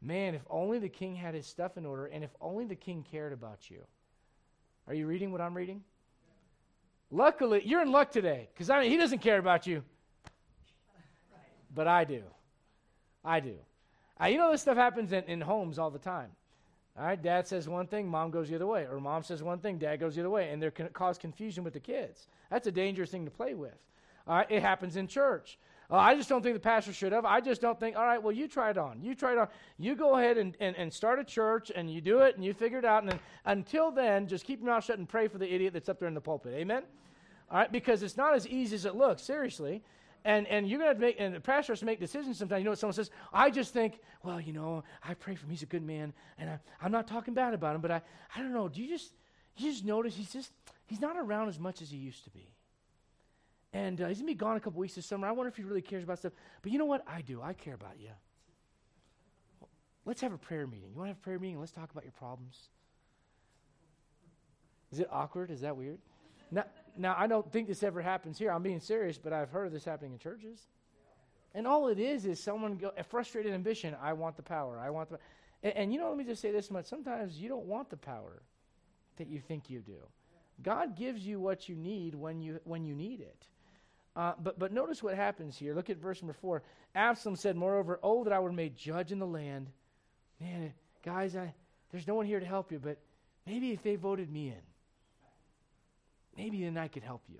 Man, 0.00 0.34
if 0.34 0.42
only 0.48 0.78
the 0.78 0.88
king 0.88 1.14
had 1.14 1.34
his 1.34 1.46
stuff 1.46 1.76
in 1.76 1.84
order, 1.84 2.06
and 2.06 2.22
if 2.22 2.30
only 2.40 2.64
the 2.64 2.76
king 2.76 3.04
cared 3.08 3.32
about 3.32 3.70
you. 3.70 3.80
Are 4.86 4.94
you 4.94 5.06
reading 5.06 5.32
what 5.32 5.40
I'm 5.40 5.56
reading? 5.56 5.82
Luckily, 7.10 7.62
you're 7.64 7.82
in 7.82 7.90
luck 7.90 8.10
today 8.10 8.48
because 8.52 8.70
I 8.70 8.80
mean, 8.80 8.90
he 8.90 8.96
doesn't 8.96 9.20
care 9.20 9.38
about 9.38 9.66
you. 9.66 9.82
But 11.74 11.86
I 11.86 12.04
do. 12.04 12.22
I 13.24 13.40
do. 13.40 13.54
Uh, 14.20 14.26
you 14.26 14.38
know, 14.38 14.50
this 14.50 14.62
stuff 14.62 14.76
happens 14.76 15.12
in, 15.12 15.24
in 15.24 15.40
homes 15.40 15.78
all 15.78 15.90
the 15.90 15.98
time. 15.98 16.30
All 16.98 17.04
right, 17.04 17.20
dad 17.20 17.46
says 17.46 17.68
one 17.68 17.86
thing, 17.86 18.08
mom 18.08 18.30
goes 18.30 18.48
the 18.48 18.56
other 18.56 18.66
way. 18.66 18.86
Or 18.90 18.98
mom 18.98 19.22
says 19.22 19.42
one 19.42 19.60
thing, 19.60 19.78
dad 19.78 20.00
goes 20.00 20.16
the 20.16 20.22
other 20.22 20.30
way. 20.30 20.50
And 20.50 20.60
they 20.60 20.70
can 20.70 20.88
cause 20.88 21.16
confusion 21.16 21.62
with 21.62 21.72
the 21.72 21.80
kids. 21.80 22.26
That's 22.50 22.66
a 22.66 22.72
dangerous 22.72 23.10
thing 23.10 23.24
to 23.24 23.30
play 23.30 23.54
with. 23.54 23.76
All 24.26 24.36
right, 24.36 24.50
it 24.50 24.62
happens 24.62 24.96
in 24.96 25.06
church. 25.06 25.58
Uh, 25.90 25.96
I 25.96 26.14
just 26.14 26.28
don't 26.28 26.42
think 26.42 26.54
the 26.54 26.60
pastor 26.60 26.92
should 26.92 27.12
have. 27.12 27.24
I 27.24 27.40
just 27.40 27.62
don't 27.62 27.80
think, 27.80 27.96
all 27.96 28.04
right, 28.04 28.22
well, 28.22 28.32
you 28.32 28.46
try 28.46 28.68
it 28.68 28.76
on. 28.76 29.00
You 29.02 29.14
try 29.14 29.32
it 29.32 29.38
on. 29.38 29.48
You 29.78 29.94
go 29.94 30.16
ahead 30.18 30.36
and, 30.36 30.54
and, 30.60 30.76
and 30.76 30.92
start 30.92 31.18
a 31.18 31.24
church 31.24 31.72
and 31.74 31.90
you 31.90 32.02
do 32.02 32.20
it 32.20 32.36
and 32.36 32.44
you 32.44 32.52
figure 32.52 32.78
it 32.78 32.84
out. 32.84 33.02
And 33.02 33.12
then, 33.12 33.20
until 33.46 33.90
then, 33.90 34.26
just 34.26 34.44
keep 34.44 34.60
your 34.60 34.68
mouth 34.68 34.84
shut 34.84 34.98
and 34.98 35.08
pray 35.08 35.28
for 35.28 35.38
the 35.38 35.50
idiot 35.52 35.72
that's 35.72 35.88
up 35.88 35.98
there 35.98 36.08
in 36.08 36.14
the 36.14 36.20
pulpit. 36.20 36.52
Amen? 36.54 36.82
All 37.50 37.58
right, 37.58 37.72
because 37.72 38.02
it's 38.02 38.18
not 38.18 38.34
as 38.34 38.46
easy 38.46 38.74
as 38.74 38.84
it 38.84 38.96
looks, 38.96 39.22
seriously. 39.22 39.82
And, 40.26 40.46
and 40.48 40.68
you're 40.68 40.78
going 40.78 40.94
to 40.94 41.00
make, 41.00 41.16
and 41.18 41.34
the 41.34 41.40
pastor 41.40 41.72
has 41.72 41.80
to 41.80 41.86
make 41.86 42.00
decisions 42.00 42.36
sometimes. 42.36 42.60
You 42.60 42.64
know 42.64 42.72
what 42.72 42.78
someone 42.78 42.92
says? 42.92 43.10
I 43.32 43.50
just 43.50 43.72
think, 43.72 44.00
well, 44.22 44.38
you 44.38 44.52
know, 44.52 44.84
I 45.02 45.14
pray 45.14 45.36
for 45.36 45.46
him. 45.46 45.50
He's 45.50 45.62
a 45.62 45.66
good 45.66 45.86
man. 45.86 46.12
And 46.38 46.50
I, 46.50 46.58
I'm 46.82 46.92
not 46.92 47.08
talking 47.08 47.32
bad 47.32 47.54
about 47.54 47.74
him, 47.74 47.80
but 47.80 47.90
I, 47.90 48.02
I 48.36 48.40
don't 48.40 48.52
know. 48.52 48.68
Do 48.68 48.82
you 48.82 48.88
just, 48.88 49.14
you 49.56 49.70
just 49.70 49.86
notice 49.86 50.14
he's 50.14 50.32
just, 50.32 50.50
he's 50.86 51.00
not 51.00 51.16
around 51.16 51.48
as 51.48 51.58
much 51.58 51.80
as 51.80 51.90
he 51.90 51.96
used 51.96 52.24
to 52.24 52.30
be. 52.30 52.46
And 53.72 54.00
uh, 54.00 54.08
he's 54.08 54.18
going 54.18 54.28
to 54.28 54.34
be 54.34 54.38
gone 54.38 54.56
a 54.56 54.60
couple 54.60 54.80
weeks 54.80 54.94
this 54.94 55.06
summer. 55.06 55.26
I 55.26 55.32
wonder 55.32 55.48
if 55.48 55.56
he 55.56 55.62
really 55.62 55.82
cares 55.82 56.04
about 56.04 56.18
stuff. 56.18 56.32
But 56.62 56.72
you 56.72 56.78
know 56.78 56.86
what? 56.86 57.04
I 57.06 57.20
do. 57.20 57.42
I 57.42 57.52
care 57.52 57.74
about 57.74 58.00
you. 58.00 58.10
let's 60.06 60.20
have 60.22 60.32
a 60.32 60.38
prayer 60.38 60.66
meeting. 60.66 60.90
You 60.90 60.96
want 60.96 61.06
to 61.06 61.10
have 61.10 61.18
a 61.18 61.20
prayer 61.20 61.38
meeting? 61.38 61.60
Let's 61.60 61.72
talk 61.72 61.90
about 61.90 62.04
your 62.04 62.12
problems. 62.12 62.70
Is 64.90 65.00
it 65.00 65.08
awkward? 65.12 65.50
Is 65.50 65.60
that 65.60 65.76
weird? 65.76 65.98
Now, 66.50 66.64
now, 66.96 67.14
I 67.16 67.26
don't 67.26 67.50
think 67.52 67.68
this 67.68 67.82
ever 67.82 68.00
happens 68.00 68.38
here. 68.38 68.50
I'm 68.50 68.62
being 68.62 68.80
serious, 68.80 69.18
but 69.18 69.32
I've 69.32 69.50
heard 69.50 69.66
of 69.66 69.72
this 69.72 69.84
happening 69.84 70.12
in 70.12 70.18
churches. 70.18 70.66
And 71.54 71.66
all 71.66 71.88
it 71.88 71.98
is 71.98 72.24
is 72.24 72.42
someone 72.42 72.76
go, 72.76 72.92
a 72.96 73.04
frustrated 73.04 73.52
ambition. 73.52 73.94
I 74.02 74.14
want 74.14 74.36
the 74.36 74.42
power. 74.42 74.78
I 74.78 74.90
want 74.90 75.10
the. 75.10 75.18
And, 75.62 75.76
and 75.76 75.92
you 75.92 75.98
know, 75.98 76.08
let 76.08 76.16
me 76.16 76.24
just 76.24 76.40
say 76.40 76.50
this 76.50 76.70
much. 76.70 76.86
Sometimes 76.86 77.38
you 77.38 77.48
don't 77.48 77.66
want 77.66 77.90
the 77.90 77.96
power 77.96 78.42
that 79.16 79.28
you 79.28 79.40
think 79.40 79.68
you 79.68 79.80
do. 79.80 79.98
God 80.62 80.96
gives 80.96 81.26
you 81.26 81.38
what 81.38 81.68
you 81.68 81.76
need 81.76 82.14
when 82.14 82.40
you 82.40 82.60
when 82.64 82.84
you 82.84 82.94
need 82.94 83.20
it. 83.20 83.46
Uh, 84.18 84.32
but 84.42 84.58
but 84.58 84.72
notice 84.72 85.00
what 85.00 85.14
happens 85.14 85.56
here. 85.56 85.72
Look 85.76 85.90
at 85.90 85.98
verse 85.98 86.20
number 86.20 86.32
four. 86.32 86.64
Absalom 86.92 87.36
said, 87.36 87.54
"Moreover, 87.54 88.00
oh 88.02 88.24
that 88.24 88.32
I 88.32 88.40
were 88.40 88.50
made 88.50 88.76
judge 88.76 89.12
in 89.12 89.20
the 89.20 89.26
land." 89.26 89.68
Man, 90.40 90.72
guys, 91.04 91.36
I, 91.36 91.54
there's 91.92 92.08
no 92.08 92.16
one 92.16 92.26
here 92.26 92.40
to 92.40 92.46
help 92.46 92.72
you, 92.72 92.80
but 92.80 92.98
maybe 93.46 93.70
if 93.70 93.80
they 93.84 93.94
voted 93.94 94.28
me 94.28 94.48
in, 94.48 94.60
maybe 96.36 96.64
then 96.64 96.76
I 96.76 96.88
could 96.88 97.04
help 97.04 97.22
you. 97.28 97.38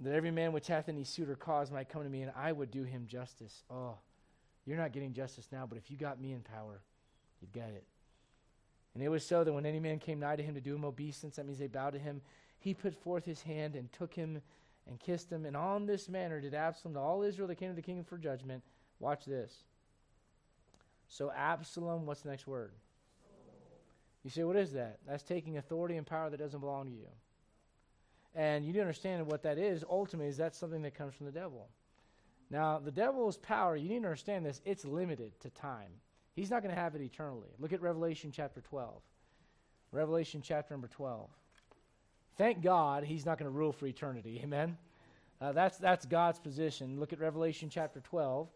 That 0.00 0.14
every 0.14 0.30
man 0.30 0.52
which 0.52 0.66
hath 0.66 0.90
any 0.90 1.04
suit 1.04 1.30
or 1.30 1.36
cause 1.36 1.70
might 1.70 1.88
come 1.88 2.02
to 2.02 2.10
me, 2.10 2.20
and 2.20 2.32
I 2.36 2.52
would 2.52 2.70
do 2.70 2.82
him 2.82 3.06
justice. 3.06 3.62
Oh, 3.70 3.96
you're 4.66 4.76
not 4.76 4.92
getting 4.92 5.14
justice 5.14 5.48
now, 5.50 5.64
but 5.66 5.78
if 5.78 5.90
you 5.90 5.96
got 5.96 6.20
me 6.20 6.32
in 6.32 6.40
power, 6.40 6.82
you'd 7.40 7.52
get 7.52 7.70
it. 7.70 7.84
And 8.92 9.02
it 9.02 9.08
was 9.08 9.24
so 9.24 9.42
that 9.42 9.52
when 9.54 9.64
any 9.64 9.80
man 9.80 10.00
came 10.00 10.20
nigh 10.20 10.36
to 10.36 10.42
him 10.42 10.54
to 10.54 10.60
do 10.60 10.74
him 10.74 10.84
obeisance, 10.84 11.36
that 11.36 11.46
means 11.46 11.58
they 11.58 11.66
bowed 11.66 11.94
to 11.94 11.98
him, 11.98 12.20
he 12.58 12.74
put 12.74 12.94
forth 12.94 13.24
his 13.24 13.40
hand 13.40 13.74
and 13.74 13.90
took 13.90 14.12
him 14.12 14.42
and 14.88 15.00
kissed 15.00 15.30
him. 15.30 15.46
And 15.46 15.56
on 15.56 15.86
this 15.86 16.08
manner 16.08 16.40
did 16.40 16.54
Absalom 16.54 16.94
to 16.94 17.00
all 17.00 17.22
Israel 17.22 17.48
that 17.48 17.56
came 17.56 17.70
to 17.70 17.76
the 17.76 17.82
king 17.82 18.04
for 18.04 18.18
judgment. 18.18 18.62
Watch 18.98 19.24
this. 19.24 19.64
So 21.08 21.30
Absalom, 21.30 22.06
what's 22.06 22.22
the 22.22 22.30
next 22.30 22.46
word? 22.46 22.72
You 24.22 24.30
say, 24.30 24.42
what 24.44 24.56
is 24.56 24.72
that? 24.72 24.98
That's 25.06 25.22
taking 25.22 25.58
authority 25.58 25.96
and 25.96 26.06
power 26.06 26.30
that 26.30 26.38
doesn't 26.38 26.60
belong 26.60 26.86
to 26.86 26.92
you. 26.92 27.08
And 28.34 28.64
you 28.64 28.72
need 28.72 28.78
to 28.78 28.82
understand 28.82 29.26
what 29.26 29.42
that 29.42 29.58
is. 29.58 29.84
Ultimately, 29.88 30.28
is 30.28 30.38
that 30.38 30.56
something 30.56 30.82
that 30.82 30.94
comes 30.94 31.14
from 31.14 31.26
the 31.26 31.32
devil. 31.32 31.68
Now, 32.50 32.78
the 32.78 32.90
devil's 32.90 33.36
power, 33.36 33.76
you 33.76 33.88
need 33.88 34.00
to 34.00 34.06
understand 34.06 34.46
this, 34.46 34.60
it's 34.64 34.84
limited 34.84 35.38
to 35.40 35.50
time. 35.50 35.90
He's 36.34 36.50
not 36.50 36.62
going 36.62 36.74
to 36.74 36.80
have 36.80 36.94
it 36.94 37.02
eternally. 37.02 37.50
Look 37.58 37.72
at 37.72 37.80
Revelation 37.80 38.32
chapter 38.32 38.60
12. 38.60 39.02
Revelation 39.92 40.42
chapter 40.42 40.74
number 40.74 40.88
12. 40.88 41.28
Thank 42.36 42.62
God 42.62 43.04
he's 43.04 43.24
not 43.24 43.38
going 43.38 43.50
to 43.50 43.56
rule 43.56 43.72
for 43.72 43.86
eternity. 43.86 44.40
Amen? 44.44 44.76
Uh, 45.40 45.52
that's, 45.52 45.78
that's 45.78 46.04
God's 46.06 46.38
position. 46.38 46.98
Look 46.98 47.12
at 47.12 47.20
Revelation 47.20 47.68
chapter 47.70 48.00
12. 48.00 48.48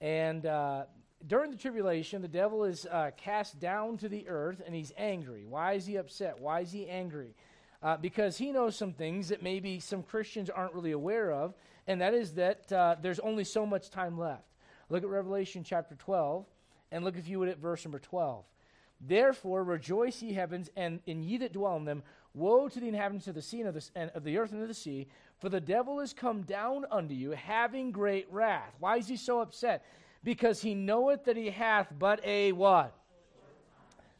And 0.00 0.46
uh, 0.46 0.84
during 1.26 1.50
the 1.50 1.56
tribulation, 1.56 2.22
the 2.22 2.28
devil 2.28 2.64
is 2.64 2.86
uh, 2.86 3.10
cast 3.16 3.60
down 3.60 3.98
to 3.98 4.08
the 4.08 4.28
earth 4.28 4.62
and 4.64 4.74
he's 4.74 4.92
angry. 4.96 5.44
Why 5.46 5.74
is 5.74 5.86
he 5.86 5.96
upset? 5.96 6.40
Why 6.40 6.60
is 6.60 6.72
he 6.72 6.88
angry? 6.88 7.34
Uh, 7.82 7.96
because 7.96 8.38
he 8.38 8.52
knows 8.52 8.76
some 8.76 8.92
things 8.92 9.28
that 9.28 9.42
maybe 9.42 9.80
some 9.80 10.02
Christians 10.02 10.48
aren't 10.48 10.72
really 10.72 10.92
aware 10.92 11.32
of, 11.32 11.54
and 11.88 12.00
that 12.00 12.14
is 12.14 12.34
that 12.34 12.72
uh, 12.72 12.94
there's 13.02 13.18
only 13.18 13.42
so 13.42 13.66
much 13.66 13.90
time 13.90 14.16
left. 14.16 14.46
Look 14.88 15.02
at 15.02 15.08
Revelation 15.08 15.64
chapter 15.64 15.96
12, 15.96 16.46
and 16.92 17.04
look, 17.04 17.16
if 17.16 17.26
you 17.26 17.40
would, 17.40 17.48
at 17.48 17.58
verse 17.58 17.84
number 17.84 17.98
12. 17.98 18.44
Therefore, 19.00 19.64
rejoice, 19.64 20.22
ye 20.22 20.32
heavens, 20.32 20.70
and, 20.76 21.00
and 21.08 21.24
ye 21.24 21.38
that 21.38 21.52
dwell 21.52 21.76
in 21.76 21.84
them. 21.84 22.04
Woe 22.34 22.68
to 22.68 22.80
the 22.80 22.88
inhabitants 22.88 23.28
of 23.28 23.34
the 23.34 23.42
sea 23.42 23.60
and 23.60 23.68
of 23.68 23.74
the, 23.74 23.90
and 23.94 24.10
of 24.14 24.24
the 24.24 24.38
earth 24.38 24.52
and 24.52 24.62
of 24.62 24.68
the 24.68 24.74
sea, 24.74 25.06
for 25.38 25.48
the 25.48 25.60
devil 25.60 26.00
is 26.00 26.12
come 26.12 26.42
down 26.42 26.86
unto 26.90 27.14
you, 27.14 27.32
having 27.32 27.90
great 27.92 28.26
wrath. 28.30 28.74
Why 28.78 28.96
is 28.96 29.08
he 29.08 29.16
so 29.16 29.40
upset? 29.40 29.84
Because 30.24 30.62
he 30.62 30.74
knoweth 30.74 31.24
that 31.24 31.36
he 31.36 31.50
hath 31.50 31.92
but 31.98 32.24
a 32.24 32.52
what? 32.52 32.94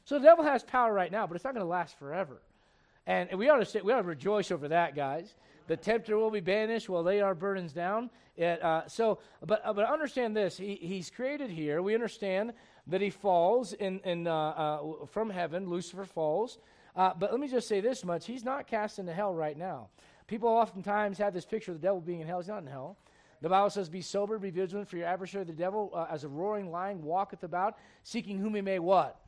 So 0.05 0.19
the 0.19 0.25
devil 0.25 0.45
has 0.45 0.63
power 0.63 0.93
right 0.93 1.13
now, 1.13 1.27
but 1.27 1.37
it's 1.37 1.45
not 1.45 1.55
going 1.55 1.65
to 1.65 1.71
last 1.71 1.99
forever. 1.99 2.43
And, 3.07 3.33
we 3.35 3.49
ought 3.49 3.59
to 3.59 3.65
say, 3.65 3.81
we 3.81 3.93
ought 3.93 4.03
to 4.03 4.07
rejoice 4.09 4.51
over 4.51 4.69
that, 4.69 4.95
guys. 4.95 5.35
The 5.67 5.77
tempter 5.77 6.17
will 6.17 6.31
be 6.31 6.41
banished. 6.41 6.89
We'll 6.89 7.03
lay 7.03 7.21
our 7.21 7.35
burdens 7.35 7.73
down. 7.73 8.11
It, 8.37 8.63
uh, 8.63 8.89
so, 8.89 9.19
but 9.47 9.61
uh, 9.65 9.73
but 9.73 9.89
understand 9.89 10.35
this: 10.35 10.57
he, 10.57 10.77
he's 10.77 11.11
created 11.11 11.51
here. 11.51 11.83
We 11.83 11.95
understand 11.95 12.53
that 12.87 13.01
he 13.01 13.11
falls 13.11 13.75
in, 13.75 14.01
in 14.01 14.27
uh, 14.27 14.35
uh 14.35 15.07
from 15.07 15.29
heaven. 15.31 15.69
Lucifer 15.69 16.05
falls. 16.05 16.59
Uh, 16.95 17.13
but 17.19 17.31
let 17.31 17.41
me 17.41 17.49
just 17.49 17.69
say 17.69 17.81
this 17.81 18.05
much: 18.05 18.27
he's 18.27 18.45
not 18.45 18.67
cast 18.67 18.99
into 18.99 19.13
hell 19.13 19.35
right 19.35 19.57
now. 19.57 19.89
People 20.27 20.49
oftentimes 20.49 21.19
have 21.19 21.35
this 21.35 21.45
picture 21.45 21.73
of 21.73 21.81
the 21.81 21.87
devil 21.87 22.01
being 22.01 22.21
in 22.21 22.27
hell. 22.27 22.41
He's 22.41 22.49
not 22.49 22.63
in 22.63 22.67
hell. 22.67 22.97
The 23.41 23.49
Bible 23.49 23.71
says, 23.71 23.89
"Be 23.89 24.03
sober, 24.03 24.39
be 24.39 24.51
vigilant, 24.51 24.89
for 24.89 24.97
your 24.97 25.07
adversary, 25.07 25.45
the 25.45 25.53
devil, 25.53 25.91
uh, 25.95 26.07
as 26.11 26.25
a 26.25 26.29
roaring 26.29 26.71
lion, 26.71 27.03
walketh 27.03 27.43
about, 27.43 27.77
seeking 28.03 28.39
whom 28.39 28.55
he 28.55 28.61
may 28.61 28.79
what 28.79 29.21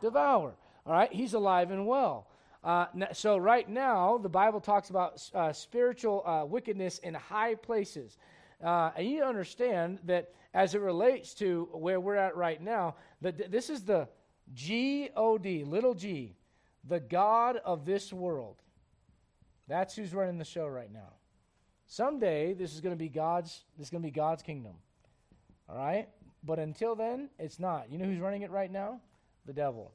devour." 0.00 0.54
All 0.86 0.92
right, 0.92 1.12
he's 1.12 1.34
alive 1.34 1.70
and 1.70 1.86
well. 1.86 2.28
Uh, 2.64 2.86
so, 3.12 3.36
right 3.36 3.68
now, 3.68 4.18
the 4.18 4.28
Bible 4.28 4.60
talks 4.60 4.90
about 4.90 5.22
uh, 5.34 5.52
spiritual 5.52 6.26
uh, 6.26 6.44
wickedness 6.44 6.98
in 6.98 7.14
high 7.14 7.54
places. 7.54 8.16
Uh, 8.62 8.90
and 8.96 9.08
you 9.08 9.22
understand 9.22 10.00
that 10.04 10.32
as 10.54 10.74
it 10.74 10.80
relates 10.80 11.34
to 11.34 11.68
where 11.72 12.00
we're 12.00 12.16
at 12.16 12.36
right 12.36 12.60
now, 12.60 12.96
that 13.20 13.50
this 13.50 13.70
is 13.70 13.84
the 13.84 14.08
G 14.54 15.10
O 15.14 15.38
D, 15.38 15.62
little 15.62 15.94
g, 15.94 16.34
the 16.88 17.00
God 17.00 17.58
of 17.64 17.84
this 17.84 18.12
world. 18.12 18.56
That's 19.68 19.94
who's 19.94 20.14
running 20.14 20.38
the 20.38 20.44
show 20.44 20.66
right 20.66 20.92
now. 20.92 21.12
Someday, 21.86 22.54
this 22.54 22.74
is 22.74 22.80
going 22.80 22.94
to 22.94 22.98
be 22.98 23.08
God's. 23.08 23.64
This 23.76 23.86
is 23.86 23.90
going 23.90 24.02
to 24.02 24.06
be 24.06 24.12
God's 24.12 24.42
kingdom. 24.42 24.72
All 25.68 25.76
right, 25.76 26.08
but 26.42 26.58
until 26.58 26.94
then, 26.94 27.28
it's 27.38 27.58
not. 27.58 27.90
You 27.90 27.98
know 27.98 28.06
who's 28.06 28.18
running 28.18 28.42
it 28.42 28.50
right 28.50 28.70
now? 28.70 29.00
The 29.46 29.52
devil 29.52 29.92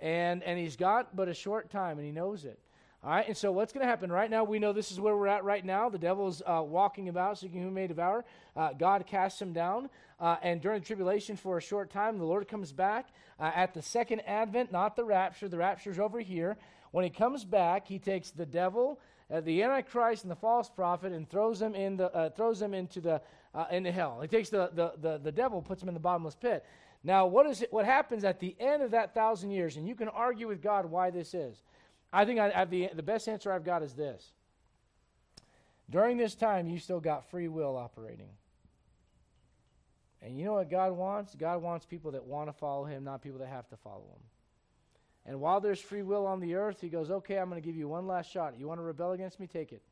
and 0.00 0.42
and 0.42 0.58
he's 0.58 0.76
got 0.76 1.14
but 1.14 1.28
a 1.28 1.34
short 1.34 1.70
time, 1.70 1.98
and 1.98 2.06
he 2.06 2.12
knows 2.12 2.44
it. 2.44 2.58
All 3.02 3.10
right, 3.10 3.26
and 3.26 3.34
so 3.34 3.50
what's 3.50 3.72
going 3.72 3.80
to 3.80 3.88
happen 3.88 4.12
right 4.12 4.30
now? 4.30 4.44
We 4.44 4.58
know 4.58 4.74
this 4.74 4.92
is 4.92 5.00
where 5.00 5.16
we're 5.16 5.28
at 5.28 5.42
right 5.42 5.64
now. 5.64 5.88
The 5.88 5.96
devil's 5.96 6.42
uh, 6.44 6.62
walking 6.62 7.08
about, 7.08 7.38
seeking 7.38 7.62
whom 7.62 7.72
may 7.72 7.86
devour. 7.86 8.26
Uh, 8.54 8.74
God 8.74 9.06
casts 9.06 9.40
him 9.40 9.54
down, 9.54 9.88
uh, 10.20 10.36
and 10.42 10.60
during 10.60 10.80
the 10.80 10.86
tribulation 10.86 11.38
for 11.38 11.56
a 11.56 11.62
short 11.62 11.90
time, 11.90 12.18
the 12.18 12.26
Lord 12.26 12.46
comes 12.46 12.72
back 12.72 13.08
uh, 13.38 13.52
at 13.54 13.72
the 13.72 13.80
second 13.80 14.20
advent, 14.26 14.70
not 14.70 14.96
the 14.96 15.04
rapture. 15.04 15.48
The 15.48 15.56
rapture's 15.56 15.98
over 15.98 16.20
here. 16.20 16.58
When 16.90 17.02
he 17.02 17.08
comes 17.08 17.42
back, 17.42 17.88
he 17.88 17.98
takes 17.98 18.32
the 18.32 18.44
devil, 18.44 19.00
uh, 19.32 19.40
the 19.40 19.62
Antichrist, 19.62 20.24
and 20.24 20.30
the 20.30 20.36
false 20.36 20.68
prophet, 20.68 21.12
and 21.12 21.26
throws 21.26 21.58
them 21.58 21.74
in 21.74 21.96
the 21.96 22.14
uh, 22.14 22.28
throws 22.28 22.60
them 22.60 22.74
into 22.74 23.00
the 23.00 23.22
into 23.70 23.92
hell. 23.92 24.18
He 24.20 24.28
takes 24.28 24.50
the, 24.50 24.68
the 24.74 24.92
the 25.00 25.16
the 25.16 25.32
devil, 25.32 25.62
puts 25.62 25.82
him 25.82 25.88
in 25.88 25.94
the 25.94 26.00
bottomless 26.00 26.34
pit. 26.34 26.66
Now, 27.02 27.26
what 27.26 27.46
is 27.46 27.62
it? 27.62 27.72
What 27.72 27.86
happens 27.86 28.24
at 28.24 28.40
the 28.40 28.54
end 28.60 28.82
of 28.82 28.90
that 28.90 29.14
thousand 29.14 29.52
years? 29.52 29.78
And 29.78 29.88
you 29.88 29.94
can 29.94 30.08
argue 30.08 30.48
with 30.48 30.60
God 30.60 30.84
why 30.84 31.08
this 31.08 31.32
is. 31.32 31.62
I 32.12 32.24
think 32.24 32.40
I 32.40 32.64
the 32.64 32.90
the 32.94 33.02
best 33.02 33.28
answer 33.28 33.52
I've 33.52 33.64
got 33.64 33.82
is 33.82 33.94
this. 33.94 34.32
During 35.90 36.16
this 36.16 36.34
time, 36.34 36.68
you 36.68 36.78
still 36.78 37.00
got 37.00 37.28
free 37.30 37.48
will 37.48 37.76
operating. 37.76 38.30
And 40.22 40.38
you 40.38 40.44
know 40.44 40.54
what 40.54 40.70
God 40.70 40.92
wants? 40.92 41.34
God 41.34 41.62
wants 41.62 41.84
people 41.86 42.12
that 42.12 42.24
want 42.24 42.48
to 42.48 42.52
follow 42.52 42.84
Him, 42.84 43.04
not 43.04 43.22
people 43.22 43.40
that 43.40 43.48
have 43.48 43.68
to 43.70 43.76
follow 43.76 44.04
Him. 44.12 44.22
And 45.26 45.40
while 45.40 45.60
there's 45.60 45.80
free 45.80 46.02
will 46.02 46.26
on 46.26 46.40
the 46.40 46.54
earth, 46.54 46.80
He 46.80 46.88
goes, 46.88 47.10
okay, 47.10 47.38
I'm 47.38 47.48
going 47.48 47.60
to 47.60 47.66
give 47.66 47.76
you 47.76 47.88
one 47.88 48.06
last 48.06 48.30
shot. 48.30 48.54
You 48.58 48.68
want 48.68 48.78
to 48.78 48.84
rebel 48.84 49.12
against 49.12 49.40
me? 49.40 49.46
Take 49.46 49.72
it. 49.72 49.82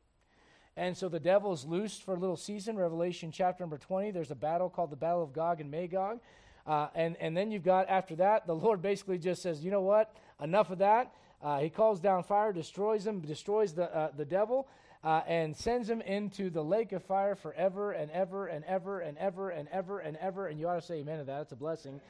And 0.77 0.95
so 0.95 1.09
the 1.09 1.19
devil's 1.19 1.65
loosed 1.65 2.03
for 2.03 2.13
a 2.13 2.17
little 2.17 2.37
season. 2.37 2.77
Revelation 2.77 3.31
chapter 3.31 3.63
number 3.63 3.77
20, 3.77 4.11
there's 4.11 4.31
a 4.31 4.35
battle 4.35 4.69
called 4.69 4.91
the 4.91 4.95
Battle 4.95 5.23
of 5.23 5.33
Gog 5.33 5.59
and 5.59 5.69
Magog. 5.69 6.19
Uh, 6.65 6.87
and, 6.95 7.17
and 7.19 7.35
then 7.35 7.51
you've 7.51 7.63
got, 7.63 7.89
after 7.89 8.15
that, 8.17 8.47
the 8.47 8.55
Lord 8.55 8.81
basically 8.81 9.17
just 9.17 9.41
says, 9.41 9.63
you 9.63 9.71
know 9.71 9.81
what? 9.81 10.15
Enough 10.41 10.69
of 10.69 10.77
that. 10.77 11.13
Uh, 11.41 11.59
he 11.59 11.69
calls 11.69 11.99
down 11.99 12.23
fire, 12.23 12.51
destroys 12.51 13.05
him, 13.05 13.21
destroys 13.21 13.73
the, 13.73 13.95
uh, 13.95 14.11
the 14.15 14.25
devil, 14.25 14.67
uh, 15.03 15.21
and 15.27 15.55
sends 15.55 15.89
him 15.89 16.01
into 16.01 16.49
the 16.49 16.63
lake 16.63 16.91
of 16.91 17.03
fire 17.03 17.35
forever 17.35 17.93
and 17.93 18.11
ever 18.11 18.47
and 18.47 18.65
ever 18.65 18.99
and 18.99 19.17
ever 19.17 19.49
and 19.49 19.67
ever 19.69 19.99
and 19.99 20.17
ever. 20.17 20.47
And 20.47 20.59
you 20.59 20.67
ought 20.67 20.75
to 20.75 20.81
say 20.81 20.95
amen 20.95 21.19
to 21.19 21.23
that. 21.25 21.43
It's 21.43 21.51
a 21.53 21.55
blessing. 21.55 22.01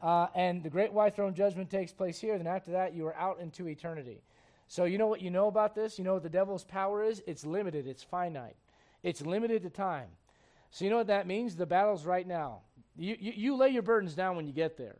Uh, 0.00 0.28
and 0.34 0.62
the 0.62 0.70
great 0.70 0.92
white 0.92 1.16
throne 1.16 1.34
judgment 1.34 1.70
takes 1.70 1.92
place 1.92 2.20
here. 2.20 2.38
Then 2.38 2.46
after 2.46 2.70
that, 2.72 2.94
you 2.94 3.06
are 3.06 3.16
out 3.16 3.40
into 3.40 3.66
eternity. 3.66 4.20
So 4.68 4.84
you 4.84 4.98
know 4.98 5.08
what 5.08 5.20
you 5.22 5.30
know 5.30 5.48
about 5.48 5.74
this? 5.74 5.98
You 5.98 6.04
know 6.04 6.14
what 6.14 6.22
the 6.22 6.28
devil's 6.28 6.64
power 6.64 7.02
is? 7.02 7.22
It's 7.26 7.44
limited. 7.44 7.86
It's 7.86 8.04
finite. 8.04 8.56
It's 9.02 9.22
limited 9.22 9.62
to 9.62 9.70
time. 9.70 10.08
So 10.70 10.84
you 10.84 10.90
know 10.90 10.98
what 10.98 11.06
that 11.06 11.26
means? 11.26 11.56
The 11.56 11.66
battle's 11.66 12.04
right 12.04 12.26
now. 12.26 12.60
You, 12.96 13.16
you, 13.18 13.32
you 13.34 13.56
lay 13.56 13.70
your 13.70 13.82
burdens 13.82 14.14
down 14.14 14.36
when 14.36 14.46
you 14.46 14.52
get 14.52 14.76
there. 14.76 14.96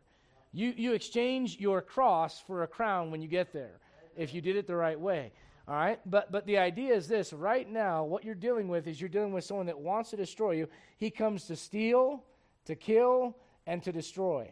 You, 0.51 0.73
you 0.75 0.93
exchange 0.93 1.59
your 1.59 1.81
cross 1.81 2.41
for 2.45 2.63
a 2.63 2.67
crown 2.67 3.11
when 3.11 3.21
you 3.21 3.27
get 3.27 3.53
there, 3.53 3.79
if 4.17 4.33
you 4.33 4.41
did 4.41 4.55
it 4.55 4.67
the 4.67 4.75
right 4.75 4.99
way. 4.99 5.31
All 5.67 5.75
right? 5.75 5.99
But, 6.05 6.31
but 6.31 6.47
the 6.47 6.57
idea 6.57 6.95
is 6.95 7.07
this 7.07 7.31
right 7.31 7.69
now, 7.69 8.03
what 8.03 8.23
you're 8.23 8.33
dealing 8.35 8.67
with 8.67 8.87
is 8.87 8.99
you're 8.99 9.09
dealing 9.09 9.33
with 9.33 9.43
someone 9.43 9.67
that 9.67 9.79
wants 9.79 10.09
to 10.09 10.17
destroy 10.17 10.51
you. 10.51 10.67
He 10.97 11.11
comes 11.11 11.45
to 11.45 11.55
steal, 11.55 12.23
to 12.65 12.75
kill, 12.75 13.37
and 13.67 13.83
to 13.83 13.91
destroy. 13.91 14.51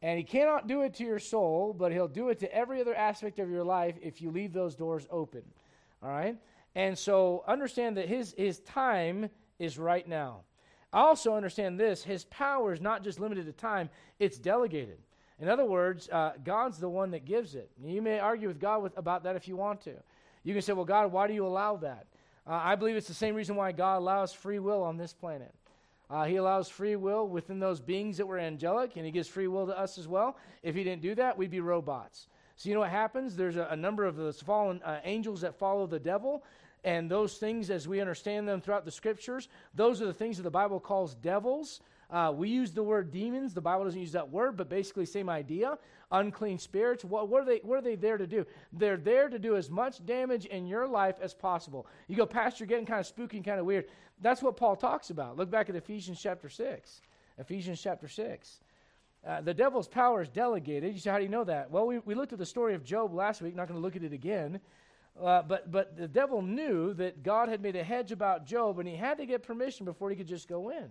And 0.00 0.18
he 0.18 0.24
cannot 0.24 0.66
do 0.66 0.82
it 0.82 0.94
to 0.94 1.04
your 1.04 1.18
soul, 1.18 1.74
but 1.76 1.92
he'll 1.92 2.08
do 2.08 2.30
it 2.30 2.38
to 2.40 2.54
every 2.54 2.80
other 2.80 2.94
aspect 2.94 3.38
of 3.38 3.50
your 3.50 3.64
life 3.64 3.96
if 4.00 4.22
you 4.22 4.30
leave 4.30 4.52
those 4.52 4.74
doors 4.74 5.06
open. 5.10 5.42
All 6.02 6.10
right? 6.10 6.36
And 6.74 6.96
so 6.96 7.44
understand 7.46 7.96
that 7.98 8.08
his, 8.08 8.34
his 8.36 8.60
time 8.60 9.28
is 9.58 9.78
right 9.78 10.06
now. 10.06 10.42
Also 10.92 11.34
understand 11.34 11.78
this 11.78 12.02
his 12.02 12.24
power 12.26 12.72
is 12.72 12.80
not 12.80 13.02
just 13.02 13.20
limited 13.20 13.44
to 13.46 13.52
time, 13.52 13.90
it's 14.18 14.38
delegated. 14.38 14.98
In 15.40 15.48
other 15.48 15.64
words, 15.64 16.08
uh, 16.10 16.32
God's 16.44 16.78
the 16.78 16.88
one 16.88 17.10
that 17.10 17.24
gives 17.24 17.54
it. 17.54 17.70
You 17.84 18.00
may 18.00 18.18
argue 18.18 18.48
with 18.48 18.58
God 18.58 18.82
with, 18.82 18.96
about 18.96 19.24
that 19.24 19.36
if 19.36 19.46
you 19.46 19.56
want 19.56 19.82
to. 19.82 19.94
You 20.44 20.52
can 20.54 20.62
say, 20.62 20.72
well, 20.72 20.84
God, 20.84 21.12
why 21.12 21.26
do 21.26 21.34
you 21.34 21.46
allow 21.46 21.76
that? 21.76 22.06
Uh, 22.46 22.60
I 22.62 22.76
believe 22.76 22.96
it's 22.96 23.08
the 23.08 23.14
same 23.14 23.34
reason 23.34 23.56
why 23.56 23.72
God 23.72 23.98
allows 23.98 24.32
free 24.32 24.58
will 24.58 24.82
on 24.82 24.96
this 24.96 25.12
planet. 25.12 25.52
Uh, 26.08 26.24
he 26.24 26.36
allows 26.36 26.68
free 26.68 26.94
will 26.94 27.26
within 27.26 27.58
those 27.58 27.80
beings 27.80 28.16
that 28.16 28.26
were 28.26 28.38
angelic, 28.38 28.96
and 28.96 29.04
He 29.04 29.10
gives 29.10 29.26
free 29.26 29.48
will 29.48 29.66
to 29.66 29.76
us 29.76 29.98
as 29.98 30.06
well. 30.06 30.36
If 30.62 30.74
He 30.74 30.84
didn't 30.84 31.02
do 31.02 31.16
that, 31.16 31.36
we'd 31.36 31.50
be 31.50 31.60
robots. 31.60 32.28
So, 32.54 32.68
you 32.68 32.74
know 32.74 32.80
what 32.80 32.90
happens? 32.90 33.34
There's 33.36 33.56
a, 33.56 33.66
a 33.70 33.76
number 33.76 34.04
of 34.04 34.16
those 34.16 34.40
fallen 34.40 34.80
uh, 34.84 35.00
angels 35.04 35.40
that 35.40 35.56
follow 35.56 35.86
the 35.86 35.98
devil, 35.98 36.44
and 36.84 37.10
those 37.10 37.38
things, 37.38 37.70
as 37.70 37.88
we 37.88 38.00
understand 38.00 38.46
them 38.46 38.60
throughout 38.60 38.84
the 38.84 38.92
scriptures, 38.92 39.48
those 39.74 40.00
are 40.00 40.06
the 40.06 40.14
things 40.14 40.36
that 40.36 40.44
the 40.44 40.50
Bible 40.50 40.78
calls 40.78 41.16
devils. 41.16 41.80
Uh, 42.10 42.32
we 42.34 42.48
use 42.48 42.72
the 42.72 42.82
word 42.82 43.10
demons. 43.10 43.52
The 43.52 43.60
Bible 43.60 43.84
doesn't 43.84 44.00
use 44.00 44.12
that 44.12 44.30
word, 44.30 44.56
but 44.56 44.68
basically 44.68 45.06
same 45.06 45.28
idea. 45.28 45.76
Unclean 46.12 46.58
spirits. 46.58 47.04
What, 47.04 47.28
what, 47.28 47.42
are 47.42 47.44
they? 47.44 47.60
What 47.62 47.78
are 47.78 47.82
they 47.82 47.96
there 47.96 48.16
to 48.16 48.26
do? 48.26 48.46
They're 48.72 48.96
there 48.96 49.28
to 49.28 49.38
do 49.38 49.56
as 49.56 49.70
much 49.70 50.04
damage 50.06 50.46
in 50.46 50.66
your 50.68 50.86
life 50.86 51.16
as 51.20 51.34
possible. 51.34 51.86
You 52.06 52.16
go, 52.16 52.26
Pastor, 52.26 52.62
you're 52.62 52.68
getting 52.68 52.86
kind 52.86 53.00
of 53.00 53.06
spooky, 53.06 53.40
kind 53.40 53.58
of 53.58 53.66
weird. 53.66 53.86
That's 54.20 54.40
what 54.40 54.56
Paul 54.56 54.76
talks 54.76 55.10
about. 55.10 55.36
Look 55.36 55.50
back 55.50 55.68
at 55.68 55.74
Ephesians 55.74 56.20
chapter 56.22 56.48
six. 56.48 57.00
Ephesians 57.38 57.80
chapter 57.82 58.06
six. 58.06 58.60
Uh, 59.26 59.40
the 59.40 59.52
devil's 59.52 59.88
power 59.88 60.22
is 60.22 60.28
delegated. 60.28 60.94
You 60.94 61.00
say, 61.00 61.10
how 61.10 61.18
do 61.18 61.24
you 61.24 61.28
know 61.28 61.42
that? 61.42 61.72
Well, 61.72 61.88
we, 61.88 61.98
we 61.98 62.14
looked 62.14 62.32
at 62.32 62.38
the 62.38 62.46
story 62.46 62.74
of 62.74 62.84
Job 62.84 63.12
last 63.12 63.42
week. 63.42 63.56
Not 63.56 63.66
going 63.66 63.78
to 63.78 63.82
look 63.82 63.96
at 63.96 64.04
it 64.04 64.12
again. 64.12 64.60
Uh, 65.20 65.42
but, 65.42 65.72
but 65.72 65.96
the 65.96 66.06
devil 66.06 66.42
knew 66.42 66.94
that 66.94 67.24
God 67.24 67.48
had 67.48 67.60
made 67.60 67.74
a 67.74 67.82
hedge 67.82 68.12
about 68.12 68.46
Job, 68.46 68.78
and 68.78 68.88
he 68.88 68.94
had 68.94 69.18
to 69.18 69.26
get 69.26 69.42
permission 69.42 69.84
before 69.84 70.10
he 70.10 70.16
could 70.16 70.28
just 70.28 70.46
go 70.46 70.70
in. 70.70 70.88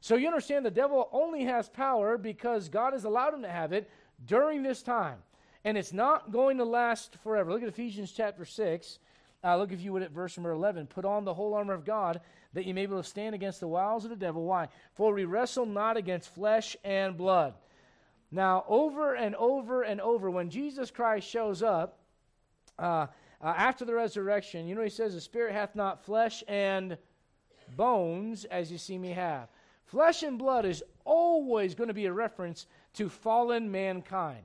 So 0.00 0.16
you 0.16 0.26
understand 0.26 0.64
the 0.64 0.70
devil 0.70 1.08
only 1.12 1.44
has 1.44 1.68
power 1.68 2.16
because 2.16 2.68
God 2.68 2.92
has 2.92 3.04
allowed 3.04 3.34
him 3.34 3.42
to 3.42 3.48
have 3.48 3.72
it 3.72 3.90
during 4.26 4.62
this 4.62 4.82
time. 4.82 5.18
And 5.64 5.76
it's 5.76 5.92
not 5.92 6.30
going 6.30 6.58
to 6.58 6.64
last 6.64 7.16
forever. 7.22 7.52
Look 7.52 7.62
at 7.62 7.68
Ephesians 7.68 8.12
chapter 8.12 8.44
6. 8.44 8.98
Uh, 9.44 9.56
look, 9.56 9.72
if 9.72 9.80
you 9.80 9.92
would, 9.92 10.02
at 10.02 10.10
verse 10.10 10.36
number 10.36 10.52
11. 10.52 10.86
Put 10.86 11.04
on 11.04 11.24
the 11.24 11.34
whole 11.34 11.54
armor 11.54 11.74
of 11.74 11.84
God 11.84 12.20
that 12.54 12.64
you 12.64 12.74
may 12.74 12.86
be 12.86 12.92
able 12.92 13.02
to 13.02 13.08
stand 13.08 13.34
against 13.34 13.60
the 13.60 13.68
wiles 13.68 14.04
of 14.04 14.10
the 14.10 14.16
devil. 14.16 14.44
Why? 14.44 14.68
For 14.94 15.12
we 15.12 15.24
wrestle 15.24 15.66
not 15.66 15.96
against 15.96 16.34
flesh 16.34 16.76
and 16.84 17.16
blood. 17.16 17.54
Now, 18.30 18.64
over 18.68 19.14
and 19.14 19.34
over 19.36 19.82
and 19.82 20.00
over, 20.00 20.30
when 20.30 20.50
Jesus 20.50 20.90
Christ 20.90 21.28
shows 21.28 21.62
up 21.62 21.98
uh, 22.78 23.06
uh, 23.40 23.54
after 23.56 23.84
the 23.84 23.94
resurrection, 23.94 24.66
you 24.66 24.74
know 24.74 24.82
he 24.82 24.90
says, 24.90 25.14
The 25.14 25.20
Spirit 25.20 25.52
hath 25.52 25.74
not 25.74 26.04
flesh 26.04 26.42
and 26.48 26.98
bones 27.76 28.44
as 28.44 28.70
you 28.72 28.78
see 28.78 28.98
me 28.98 29.10
have. 29.10 29.48
Flesh 29.88 30.22
and 30.22 30.38
blood 30.38 30.66
is 30.66 30.84
always 31.04 31.74
going 31.74 31.88
to 31.88 31.94
be 31.94 32.06
a 32.06 32.12
reference 32.12 32.66
to 32.94 33.08
fallen 33.08 33.70
mankind. 33.70 34.44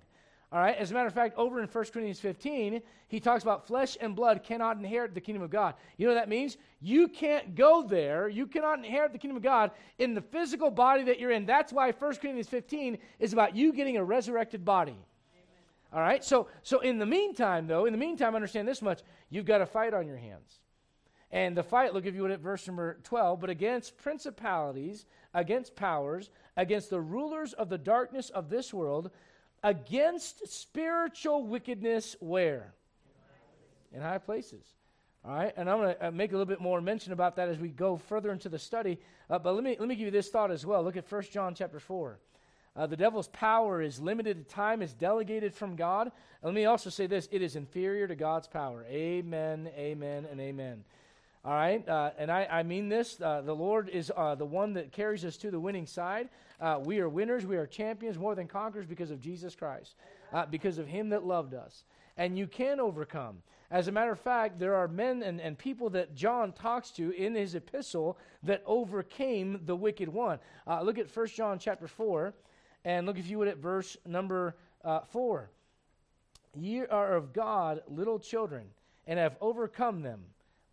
All 0.53 0.59
right, 0.59 0.77
as 0.77 0.91
a 0.91 0.93
matter 0.93 1.07
of 1.07 1.13
fact, 1.13 1.35
over 1.35 1.59
in 1.59 1.67
1 1.67 1.85
Corinthians 1.85 2.19
15, 2.19 2.81
he 3.07 3.19
talks 3.19 3.43
about 3.43 3.65
flesh 3.65 3.97
and 3.99 4.15
blood 4.15 4.43
cannot 4.43 4.77
inherit 4.77 5.13
the 5.13 5.19
kingdom 5.19 5.41
of 5.41 5.49
God. 5.49 5.73
You 5.97 6.05
know 6.05 6.13
what 6.13 6.19
that 6.19 6.29
means? 6.29 6.57
You 6.79 7.07
can't 7.07 7.55
go 7.55 7.81
there. 7.81 8.29
You 8.29 8.45
cannot 8.45 8.77
inherit 8.77 9.11
the 9.11 9.17
kingdom 9.17 9.37
of 9.37 9.43
God 9.43 9.71
in 9.97 10.13
the 10.13 10.21
physical 10.21 10.69
body 10.69 11.03
that 11.05 11.19
you're 11.19 11.31
in. 11.31 11.45
That's 11.45 11.73
why 11.73 11.91
1 11.91 12.15
Corinthians 12.15 12.47
15 12.47 12.99
is 13.19 13.33
about 13.33 13.55
you 13.55 13.73
getting 13.73 13.97
a 13.97 14.03
resurrected 14.03 14.63
body. 14.63 14.91
Amen. 14.91 15.01
All 15.91 16.01
right, 16.01 16.23
so, 16.23 16.47
so 16.61 16.79
in 16.79 16.99
the 16.99 17.05
meantime, 17.05 17.65
though, 17.65 17.85
in 17.85 17.91
the 17.91 17.97
meantime, 17.97 18.35
understand 18.35 18.67
this 18.67 18.81
much 18.81 19.01
you've 19.31 19.45
got 19.45 19.61
a 19.61 19.65
fight 19.65 19.95
on 19.95 20.07
your 20.07 20.17
hands. 20.17 20.59
And 21.33 21.57
the 21.57 21.63
fight, 21.63 21.95
look 21.95 22.05
if 22.05 22.13
you 22.13 22.21
would 22.21 22.29
at 22.29 22.41
verse 22.41 22.67
number 22.67 22.99
12, 23.05 23.41
but 23.41 23.49
against 23.49 23.97
principalities, 23.97 25.07
against 25.33 25.75
powers, 25.75 26.29
against 26.55 26.89
the 26.89 27.01
rulers 27.01 27.53
of 27.53 27.69
the 27.69 27.77
darkness 27.77 28.29
of 28.29 28.49
this 28.49 28.73
world, 28.73 29.09
against 29.63 30.47
spiritual 30.47 31.45
wickedness 31.45 32.15
where? 32.19 32.73
In 33.91 34.01
high 34.01 34.17
places. 34.17 34.65
All 35.25 35.33
right, 35.33 35.53
and 35.55 35.69
I'm 35.69 35.79
going 35.79 35.95
to 35.95 36.07
uh, 36.07 36.11
make 36.11 36.31
a 36.31 36.33
little 36.33 36.45
bit 36.45 36.59
more 36.59 36.81
mention 36.81 37.13
about 37.13 37.37
that 37.37 37.47
as 37.47 37.57
we 37.57 37.69
go 37.69 37.95
further 37.95 38.31
into 38.31 38.49
the 38.49 38.59
study. 38.59 38.99
Uh, 39.29 39.39
but 39.39 39.55
let 39.55 39.63
me 39.63 39.77
let 39.79 39.87
me 39.87 39.95
give 39.95 40.05
you 40.05 40.11
this 40.11 40.29
thought 40.29 40.51
as 40.51 40.65
well. 40.65 40.83
Look 40.83 40.97
at 40.97 41.09
1 41.09 41.23
John 41.31 41.55
chapter 41.55 41.79
4. 41.79 42.19
Uh, 42.75 42.87
the 42.87 42.97
devil's 42.97 43.27
power 43.29 43.81
is 43.81 44.01
limited 44.01 44.37
to 44.37 44.55
time, 44.55 44.81
is 44.81 44.93
delegated 44.93 45.53
from 45.53 45.75
God. 45.75 46.07
And 46.07 46.43
let 46.43 46.53
me 46.53 46.65
also 46.65 46.89
say 46.89 47.07
this 47.07 47.29
it 47.31 47.41
is 47.41 47.55
inferior 47.55 48.07
to 48.07 48.15
God's 48.15 48.47
power. 48.47 48.85
Amen, 48.89 49.69
amen, 49.77 50.27
and 50.29 50.41
amen. 50.41 50.83
All 51.45 51.53
right, 51.53 51.85
uh, 51.89 52.11
and 52.17 52.31
I, 52.31 52.47
I, 52.49 52.63
mean 52.63 52.87
this. 52.87 53.19
Uh, 53.19 53.41
the 53.41 53.53
Lord 53.53 53.89
is 53.89 54.09
uh, 54.15 54.33
the 54.35 54.45
one 54.45 54.71
that 54.75 54.93
carries 54.93 55.25
us 55.25 55.35
to 55.37 55.51
the 55.51 55.59
winning 55.59 55.85
side. 55.85 56.29
Uh, 56.61 56.79
we 56.81 56.99
are 57.01 57.09
winners. 57.09 57.45
We 57.45 57.57
are 57.57 57.67
champions, 57.67 58.17
more 58.17 58.33
than 58.33 58.47
conquerors 58.47 58.85
because 58.85 59.11
of 59.11 59.19
Jesus 59.19 59.53
Christ, 59.53 59.95
uh, 60.31 60.45
because 60.45 60.77
of 60.77 60.87
Him 60.87 61.09
that 61.09 61.25
loved 61.25 61.53
us. 61.53 61.83
And 62.15 62.37
you 62.37 62.47
can 62.47 62.79
overcome. 62.79 63.39
As 63.69 63.89
a 63.89 63.91
matter 63.91 64.13
of 64.13 64.21
fact, 64.21 64.57
there 64.57 64.75
are 64.75 64.87
men 64.87 65.21
and, 65.21 65.41
and 65.41 65.57
people 65.57 65.89
that 65.89 66.15
John 66.15 66.53
talks 66.53 66.91
to 66.91 67.11
in 67.11 67.35
his 67.35 67.55
epistle 67.55 68.17
that 68.43 68.63
overcame 68.65 69.59
the 69.65 69.75
wicked 69.75 70.07
one. 70.07 70.39
Uh, 70.65 70.81
look 70.81 70.97
at 70.97 71.13
1 71.13 71.27
John 71.27 71.59
chapter 71.59 71.89
4, 71.89 72.33
and 72.85 73.05
look, 73.05 73.17
if 73.17 73.27
you 73.27 73.37
would, 73.39 73.49
at 73.49 73.57
verse 73.57 73.97
number 74.05 74.55
4. 75.09 75.49
Ye 76.55 76.85
are 76.85 77.15
of 77.15 77.33
God 77.33 77.81
little 77.89 78.19
children, 78.19 78.67
and 79.07 79.19
have 79.19 79.35
overcome 79.41 80.03
them 80.03 80.21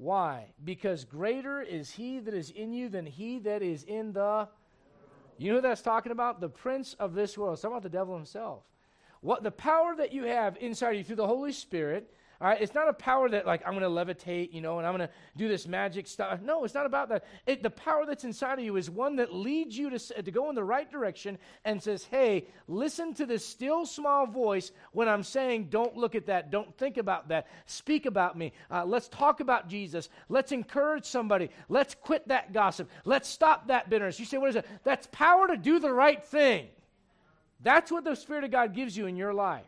why? 0.01 0.47
Because 0.65 1.05
greater 1.05 1.61
is 1.61 1.91
he 1.91 2.21
that 2.21 2.33
is 2.33 2.49
in 2.49 2.73
you 2.73 2.89
than 2.89 3.05
he 3.05 3.39
that 3.41 3.61
is 3.61 3.83
in 3.83 4.15
the. 4.15 4.49
You 5.37 5.51
know 5.51 5.57
who 5.57 5.61
that's 5.61 5.83
talking 5.83 6.11
about? 6.11 6.41
The 6.41 6.49
prince 6.49 6.95
of 6.95 7.13
this 7.13 7.37
world. 7.37 7.53
It's 7.53 7.61
talking 7.61 7.75
about 7.77 7.83
the 7.83 7.91
devil 7.91 8.17
himself. 8.17 8.63
What 9.21 9.43
the 9.43 9.51
power 9.51 9.95
that 9.95 10.11
you 10.15 10.25
have 10.25 10.57
inside 10.59 10.93
you 10.93 11.05
through 11.05 11.17
the 11.17 11.27
Holy 11.27 11.53
Spirit 11.53 12.15
all 12.41 12.49
right, 12.49 12.61
it's 12.61 12.75
not 12.75 12.89
a 12.89 12.95
power 12.95 13.29
that 13.29 13.47
like 13.47 13.63
I'm 13.67 13.79
going 13.79 13.83
to 13.83 14.15
levitate, 14.15 14.55
you 14.55 14.63
know, 14.63 14.79
and 14.79 14.87
I'm 14.87 14.97
going 14.97 15.07
to 15.07 15.15
do 15.37 15.47
this 15.47 15.67
magic 15.67 16.07
stuff. 16.07 16.41
No, 16.41 16.65
it's 16.65 16.73
not 16.73 16.87
about 16.87 17.11
that. 17.11 17.25
It, 17.47 17.63
the 17.63 17.69
power 17.69 18.07
that's 18.07 18.25
inside 18.25 18.59
of 18.59 18.65
you 18.65 18.77
is 18.77 18.89
one 18.89 19.17
that 19.17 19.35
leads 19.35 19.77
you 19.77 19.91
to 19.91 19.99
to 19.99 20.31
go 20.31 20.49
in 20.49 20.55
the 20.55 20.65
right 20.65 20.91
direction 20.91 21.37
and 21.67 21.83
says, 21.83 22.05
"Hey, 22.05 22.47
listen 22.67 23.13
to 23.15 23.27
this 23.27 23.45
still 23.45 23.85
small 23.85 24.27
voice 24.27 24.73
when 24.93 25.07
I'm 25.07 25.23
saying, 25.23 25.67
don't 25.69 25.99
look 25.99 26.15
at 26.15 26.27
that, 26.27 26.51
don't 26.51 26.75
think 26.79 26.97
about 26.97 27.29
that, 27.29 27.47
speak 27.67 28.07
about 28.07 28.39
me. 28.39 28.55
Uh, 28.71 28.87
let's 28.87 29.09
talk 29.09 29.41
about 29.41 29.69
Jesus. 29.69 30.09
Let's 30.31 30.51
encourage 30.51 31.05
somebody. 31.05 31.51
Let's 31.69 31.95
quit 31.95 32.29
that 32.29 32.55
gossip. 32.55 32.89
Let's 33.05 33.29
stop 33.29 33.69
that 33.69 33.91
bitterness." 33.91 34.19
You 34.19 34.25
say, 34.25 34.39
"What 34.39 34.49
is 34.49 34.57
it?" 34.57 34.67
That's 34.83 35.07
power 35.13 35.47
to 35.47 35.59
do 35.59 35.79
the 35.79 35.93
right 35.93 36.25
thing. 36.25 36.69
That's 37.63 37.93
what 37.93 38.05
the 38.05 38.15
Spirit 38.15 38.45
of 38.45 38.51
God 38.51 38.75
gives 38.75 38.97
you 38.97 39.05
in 39.05 39.17
your 39.17 39.35
life. 39.35 39.67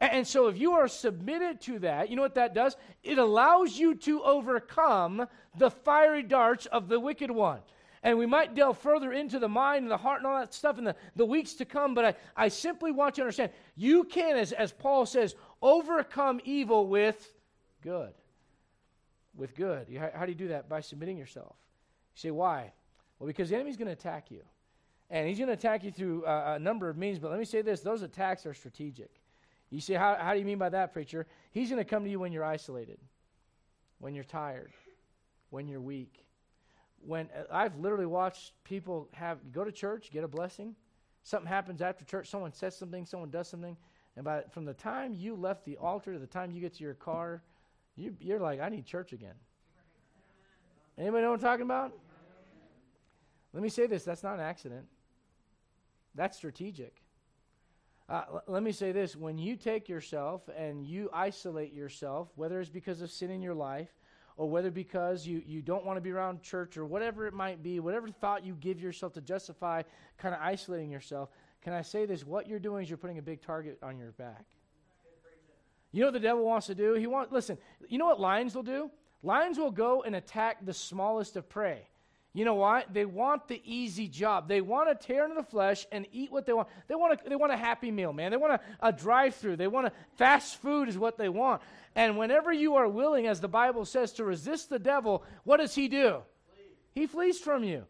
And 0.00 0.26
so, 0.26 0.46
if 0.46 0.56
you 0.56 0.72
are 0.72 0.88
submitted 0.88 1.60
to 1.62 1.80
that, 1.80 2.08
you 2.08 2.16
know 2.16 2.22
what 2.22 2.36
that 2.36 2.54
does? 2.54 2.74
It 3.02 3.18
allows 3.18 3.78
you 3.78 3.94
to 3.96 4.22
overcome 4.22 5.26
the 5.58 5.70
fiery 5.70 6.22
darts 6.22 6.64
of 6.66 6.88
the 6.88 6.98
wicked 6.98 7.30
one. 7.30 7.60
And 8.02 8.16
we 8.16 8.24
might 8.24 8.54
delve 8.54 8.78
further 8.78 9.12
into 9.12 9.38
the 9.38 9.48
mind 9.48 9.82
and 9.82 9.90
the 9.90 9.98
heart 9.98 10.20
and 10.20 10.26
all 10.26 10.38
that 10.38 10.54
stuff 10.54 10.78
in 10.78 10.84
the, 10.84 10.96
the 11.16 11.26
weeks 11.26 11.52
to 11.54 11.66
come, 11.66 11.94
but 11.94 12.04
I, 12.04 12.14
I 12.44 12.48
simply 12.48 12.92
want 12.92 13.18
you 13.18 13.24
to 13.24 13.26
understand 13.26 13.50
you 13.76 14.04
can, 14.04 14.38
as, 14.38 14.52
as 14.52 14.72
Paul 14.72 15.04
says, 15.04 15.34
overcome 15.60 16.40
evil 16.44 16.86
with 16.86 17.30
good. 17.82 18.14
With 19.36 19.54
good. 19.54 19.86
How, 19.98 20.10
how 20.14 20.24
do 20.24 20.32
you 20.32 20.38
do 20.38 20.48
that? 20.48 20.66
By 20.66 20.80
submitting 20.80 21.18
yourself. 21.18 21.54
You 22.14 22.20
say, 22.20 22.30
why? 22.30 22.72
Well, 23.18 23.26
because 23.26 23.50
the 23.50 23.56
enemy's 23.56 23.76
going 23.76 23.88
to 23.88 23.92
attack 23.92 24.30
you. 24.30 24.40
And 25.10 25.28
he's 25.28 25.36
going 25.36 25.48
to 25.48 25.54
attack 25.54 25.84
you 25.84 25.90
through 25.90 26.24
uh, 26.24 26.54
a 26.56 26.58
number 26.58 26.88
of 26.88 26.96
means, 26.96 27.18
but 27.18 27.30
let 27.30 27.38
me 27.38 27.44
say 27.44 27.60
this 27.60 27.80
those 27.80 28.00
attacks 28.00 28.46
are 28.46 28.54
strategic. 28.54 29.10
You 29.70 29.80
say, 29.80 29.94
how, 29.94 30.16
how 30.18 30.32
do 30.32 30.40
you 30.40 30.44
mean 30.44 30.58
by 30.58 30.68
that, 30.70 30.92
preacher? 30.92 31.26
He's 31.52 31.70
going 31.70 31.78
to 31.78 31.88
come 31.88 32.04
to 32.04 32.10
you 32.10 32.18
when 32.18 32.32
you're 32.32 32.44
isolated, 32.44 32.98
when 33.98 34.14
you're 34.14 34.24
tired, 34.24 34.72
when 35.50 35.68
you're 35.68 35.80
weak. 35.80 36.24
When 37.06 37.28
I've 37.50 37.76
literally 37.78 38.06
watched 38.06 38.52
people 38.64 39.08
have 39.12 39.38
go 39.52 39.64
to 39.64 39.72
church, 39.72 40.10
get 40.10 40.24
a 40.24 40.28
blessing. 40.28 40.74
Something 41.22 41.48
happens 41.48 41.80
after 41.80 42.04
church. 42.04 42.28
Someone 42.28 42.52
says 42.52 42.76
something. 42.76 43.06
Someone 43.06 43.30
does 43.30 43.48
something. 43.48 43.76
And 44.16 44.24
by 44.24 44.42
from 44.50 44.64
the 44.64 44.74
time 44.74 45.14
you 45.14 45.34
left 45.34 45.64
the 45.64 45.76
altar 45.76 46.12
to 46.12 46.18
the 46.18 46.26
time 46.26 46.50
you 46.50 46.60
get 46.60 46.74
to 46.74 46.84
your 46.84 46.94
car, 46.94 47.42
you, 47.96 48.14
you're 48.20 48.40
like, 48.40 48.60
I 48.60 48.68
need 48.68 48.84
church 48.84 49.12
again. 49.12 49.34
Anybody 50.98 51.22
know 51.22 51.30
what 51.30 51.36
I'm 51.36 51.40
talking 51.40 51.64
about? 51.64 51.92
Let 53.54 53.62
me 53.62 53.68
say 53.68 53.86
this: 53.86 54.04
that's 54.04 54.22
not 54.22 54.34
an 54.34 54.40
accident. 54.40 54.86
That's 56.14 56.36
strategic. 56.36 56.99
Uh, 58.10 58.24
l- 58.28 58.42
let 58.48 58.62
me 58.64 58.72
say 58.72 58.90
this 58.90 59.14
when 59.14 59.38
you 59.38 59.54
take 59.54 59.88
yourself 59.88 60.42
and 60.56 60.84
you 60.84 61.08
isolate 61.12 61.72
yourself, 61.72 62.28
whether 62.34 62.60
it's 62.60 62.68
because 62.68 63.00
of 63.02 63.10
sin 63.10 63.30
in 63.30 63.40
your 63.40 63.54
life 63.54 63.88
or 64.36 64.50
whether 64.50 64.70
because 64.70 65.26
you, 65.26 65.40
you 65.46 65.62
don't 65.62 65.86
want 65.86 65.96
to 65.96 66.00
be 66.00 66.10
around 66.10 66.42
church 66.42 66.76
or 66.76 66.84
whatever 66.84 67.26
it 67.28 67.32
might 67.32 67.62
be, 67.62 67.78
whatever 67.78 68.08
thought 68.08 68.44
you 68.44 68.54
give 68.54 68.80
yourself 68.80 69.12
to 69.12 69.20
justify 69.20 69.82
kind 70.18 70.34
of 70.34 70.40
isolating 70.40 70.90
yourself, 70.90 71.28
can 71.62 71.72
I 71.72 71.82
say 71.82 72.04
this? 72.04 72.26
What 72.26 72.48
you're 72.48 72.58
doing 72.58 72.82
is 72.82 72.90
you're 72.90 72.96
putting 72.96 73.18
a 73.18 73.22
big 73.22 73.42
target 73.42 73.78
on 73.80 73.96
your 73.96 74.10
back. 74.12 74.44
You 75.92 76.00
know 76.00 76.06
what 76.08 76.14
the 76.14 76.20
devil 76.20 76.44
wants 76.44 76.66
to 76.66 76.74
do? 76.74 76.94
He 76.94 77.06
wants, 77.06 77.30
listen, 77.32 77.58
you 77.88 77.98
know 77.98 78.06
what 78.06 78.18
lions 78.18 78.56
will 78.56 78.62
do? 78.64 78.90
Lions 79.22 79.58
will 79.58 79.70
go 79.70 80.02
and 80.02 80.16
attack 80.16 80.64
the 80.64 80.72
smallest 80.72 81.36
of 81.36 81.48
prey. 81.48 81.86
You 82.32 82.44
know 82.44 82.54
why? 82.54 82.84
They 82.92 83.04
want 83.04 83.48
the 83.48 83.60
easy 83.64 84.06
job. 84.06 84.46
They 84.46 84.60
want 84.60 84.88
to 84.88 85.06
tear 85.06 85.24
into 85.24 85.34
the 85.34 85.46
flesh 85.46 85.84
and 85.90 86.06
eat 86.12 86.30
what 86.30 86.46
they 86.46 86.52
want. 86.52 86.68
They 86.86 86.94
want 86.94 87.20
a, 87.20 87.28
they 87.28 87.34
want 87.34 87.52
a 87.52 87.56
happy 87.56 87.90
meal, 87.90 88.12
man. 88.12 88.30
They 88.30 88.36
want 88.36 88.52
a, 88.52 88.60
a 88.86 88.92
drive 88.92 89.34
through. 89.34 89.56
They 89.56 89.66
want 89.66 89.88
a 89.88 89.92
fast 90.16 90.62
food, 90.62 90.88
is 90.88 90.96
what 90.96 91.18
they 91.18 91.28
want. 91.28 91.60
And 91.96 92.16
whenever 92.16 92.52
you 92.52 92.76
are 92.76 92.88
willing, 92.88 93.26
as 93.26 93.40
the 93.40 93.48
Bible 93.48 93.84
says, 93.84 94.12
to 94.12 94.24
resist 94.24 94.70
the 94.70 94.78
devil, 94.78 95.24
what 95.42 95.56
does 95.56 95.74
he 95.74 95.88
do? 95.88 96.22
He 96.92 97.08
flees 97.08 97.38
from 97.38 97.64
you. 97.64 97.84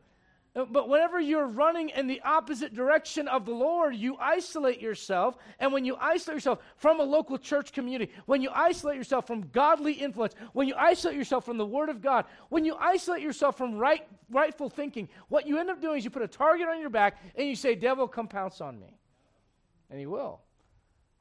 Uh, 0.56 0.64
but 0.64 0.88
whenever 0.88 1.20
you're 1.20 1.46
running 1.46 1.90
in 1.90 2.08
the 2.08 2.20
opposite 2.22 2.74
direction 2.74 3.28
of 3.28 3.46
the 3.46 3.52
Lord, 3.52 3.94
you 3.94 4.16
isolate 4.16 4.80
yourself. 4.80 5.36
And 5.60 5.72
when 5.72 5.84
you 5.84 5.96
isolate 6.00 6.36
yourself 6.36 6.58
from 6.76 6.98
a 6.98 7.04
local 7.04 7.38
church 7.38 7.72
community, 7.72 8.12
when 8.26 8.42
you 8.42 8.50
isolate 8.52 8.96
yourself 8.96 9.26
from 9.26 9.48
godly 9.52 9.92
influence, 9.92 10.34
when 10.52 10.66
you 10.66 10.74
isolate 10.76 11.16
yourself 11.16 11.44
from 11.44 11.56
the 11.56 11.66
Word 11.66 11.88
of 11.88 12.02
God, 12.02 12.24
when 12.48 12.64
you 12.64 12.74
isolate 12.80 13.22
yourself 13.22 13.56
from 13.56 13.76
right, 13.76 14.06
rightful 14.28 14.68
thinking, 14.68 15.08
what 15.28 15.46
you 15.46 15.58
end 15.58 15.70
up 15.70 15.80
doing 15.80 15.98
is 15.98 16.04
you 16.04 16.10
put 16.10 16.22
a 16.22 16.28
target 16.28 16.66
on 16.68 16.80
your 16.80 16.90
back 16.90 17.18
and 17.36 17.46
you 17.46 17.54
say, 17.54 17.76
Devil, 17.76 18.08
come 18.08 18.26
pounce 18.26 18.60
on 18.60 18.80
me. 18.80 18.98
And 19.88 20.00
he 20.00 20.06
will. 20.06 20.40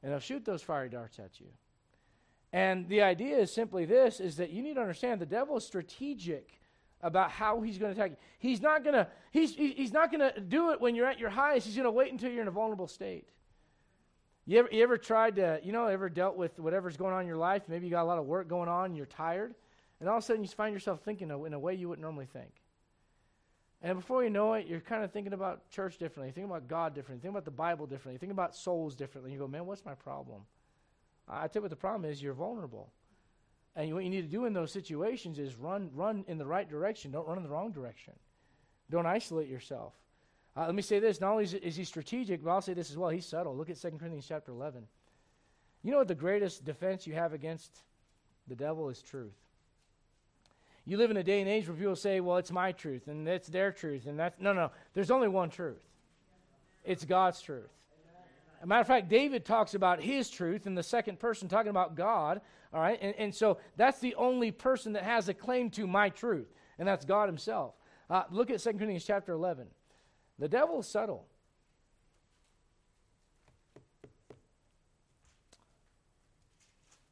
And 0.02 0.10
he'll 0.10 0.20
shoot 0.20 0.44
those 0.44 0.62
fiery 0.62 0.88
darts 0.88 1.20
at 1.20 1.38
you. 1.38 1.48
And 2.52 2.88
the 2.88 3.02
idea 3.02 3.38
is 3.38 3.52
simply 3.52 3.84
this 3.84 4.18
is 4.18 4.36
that 4.38 4.50
you 4.50 4.62
need 4.62 4.74
to 4.74 4.80
understand 4.80 5.20
the 5.20 5.26
devil 5.26 5.56
is 5.56 5.64
strategic 5.64 6.59
about 7.02 7.30
how 7.30 7.60
he's 7.60 7.78
going 7.78 7.94
to 7.94 8.00
attack 8.00 8.12
you. 8.12 8.16
He's 8.38 8.60
not 8.60 8.84
going 8.84 8.94
to 8.94 9.06
he's 9.30 9.54
he's 9.54 9.92
not 9.92 10.10
going 10.10 10.20
to 10.20 10.40
do 10.40 10.70
it 10.72 10.80
when 10.80 10.94
you're 10.94 11.06
at 11.06 11.18
your 11.18 11.30
highest. 11.30 11.66
He's 11.66 11.76
going 11.76 11.84
to 11.84 11.90
wait 11.90 12.12
until 12.12 12.30
you're 12.30 12.42
in 12.42 12.48
a 12.48 12.52
vulnerable 12.52 12.88
state. 12.88 13.26
You 14.46 14.58
ever, 14.58 14.68
you 14.72 14.82
ever 14.82 14.98
tried 14.98 15.36
to, 15.36 15.60
you 15.62 15.70
know, 15.70 15.86
ever 15.86 16.08
dealt 16.08 16.36
with 16.36 16.58
whatever's 16.58 16.96
going 16.96 17.14
on 17.14 17.20
in 17.20 17.26
your 17.26 17.36
life? 17.36 17.62
Maybe 17.68 17.86
you 17.86 17.90
got 17.90 18.02
a 18.02 18.04
lot 18.04 18.18
of 18.18 18.24
work 18.24 18.48
going 18.48 18.68
on 18.68 18.86
and 18.86 18.96
you're 18.96 19.06
tired. 19.06 19.54
And 20.00 20.08
all 20.08 20.16
of 20.16 20.24
a 20.24 20.26
sudden 20.26 20.42
you 20.42 20.48
find 20.48 20.72
yourself 20.72 21.02
thinking 21.04 21.30
in 21.30 21.52
a 21.52 21.58
way 21.58 21.74
you 21.74 21.88
wouldn't 21.88 22.02
normally 22.02 22.26
think. 22.26 22.50
And 23.82 23.98
before 23.98 24.24
you 24.24 24.30
know 24.30 24.54
it, 24.54 24.66
you're 24.66 24.80
kind 24.80 25.04
of 25.04 25.12
thinking 25.12 25.32
about 25.32 25.70
church 25.70 25.98
differently. 25.98 26.28
You 26.28 26.32
think 26.32 26.46
about 26.46 26.68
God 26.68 26.94
differently. 26.94 27.18
You 27.18 27.22
think 27.22 27.32
about 27.32 27.44
the 27.44 27.50
Bible 27.50 27.86
differently. 27.86 28.14
You 28.14 28.18
think 28.18 28.32
about 28.32 28.54
souls 28.54 28.94
differently. 28.94 29.32
You 29.32 29.38
go, 29.38 29.48
man, 29.48 29.66
what's 29.66 29.84
my 29.84 29.94
problem? 29.94 30.42
I 31.28 31.46
tell 31.46 31.60
you 31.60 31.62
what 31.62 31.70
the 31.70 31.76
problem 31.76 32.10
is. 32.10 32.20
You're 32.22 32.34
vulnerable. 32.34 32.90
And 33.76 33.94
what 33.94 34.04
you 34.04 34.10
need 34.10 34.22
to 34.22 34.28
do 34.28 34.46
in 34.46 34.52
those 34.52 34.72
situations 34.72 35.38
is 35.38 35.56
run, 35.56 35.90
run 35.94 36.24
in 36.26 36.38
the 36.38 36.46
right 36.46 36.68
direction. 36.68 37.10
Don't 37.10 37.26
run 37.26 37.36
in 37.36 37.44
the 37.44 37.50
wrong 37.50 37.70
direction. 37.70 38.14
Don't 38.90 39.06
isolate 39.06 39.48
yourself. 39.48 39.94
Uh, 40.56 40.66
let 40.66 40.74
me 40.74 40.82
say 40.82 40.98
this: 40.98 41.20
not 41.20 41.30
only 41.32 41.44
is, 41.44 41.54
is, 41.54 41.76
he 41.76 41.84
strategic, 41.84 42.42
but 42.42 42.50
I'll 42.50 42.60
say 42.60 42.74
this 42.74 42.90
as 42.90 42.98
well. 42.98 43.10
He's 43.10 43.26
subtle. 43.26 43.56
Look 43.56 43.70
at 43.70 43.80
2 43.80 43.90
Corinthians 43.90 44.26
chapter 44.26 44.50
11. 44.50 44.86
You 45.82 45.92
know 45.92 45.98
what 45.98 46.08
the 46.08 46.14
greatest 46.14 46.64
defense 46.64 47.06
you 47.06 47.14
have 47.14 47.32
against 47.32 47.70
the 48.48 48.56
devil 48.56 48.88
is 48.88 49.00
truth. 49.00 49.32
You 50.84 50.96
live 50.96 51.10
in 51.10 51.16
a 51.16 51.22
day 51.22 51.40
and 51.40 51.48
age 51.48 51.68
where 51.68 51.76
people 51.76 51.94
say, 51.94 52.20
"Well, 52.20 52.38
it's 52.38 52.50
my 52.50 52.72
truth 52.72 53.06
and 53.06 53.28
it's 53.28 53.48
their 53.48 53.70
truth," 53.70 54.06
and 54.06 54.18
that's 54.18 54.40
no, 54.40 54.52
no. 54.52 54.72
There's 54.92 55.10
only 55.10 55.28
one 55.28 55.50
truth. 55.50 55.82
It's 56.84 57.04
God's 57.04 57.40
truth. 57.40 57.70
A 58.62 58.66
matter 58.66 58.82
of 58.82 58.86
fact, 58.86 59.08
David 59.08 59.44
talks 59.44 59.74
about 59.74 60.02
his 60.02 60.28
truth 60.28 60.66
in 60.66 60.74
the 60.74 60.82
second 60.82 61.18
person, 61.18 61.48
talking 61.48 61.70
about 61.70 61.94
God. 61.94 62.42
All 62.72 62.80
right, 62.80 62.98
and, 63.00 63.14
and 63.16 63.34
so 63.34 63.58
that's 63.76 63.98
the 64.00 64.14
only 64.16 64.50
person 64.50 64.92
that 64.92 65.02
has 65.02 65.28
a 65.28 65.34
claim 65.34 65.70
to 65.70 65.86
my 65.86 66.10
truth, 66.10 66.52
and 66.78 66.86
that's 66.86 67.04
God 67.04 67.28
Himself. 67.28 67.74
Uh, 68.08 68.24
look 68.30 68.50
at 68.50 68.60
2 68.60 68.72
Corinthians 68.72 69.04
chapter 69.04 69.32
11. 69.32 69.66
The 70.38 70.48
devil 70.48 70.80
is 70.80 70.86
subtle. 70.86 71.26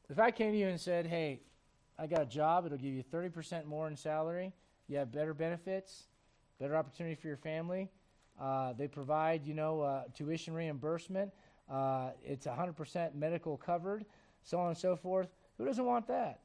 If 0.09 0.17
I 0.17 0.31
came 0.31 0.53
to 0.53 0.57
you 0.57 0.67
and 0.67 0.79
said, 0.79 1.05
hey, 1.05 1.41
I 1.97 2.07
got 2.07 2.21
a 2.21 2.25
job, 2.25 2.65
it'll 2.65 2.77
give 2.77 2.93
you 2.93 3.03
30% 3.03 3.65
more 3.65 3.87
in 3.87 3.95
salary, 3.95 4.53
you 4.87 4.97
have 4.97 5.11
better 5.11 5.33
benefits, 5.33 6.05
better 6.59 6.75
opportunity 6.75 7.15
for 7.15 7.27
your 7.27 7.37
family, 7.37 7.89
uh, 8.39 8.73
they 8.73 8.87
provide, 8.87 9.45
you 9.45 9.53
know, 9.53 9.81
uh, 9.81 10.03
tuition 10.13 10.53
reimbursement, 10.53 11.31
uh, 11.69 12.11
it's 12.23 12.47
100% 12.47 13.15
medical 13.15 13.57
covered, 13.57 14.05
so 14.43 14.59
on 14.59 14.69
and 14.69 14.77
so 14.77 14.95
forth. 14.95 15.29
Who 15.57 15.65
doesn't 15.65 15.85
want 15.85 16.07
that? 16.07 16.39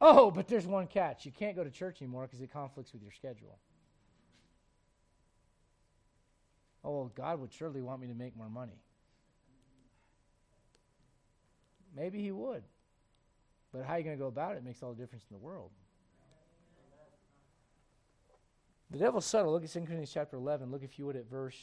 Oh, 0.00 0.30
but 0.30 0.48
there's 0.48 0.66
one 0.66 0.88
catch. 0.88 1.24
You 1.24 1.32
can't 1.32 1.54
go 1.54 1.62
to 1.62 1.70
church 1.70 2.02
anymore 2.02 2.22
because 2.26 2.40
it 2.40 2.52
conflicts 2.52 2.92
with 2.92 3.02
your 3.02 3.12
schedule. 3.12 3.58
Oh, 6.84 6.90
well, 6.90 7.12
God 7.14 7.40
would 7.40 7.52
surely 7.52 7.80
want 7.80 8.00
me 8.00 8.08
to 8.08 8.14
make 8.14 8.36
more 8.36 8.48
money. 8.48 8.82
Maybe 11.94 12.20
He 12.20 12.32
would. 12.32 12.64
But 13.72 13.84
how 13.84 13.94
are 13.94 13.98
you 13.98 14.04
going 14.04 14.16
to 14.16 14.20
go 14.20 14.26
about 14.26 14.56
it 14.56 14.64
makes 14.64 14.82
all 14.82 14.92
the 14.92 15.00
difference 15.00 15.24
in 15.30 15.36
the 15.36 15.42
world. 15.42 15.70
The 18.92 18.98
devil's 18.98 19.24
subtle. 19.24 19.52
Look 19.52 19.64
at 19.64 19.70
2 19.70 19.80
Corinthians 19.80 20.12
chapter 20.12 20.36
11. 20.36 20.70
Look, 20.70 20.84
if 20.84 20.98
you 20.98 21.06
would, 21.06 21.16
at 21.16 21.28
verse 21.28 21.56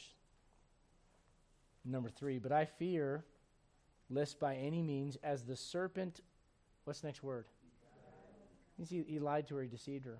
number 1.84 2.10
3. 2.10 2.38
But 2.38 2.52
I 2.52 2.66
fear 2.66 3.24
lest 4.10 4.38
by 4.38 4.56
any 4.56 4.82
means, 4.82 5.16
as 5.22 5.44
the 5.44 5.56
serpent 5.56 6.20
What's 6.84 7.00
the 7.00 7.08
next 7.08 7.22
word? 7.22 7.44
He, 8.76 9.04
he 9.06 9.18
lied 9.18 9.46
to 9.48 9.56
her, 9.56 9.62
he 9.62 9.68
deceived 9.68 10.06
her. 10.06 10.18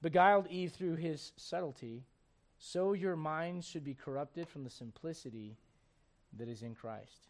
Beguiled 0.00 0.46
Eve 0.48 0.72
through 0.72 0.96
his 0.96 1.32
subtlety, 1.36 2.04
so 2.58 2.92
your 2.92 3.16
minds 3.16 3.66
should 3.66 3.84
be 3.84 3.94
corrupted 3.94 4.48
from 4.48 4.64
the 4.64 4.70
simplicity 4.70 5.56
that 6.38 6.48
is 6.48 6.62
in 6.62 6.74
Christ. 6.74 7.28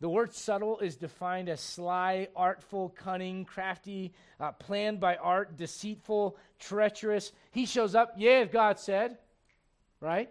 The 0.00 0.08
word 0.08 0.34
subtle 0.34 0.78
is 0.80 0.96
defined 0.96 1.48
as 1.48 1.60
sly, 1.60 2.28
artful, 2.36 2.90
cunning, 2.90 3.46
crafty, 3.46 4.12
uh, 4.38 4.52
planned 4.52 5.00
by 5.00 5.16
art, 5.16 5.56
deceitful, 5.56 6.36
treacherous. 6.58 7.32
He 7.50 7.64
shows 7.64 7.94
up, 7.94 8.14
yeah, 8.18 8.44
God 8.44 8.78
said, 8.78 9.16
right? 10.00 10.30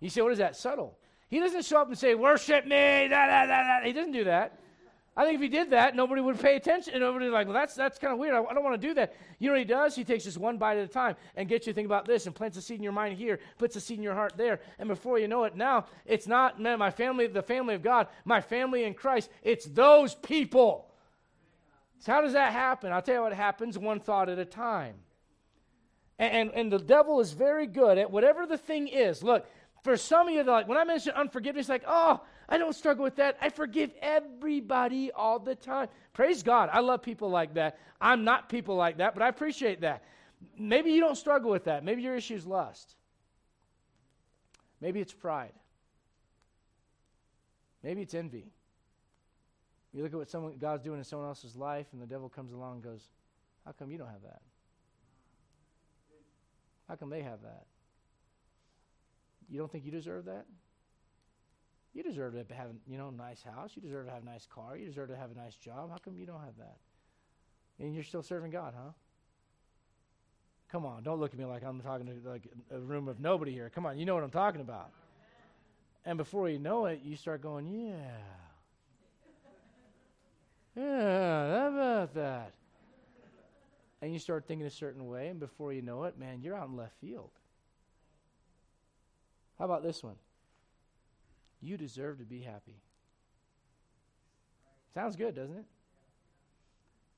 You 0.00 0.10
say, 0.10 0.20
what 0.20 0.32
is 0.32 0.38
that? 0.38 0.56
Subtle. 0.56 0.98
He 1.28 1.38
doesn't 1.38 1.64
show 1.64 1.80
up 1.80 1.88
and 1.88 1.98
say, 1.98 2.14
worship 2.16 2.64
me, 2.64 3.06
da, 3.08 3.26
da, 3.26 3.46
da, 3.46 3.80
da. 3.80 3.86
He 3.86 3.92
doesn't 3.92 4.12
do 4.12 4.24
that. 4.24 4.57
I 5.18 5.24
think 5.24 5.34
if 5.34 5.40
he 5.40 5.48
did 5.48 5.70
that, 5.70 5.96
nobody 5.96 6.20
would 6.20 6.38
pay 6.38 6.54
attention. 6.54 6.94
And 6.94 7.02
nobody 7.02 7.26
like, 7.26 7.48
well, 7.48 7.54
that's, 7.54 7.74
that's 7.74 7.98
kind 7.98 8.12
of 8.12 8.20
weird. 8.20 8.34
I, 8.34 8.40
I 8.40 8.54
don't 8.54 8.62
want 8.62 8.80
to 8.80 8.88
do 8.88 8.94
that. 8.94 9.16
You 9.40 9.48
know 9.48 9.54
what 9.54 9.58
he 9.58 9.64
does? 9.64 9.96
He 9.96 10.04
takes 10.04 10.22
just 10.22 10.38
one 10.38 10.58
bite 10.58 10.78
at 10.78 10.84
a 10.84 10.88
time 10.88 11.16
and 11.34 11.48
gets 11.48 11.66
you 11.66 11.72
to 11.72 11.74
think 11.74 11.86
about 11.86 12.06
this 12.06 12.26
and 12.26 12.34
plants 12.36 12.56
a 12.56 12.62
seed 12.62 12.76
in 12.76 12.84
your 12.84 12.92
mind 12.92 13.18
here, 13.18 13.40
puts 13.58 13.74
a 13.74 13.80
seed 13.80 13.96
in 13.96 14.04
your 14.04 14.14
heart 14.14 14.34
there. 14.36 14.60
And 14.78 14.88
before 14.88 15.18
you 15.18 15.26
know 15.26 15.42
it, 15.42 15.56
now 15.56 15.86
it's 16.06 16.28
not, 16.28 16.60
man, 16.60 16.78
my 16.78 16.92
family, 16.92 17.26
the 17.26 17.42
family 17.42 17.74
of 17.74 17.82
God, 17.82 18.06
my 18.24 18.40
family 18.40 18.84
in 18.84 18.94
Christ. 18.94 19.28
It's 19.42 19.64
those 19.64 20.14
people. 20.14 20.88
So 21.98 22.12
how 22.12 22.20
does 22.20 22.34
that 22.34 22.52
happen? 22.52 22.92
I'll 22.92 23.02
tell 23.02 23.16
you 23.16 23.22
what 23.22 23.32
happens 23.32 23.76
one 23.76 23.98
thought 23.98 24.28
at 24.28 24.38
a 24.38 24.44
time. 24.44 24.94
And, 26.20 26.32
and, 26.32 26.50
and 26.54 26.72
the 26.72 26.78
devil 26.78 27.18
is 27.18 27.32
very 27.32 27.66
good 27.66 27.98
at 27.98 28.08
whatever 28.08 28.46
the 28.46 28.56
thing 28.56 28.86
is. 28.86 29.24
Look, 29.24 29.46
for 29.82 29.96
some 29.96 30.28
of 30.28 30.34
you, 30.34 30.44
like 30.44 30.68
when 30.68 30.78
I 30.78 30.84
mention 30.84 31.12
unforgiveness, 31.16 31.68
like, 31.68 31.82
oh, 31.88 32.20
I 32.48 32.56
don't 32.56 32.74
struggle 32.74 33.04
with 33.04 33.16
that. 33.16 33.36
I 33.42 33.50
forgive 33.50 33.90
everybody 34.00 35.12
all 35.12 35.38
the 35.38 35.54
time. 35.54 35.88
Praise 36.14 36.42
God. 36.42 36.70
I 36.72 36.80
love 36.80 37.02
people 37.02 37.28
like 37.28 37.54
that. 37.54 37.78
I'm 38.00 38.24
not 38.24 38.48
people 38.48 38.74
like 38.74 38.98
that, 38.98 39.14
but 39.14 39.22
I 39.22 39.28
appreciate 39.28 39.82
that. 39.82 40.02
Maybe 40.56 40.92
you 40.92 41.00
don't 41.00 41.16
struggle 41.16 41.50
with 41.50 41.64
that. 41.64 41.84
Maybe 41.84 42.02
your 42.02 42.16
issue 42.16 42.34
is 42.34 42.46
lust. 42.46 42.94
Maybe 44.80 45.00
it's 45.00 45.12
pride. 45.12 45.52
Maybe 47.82 48.02
it's 48.02 48.14
envy. 48.14 48.46
You 49.92 50.02
look 50.02 50.12
at 50.12 50.18
what 50.18 50.30
someone, 50.30 50.54
God's 50.58 50.82
doing 50.82 50.98
in 50.98 51.04
someone 51.04 51.28
else's 51.28 51.56
life, 51.56 51.86
and 51.92 52.00
the 52.00 52.06
devil 52.06 52.28
comes 52.28 52.52
along 52.52 52.74
and 52.74 52.82
goes, 52.82 53.02
How 53.64 53.72
come 53.72 53.90
you 53.90 53.98
don't 53.98 54.08
have 54.08 54.22
that? 54.22 54.40
How 56.88 56.96
come 56.96 57.10
they 57.10 57.22
have 57.22 57.42
that? 57.42 57.66
You 59.50 59.58
don't 59.58 59.70
think 59.70 59.84
you 59.84 59.90
deserve 59.90 60.26
that? 60.26 60.46
You 61.98 62.04
deserve 62.04 62.34
to 62.34 62.54
have, 62.54 62.68
you 62.86 62.96
know, 62.96 63.08
a 63.08 63.10
nice 63.10 63.42
house. 63.42 63.72
You 63.74 63.82
deserve 63.82 64.06
to 64.06 64.12
have 64.12 64.22
a 64.22 64.24
nice 64.24 64.46
car. 64.46 64.76
You 64.76 64.86
deserve 64.86 65.08
to 65.08 65.16
have 65.16 65.32
a 65.32 65.34
nice 65.34 65.56
job. 65.56 65.90
How 65.90 65.98
come 65.98 66.16
you 66.16 66.26
don't 66.26 66.38
have 66.38 66.56
that? 66.58 66.76
And 67.80 67.92
you're 67.92 68.04
still 68.04 68.22
serving 68.22 68.52
God, 68.52 68.72
huh? 68.76 68.92
Come 70.70 70.86
on, 70.86 71.02
don't 71.02 71.18
look 71.18 71.32
at 71.32 71.38
me 71.40 71.44
like 71.44 71.64
I'm 71.64 71.80
talking 71.80 72.06
to 72.06 72.30
like 72.30 72.46
a 72.70 72.78
room 72.78 73.08
of 73.08 73.18
nobody 73.18 73.50
here. 73.50 73.68
Come 73.74 73.84
on, 73.84 73.98
you 73.98 74.06
know 74.06 74.14
what 74.14 74.22
I'm 74.22 74.30
talking 74.30 74.60
about. 74.60 74.92
And 76.04 76.16
before 76.16 76.48
you 76.48 76.60
know 76.60 76.86
it, 76.86 77.00
you 77.02 77.16
start 77.16 77.42
going, 77.42 77.66
yeah. 77.66 78.12
Yeah, 80.76 81.58
how 81.58 81.66
about 81.66 82.14
that? 82.14 82.52
And 84.02 84.12
you 84.12 84.20
start 84.20 84.46
thinking 84.46 84.68
a 84.68 84.70
certain 84.70 85.08
way, 85.08 85.26
and 85.26 85.40
before 85.40 85.72
you 85.72 85.82
know 85.82 86.04
it, 86.04 86.16
man, 86.16 86.42
you're 86.42 86.54
out 86.54 86.68
in 86.68 86.76
left 86.76 86.94
field. 87.00 87.30
How 89.58 89.64
about 89.64 89.82
this 89.82 90.04
one? 90.04 90.14
You 91.60 91.76
deserve 91.76 92.18
to 92.18 92.24
be 92.24 92.40
happy. 92.40 92.76
Sounds 94.94 95.16
good, 95.16 95.34
doesn't 95.34 95.56
it? 95.56 95.64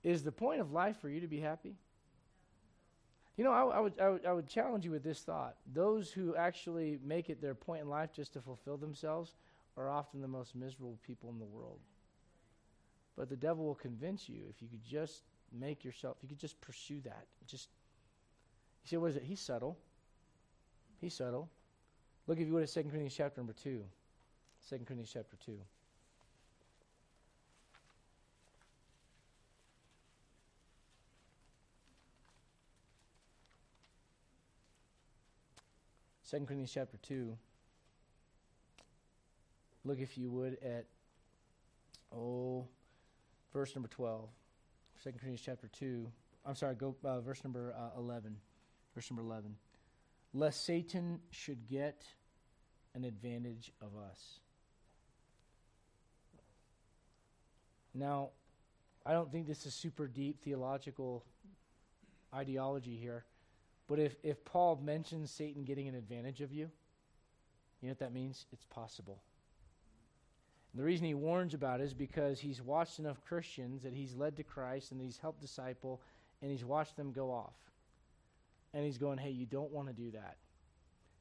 Is 0.03 0.23
the 0.23 0.33
point 0.33 0.61
of 0.61 0.73
life 0.73 0.99
for 1.01 1.09
you 1.09 1.21
to 1.21 1.27
be 1.27 1.41
happy? 1.41 1.75
You 3.37 3.45
know, 3.45 3.53
I, 3.53 3.63
I, 3.63 3.81
would, 3.81 4.01
I, 4.01 4.09
would, 4.09 4.27
I 4.27 4.33
would 4.33 4.49
challenge 4.49 4.85
you 4.85 4.91
with 4.91 5.03
this 5.03 5.21
thought. 5.21 5.57
Those 5.73 6.11
who 6.11 6.37
actually 6.37 6.99
make 7.05 7.31
it 7.31 7.41
their 7.41 7.55
point 7.55 7.83
in 7.83 7.89
life 7.89 8.13
just 8.13 8.33
to 8.35 8.41
fulfill 8.41 8.77
themselves 8.77 9.35
are 9.77 9.89
often 9.89 10.21
the 10.21 10.29
most 10.29 10.55
miserable 10.55 10.99
people 11.07 11.31
in 11.31 11.39
the 11.39 11.47
world. 11.47 11.79
But 13.17 13.29
the 13.29 13.37
devil 13.37 13.65
will 13.65 13.75
convince 13.75 14.29
you 14.29 14.43
if 14.49 14.61
you 14.61 14.69
could 14.69 14.85
just 14.85 15.23
make 15.59 15.85
yourself, 15.85 16.17
if 16.19 16.25
you 16.25 16.29
could 16.29 16.39
just 16.39 16.61
pursue 16.61 17.01
that. 17.05 17.27
Just, 17.47 17.69
you 18.85 18.89
say, 18.89 18.97
what 18.97 19.11
is 19.11 19.17
it? 19.17 19.23
He's 19.25 19.41
subtle. 19.41 19.79
He's 21.01 21.15
subtle. 21.15 21.49
Look, 22.27 22.39
if 22.39 22.47
you 22.47 22.53
would, 22.53 22.63
at 22.63 22.69
2 22.69 22.83
Corinthians 22.83 23.15
chapter 23.17 23.41
number 23.41 23.55
2. 23.55 23.83
2 24.69 24.77
Corinthians 24.85 25.11
chapter 25.13 25.37
2. 25.45 25.53
Second 36.31 36.47
Corinthians 36.47 36.71
chapter 36.73 36.97
2. 36.99 37.37
Look, 39.85 39.99
if 39.99 40.17
you 40.17 40.31
would, 40.31 40.59
at, 40.63 40.85
oh, 42.17 42.69
verse 43.53 43.75
number 43.75 43.89
12. 43.89 44.29
2 45.03 45.11
Corinthians 45.11 45.43
chapter 45.45 45.67
2. 45.67 46.07
I'm 46.47 46.55
sorry, 46.55 46.77
go 46.77 46.95
uh, 47.05 47.21
verse 47.21 47.43
number 47.43 47.75
uh, 47.77 47.99
11. 47.99 48.37
Verse 48.95 49.11
number 49.11 49.25
11. 49.25 49.57
Lest 50.33 50.65
Satan 50.65 51.19
should 51.31 51.67
get 51.69 52.05
an 52.95 53.03
advantage 53.03 53.73
of 53.81 53.89
us. 54.01 54.39
Now, 57.95 58.31
I 59.05 59.13
don't 59.13 59.31
think 59.31 59.47
this 59.47 59.67
is 59.67 59.75
super 59.75 60.07
deep 60.07 60.43
theological 60.43 61.25
ideology 62.35 62.97
here, 62.97 63.25
but 63.89 63.99
if, 63.99 64.15
if 64.23 64.45
Paul 64.45 64.81
mentions 64.83 65.31
Satan 65.31 65.65
getting 65.65 65.89
an 65.89 65.95
advantage 65.95 66.41
of 66.41 66.53
you, 66.53 66.71
you 67.81 67.89
know 67.89 67.91
what 67.91 67.99
that 68.01 68.13
means? 68.13 68.47
It's 68.53 68.67
possible. 68.67 69.23
And 70.73 70.81
the 70.81 70.85
reason 70.85 71.07
he 71.07 71.15
warns 71.15 71.55
about 71.55 71.81
it 71.81 71.85
is 71.85 71.95
because 71.95 72.39
he's 72.39 72.63
watched 72.63 72.99
enough 72.99 73.25
Christians 73.27 73.83
that 73.83 73.93
he's 73.93 74.15
led 74.15 74.37
to 74.37 74.45
Christ 74.45 74.93
and 74.93 75.01
he's 75.01 75.19
helped 75.19 75.41
disciple 75.41 76.01
and 76.43 76.51
he's 76.51 76.65
watched 76.65 76.97
them 76.97 77.13
go 77.13 77.31
off. 77.31 77.57
And 78.73 78.85
he's 78.85 78.99
going, 78.99 79.19
hey, 79.19 79.31
you 79.31 79.47
don't 79.47 79.73
want 79.73 79.89
to 79.89 79.95
do 79.95 80.13
that. 80.13 80.37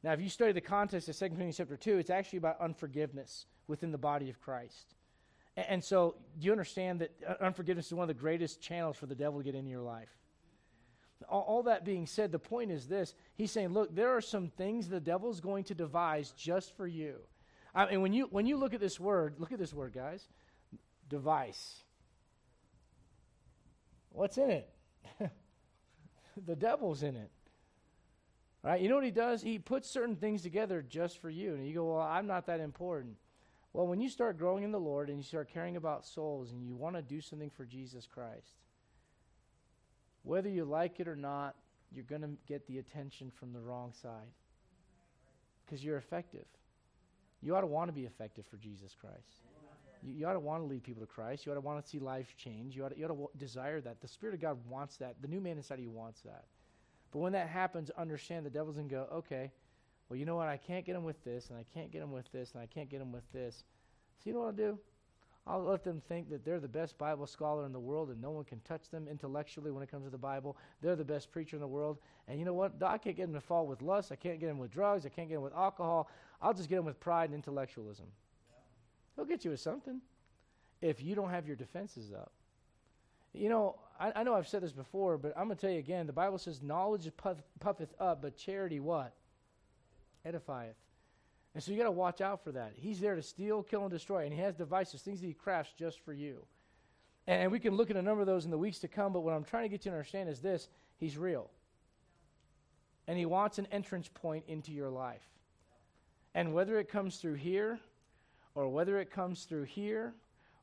Now, 0.03 0.13
if 0.13 0.21
you 0.21 0.29
study 0.29 0.51
the 0.51 0.61
context 0.61 1.09
of 1.09 1.17
2 1.17 1.25
Corinthians 1.25 1.57
chapter 1.57 1.75
2, 1.75 1.97
it's 1.97 2.11
actually 2.11 2.37
about 2.37 2.61
unforgiveness 2.61 3.47
within 3.67 3.91
the 3.91 3.97
body 3.97 4.29
of 4.29 4.39
Christ. 4.39 4.93
And, 5.57 5.65
and 5.69 5.83
so, 5.83 6.15
do 6.39 6.45
you 6.45 6.51
understand 6.51 7.01
that 7.01 7.11
uh, 7.27 7.33
unforgiveness 7.43 7.87
is 7.87 7.93
one 7.93 8.03
of 8.03 8.15
the 8.15 8.21
greatest 8.21 8.61
channels 8.61 8.97
for 8.97 9.05
the 9.05 9.15
devil 9.15 9.39
to 9.39 9.43
get 9.43 9.55
into 9.55 9.69
your 9.69 9.81
life? 9.81 10.09
All, 11.29 11.41
all 11.41 11.63
that 11.63 11.83
being 11.83 12.05
said, 12.05 12.31
the 12.31 12.39
point 12.39 12.71
is 12.71 12.87
this 12.87 13.13
He's 13.35 13.51
saying, 13.51 13.69
look, 13.69 13.93
there 13.95 14.15
are 14.15 14.21
some 14.21 14.49
things 14.49 14.87
the 14.87 14.99
devil's 14.99 15.39
going 15.39 15.65
to 15.65 15.75
devise 15.75 16.31
just 16.31 16.75
for 16.75 16.87
you. 16.87 17.15
I 17.73 17.89
mean, 17.89 18.01
when 18.01 18.13
you, 18.13 18.27
when 18.31 18.45
you 18.45 18.57
look 18.57 18.73
at 18.73 18.79
this 18.79 18.99
word, 18.99 19.35
look 19.37 19.51
at 19.51 19.59
this 19.59 19.73
word, 19.73 19.93
guys 19.93 20.27
device. 21.09 21.83
What's 24.11 24.37
in 24.37 24.49
it? 24.51 24.69
the 26.45 26.55
devil's 26.55 27.03
in 27.03 27.15
it. 27.15 27.31
Right? 28.63 28.81
You 28.81 28.89
know 28.89 28.95
what 28.95 29.05
he 29.05 29.11
does? 29.11 29.41
He 29.41 29.57
puts 29.57 29.89
certain 29.89 30.15
things 30.15 30.41
together 30.41 30.81
just 30.87 31.19
for 31.19 31.29
you. 31.29 31.53
And 31.53 31.67
you 31.67 31.73
go, 31.73 31.93
Well, 31.93 32.01
I'm 32.01 32.27
not 32.27 32.47
that 32.47 32.59
important. 32.59 33.15
Well, 33.73 33.87
when 33.87 34.01
you 34.01 34.09
start 34.09 34.37
growing 34.37 34.63
in 34.63 34.71
the 34.71 34.79
Lord 34.79 35.09
and 35.09 35.17
you 35.17 35.23
start 35.23 35.49
caring 35.53 35.75
about 35.75 36.05
souls 36.05 36.51
and 36.51 36.65
you 36.65 36.75
want 36.75 36.95
to 36.95 37.01
do 37.01 37.21
something 37.21 37.51
for 37.51 37.65
Jesus 37.65 38.07
Christ, 38.07 38.55
whether 40.23 40.49
you 40.49 40.65
like 40.65 40.99
it 40.99 41.07
or 41.07 41.15
not, 41.15 41.55
you're 41.91 42.03
going 42.03 42.21
to 42.21 42.31
get 42.47 42.67
the 42.67 42.79
attention 42.79 43.31
from 43.31 43.53
the 43.53 43.59
wrong 43.59 43.93
side 44.01 44.33
because 45.65 45.83
you're 45.83 45.97
effective. 45.97 46.45
You 47.41 47.55
ought 47.55 47.61
to 47.61 47.67
want 47.67 47.89
to 47.89 47.93
be 47.93 48.05
effective 48.05 48.45
for 48.45 48.57
Jesus 48.57 48.95
Christ. 48.99 49.43
You, 50.03 50.13
you, 50.13 50.27
ought 50.27 50.33
to 50.33 50.39
want 50.39 50.61
to 50.61 50.67
lead 50.67 50.83
people 50.83 51.01
to 51.01 51.07
Christ. 51.07 51.45
You 51.45 51.51
ought 51.51 51.55
to 51.55 51.61
want 51.61 51.83
to 51.83 51.89
see 51.89 51.99
life 51.99 52.35
change. 52.37 52.75
You 52.75 52.85
ought 52.85 52.89
to, 52.89 52.97
you 52.97 53.05
ought 53.05 53.33
to 53.33 53.37
desire 53.37 53.81
that. 53.81 54.01
The 54.01 54.07
Spirit 54.07 54.35
of 54.35 54.41
God 54.41 54.57
wants 54.67 54.97
that. 54.97 55.15
The 55.21 55.27
new 55.27 55.39
man 55.39 55.57
inside 55.57 55.75
of 55.75 55.81
you 55.81 55.91
wants 55.91 56.21
that. 56.21 56.45
But 57.11 57.19
when 57.19 57.33
that 57.33 57.47
happens, 57.47 57.89
understand 57.91 58.45
the 58.45 58.49
devil's 58.49 58.75
going 58.75 58.89
to 58.89 58.95
go, 58.95 59.07
okay, 59.13 59.51
well, 60.09 60.17
you 60.17 60.25
know 60.25 60.35
what? 60.35 60.47
I 60.47 60.57
can't 60.57 60.85
get 60.85 60.93
them 60.93 61.03
with 61.03 61.23
this, 61.23 61.49
and 61.49 61.57
I 61.57 61.63
can't 61.73 61.91
get 61.91 61.99
them 61.99 62.11
with 62.11 62.31
this, 62.31 62.51
and 62.53 62.61
I 62.61 62.65
can't 62.65 62.89
get 62.89 62.99
them 62.99 63.11
with 63.11 63.31
this. 63.31 63.63
So 64.17 64.29
you 64.29 64.33
know 64.33 64.39
what 64.39 64.47
I'll 64.47 64.51
do? 64.53 64.79
I'll 65.49 65.63
let 65.63 65.83
them 65.83 66.01
think 66.07 66.29
that 66.29 66.45
they're 66.45 66.59
the 66.59 66.67
best 66.67 66.97
Bible 66.97 67.25
scholar 67.25 67.65
in 67.65 67.71
the 67.71 67.79
world 67.79 68.09
and 68.09 68.21
no 68.21 68.29
one 68.29 68.43
can 68.43 68.59
touch 68.61 68.89
them 68.91 69.07
intellectually 69.07 69.71
when 69.71 69.81
it 69.81 69.89
comes 69.89 70.05
to 70.05 70.11
the 70.11 70.17
Bible. 70.17 70.55
They're 70.79 70.95
the 70.95 71.03
best 71.03 71.31
preacher 71.31 71.55
in 71.55 71.61
the 71.61 71.67
world. 71.67 71.97
And 72.27 72.37
you 72.37 72.45
know 72.45 72.53
what? 72.53 72.73
I 72.83 72.99
can't 72.99 73.17
get 73.17 73.23
them 73.23 73.33
to 73.33 73.41
fall 73.41 73.65
with 73.65 73.81
lust. 73.81 74.11
I 74.11 74.15
can't 74.15 74.39
get 74.39 74.45
them 74.45 74.59
with 74.59 74.69
drugs. 74.69 75.07
I 75.07 75.09
can't 75.09 75.27
get 75.27 75.35
them 75.35 75.43
with 75.43 75.55
alcohol. 75.55 76.07
I'll 76.39 76.53
just 76.53 76.69
get 76.69 76.75
them 76.75 76.85
with 76.85 76.99
pride 76.99 77.29
and 77.29 77.33
intellectualism. 77.33 78.05
He'll 79.15 79.25
get 79.25 79.43
you 79.43 79.51
with 79.51 79.59
something 79.59 80.01
if 80.81 81.01
you 81.01 81.15
don't 81.15 81.31
have 81.31 81.47
your 81.47 81.55
defenses 81.55 82.11
up. 82.13 82.31
You 83.33 83.49
know, 83.49 83.79
I, 83.99 84.11
I 84.17 84.23
know 84.23 84.35
I've 84.35 84.47
said 84.47 84.61
this 84.61 84.71
before, 84.71 85.17
but 85.17 85.33
I'm 85.35 85.45
going 85.45 85.57
to 85.57 85.61
tell 85.61 85.71
you 85.71 85.79
again. 85.79 86.05
The 86.05 86.13
Bible 86.13 86.37
says, 86.37 86.61
knowledge 86.61 87.09
puff, 87.17 87.37
puffeth 87.59 87.93
up, 87.99 88.21
but 88.21 88.37
charity 88.37 88.79
what? 88.79 89.13
Edifieth. 90.25 90.75
And 91.55 91.63
so 91.63 91.71
you 91.71 91.77
got 91.77 91.85
to 91.85 91.91
watch 91.91 92.21
out 92.21 92.43
for 92.43 92.51
that. 92.51 92.73
He's 92.75 92.99
there 92.99 93.15
to 93.15 93.23
steal, 93.23 93.63
kill, 93.63 93.81
and 93.81 93.91
destroy. 93.91 94.25
And 94.25 94.33
he 94.33 94.39
has 94.39 94.55
devices, 94.55 95.01
things 95.01 95.19
that 95.21 95.27
he 95.27 95.33
crafts 95.33 95.73
just 95.77 95.99
for 95.99 96.13
you. 96.13 96.45
And, 97.27 97.43
and 97.43 97.51
we 97.51 97.59
can 97.59 97.75
look 97.75 97.89
at 97.89 97.97
a 97.97 98.01
number 98.01 98.21
of 98.21 98.27
those 98.27 98.45
in 98.45 98.51
the 98.51 98.57
weeks 98.57 98.79
to 98.79 98.87
come, 98.87 99.13
but 99.13 99.21
what 99.21 99.33
I'm 99.33 99.43
trying 99.43 99.63
to 99.63 99.69
get 99.69 99.85
you 99.85 99.91
to 99.91 99.97
understand 99.97 100.29
is 100.29 100.39
this 100.39 100.67
He's 100.97 101.17
real. 101.17 101.49
And 103.07 103.17
he 103.17 103.25
wants 103.25 103.57
an 103.57 103.67
entrance 103.71 104.09
point 104.13 104.43
into 104.47 104.71
your 104.71 104.89
life. 104.89 105.25
And 106.35 106.53
whether 106.53 106.77
it 106.77 106.89
comes 106.89 107.17
through 107.17 107.35
here, 107.35 107.79
or 108.53 108.69
whether 108.69 108.99
it 108.99 109.09
comes 109.09 109.45
through 109.45 109.63
here, 109.63 110.13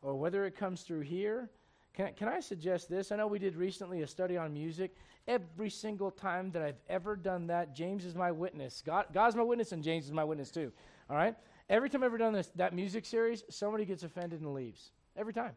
or 0.03 0.15
whether 0.15 0.45
it 0.47 0.57
comes 0.57 0.83
through 0.83 1.01
here, 1.01 1.51
can, 1.97 2.13
can 2.13 2.29
I 2.29 2.41
suggest 2.41 2.91
this? 2.91 3.11
I 3.11 3.17
know 3.17 3.27
we 3.27 3.39
did 3.39 3.57
recently 3.57 4.03
a 4.03 4.07
study 4.07 4.37
on 4.37 4.53
music. 4.53 4.95
Every 5.27 5.71
single 5.71 6.11
time 6.11 6.51
that 6.53 6.63
I've 6.63 6.79
ever 6.91 7.17
done 7.17 7.47
that, 7.47 7.75
James 7.75 8.05
is 8.05 8.15
my 8.15 8.31
witness. 8.31 8.83
God, 8.85 9.07
God's 9.15 9.35
my 9.35 9.43
witness, 9.43 9.73
and 9.73 9.83
James 9.83 10.05
is 10.05 10.13
my 10.13 10.23
witness 10.23 10.51
too. 10.51 10.73
All 11.09 11.17
right? 11.17 11.35
Every 11.71 11.89
time 11.89 12.03
I've 12.03 12.09
ever 12.09 12.19
done 12.19 12.35
this, 12.35 12.51
that 12.57 12.75
music 12.75 13.07
series, 13.07 13.45
somebody 13.49 13.87
gets 13.87 14.03
offended 14.03 14.43
and 14.43 14.53
leaves. 14.53 14.91
Every 15.17 15.33
time. 15.33 15.53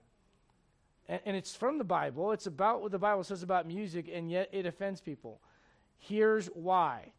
And, 1.09 1.19
and 1.25 1.35
it's 1.35 1.53
from 1.53 1.77
the 1.77 1.83
Bible. 1.83 2.31
It's 2.31 2.47
about 2.47 2.81
what 2.81 2.93
the 2.93 2.99
Bible 2.99 3.25
says 3.25 3.43
about 3.43 3.67
music, 3.67 4.09
and 4.11 4.31
yet 4.31 4.49
it 4.53 4.65
offends 4.65 5.01
people. 5.01 5.41
Here's 5.97 6.47
why 6.47 7.11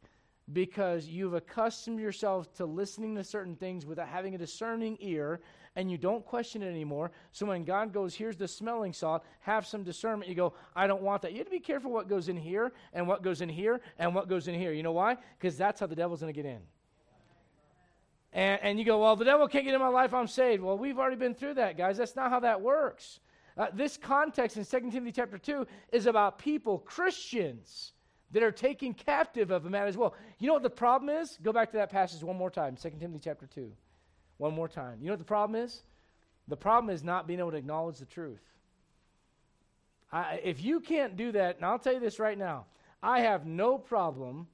because 0.52 1.06
you've 1.06 1.34
accustomed 1.34 2.00
yourself 2.00 2.52
to 2.54 2.66
listening 2.66 3.14
to 3.14 3.22
certain 3.22 3.54
things 3.54 3.86
without 3.86 4.08
having 4.08 4.34
a 4.34 4.38
discerning 4.38 4.96
ear 5.00 5.40
and 5.76 5.90
you 5.90 5.98
don't 5.98 6.24
question 6.24 6.62
it 6.62 6.68
anymore. 6.68 7.12
So 7.32 7.46
when 7.46 7.64
God 7.64 7.92
goes, 7.92 8.14
here's 8.14 8.36
the 8.36 8.48
smelling 8.48 8.92
salt, 8.92 9.24
have 9.40 9.66
some 9.66 9.84
discernment, 9.84 10.28
you 10.28 10.34
go, 10.34 10.52
I 10.74 10.86
don't 10.86 11.02
want 11.02 11.22
that. 11.22 11.32
You 11.32 11.38
have 11.38 11.46
to 11.46 11.50
be 11.50 11.60
careful 11.60 11.90
what 11.90 12.08
goes 12.08 12.28
in 12.28 12.36
here 12.36 12.72
and 12.92 13.06
what 13.06 13.22
goes 13.22 13.40
in 13.40 13.48
here 13.48 13.80
and 13.98 14.14
what 14.14 14.28
goes 14.28 14.48
in 14.48 14.54
here. 14.54 14.72
You 14.72 14.82
know 14.82 14.92
why? 14.92 15.16
Because 15.38 15.56
that's 15.56 15.80
how 15.80 15.86
the 15.86 15.94
devil's 15.94 16.20
going 16.20 16.32
to 16.32 16.42
get 16.42 16.48
in. 16.48 16.60
And, 18.32 18.60
and 18.62 18.78
you 18.78 18.84
go, 18.84 19.00
well, 19.00 19.16
the 19.16 19.24
devil 19.24 19.46
can't 19.48 19.64
get 19.64 19.74
in 19.74 19.80
my 19.80 19.88
life, 19.88 20.12
I'm 20.12 20.26
saved. 20.26 20.62
Well, 20.62 20.78
we've 20.78 20.98
already 20.98 21.16
been 21.16 21.34
through 21.34 21.54
that, 21.54 21.76
guys. 21.76 21.96
That's 21.96 22.16
not 22.16 22.30
how 22.30 22.40
that 22.40 22.60
works. 22.60 23.20
Uh, 23.56 23.66
this 23.72 23.96
context 23.96 24.56
in 24.56 24.64
2 24.64 24.90
Timothy 24.90 25.12
chapter 25.12 25.38
2 25.38 25.66
is 25.92 26.06
about 26.06 26.38
people, 26.38 26.78
Christians, 26.78 27.92
that 28.32 28.42
are 28.42 28.52
taken 28.52 28.94
captive 28.94 29.50
of 29.50 29.66
a 29.66 29.70
man 29.70 29.86
as 29.86 29.96
well. 29.96 30.14
You 30.38 30.46
know 30.46 30.54
what 30.54 30.62
the 30.62 30.70
problem 30.70 31.10
is? 31.10 31.38
Go 31.42 31.52
back 31.52 31.70
to 31.72 31.76
that 31.78 31.90
passage 31.90 32.22
one 32.22 32.36
more 32.36 32.50
time, 32.50 32.76
2 32.76 32.90
Timothy 33.00 33.20
chapter 33.22 33.46
2 33.46 33.72
one 34.40 34.54
more 34.54 34.68
time. 34.68 34.98
You 35.00 35.06
know 35.06 35.12
what 35.12 35.18
the 35.18 35.24
problem 35.24 35.62
is? 35.62 35.82
The 36.48 36.56
problem 36.56 36.92
is 36.92 37.04
not 37.04 37.26
being 37.26 37.40
able 37.40 37.50
to 37.50 37.58
acknowledge 37.58 37.98
the 37.98 38.06
truth. 38.06 38.40
I, 40.10 40.40
if 40.42 40.64
you 40.64 40.80
can't 40.80 41.14
do 41.14 41.30
that, 41.32 41.56
and 41.56 41.64
I'll 41.64 41.78
tell 41.78 41.92
you 41.92 42.00
this 42.00 42.18
right 42.18 42.38
now, 42.38 42.64
I 43.02 43.20
have 43.20 43.44
no 43.46 43.76
problem 43.76 44.48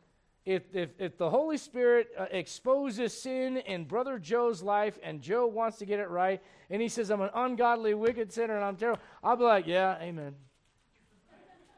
if, 0.44 0.62
if, 0.74 0.90
if 0.98 1.16
the 1.16 1.30
Holy 1.30 1.56
Spirit 1.56 2.08
uh, 2.18 2.26
exposes 2.30 3.20
sin 3.20 3.58
in 3.58 3.84
Brother 3.84 4.18
Joe's 4.18 4.60
life 4.60 4.98
and 5.02 5.22
Joe 5.22 5.46
wants 5.46 5.78
to 5.78 5.86
get 5.86 6.00
it 6.00 6.10
right, 6.10 6.42
and 6.68 6.82
he 6.82 6.88
says, 6.88 7.10
I'm 7.10 7.20
an 7.20 7.30
ungodly, 7.32 7.94
wicked 7.94 8.32
sinner 8.32 8.56
and 8.56 8.64
I'm 8.64 8.76
terrible, 8.76 9.00
I'll 9.22 9.36
be 9.36 9.44
like, 9.44 9.66
yeah, 9.66 9.98
amen. 10.00 10.34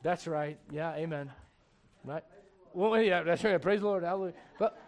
That's 0.02 0.26
right. 0.26 0.58
Yeah, 0.70 0.94
amen. 0.94 1.30
Right? 2.04 2.24
Well, 2.72 3.00
yeah, 3.00 3.22
that's 3.22 3.44
right. 3.44 3.60
Praise 3.60 3.80
the 3.80 3.86
Lord. 3.86 4.04
Hallelujah. 4.04 4.34
But 4.58 4.78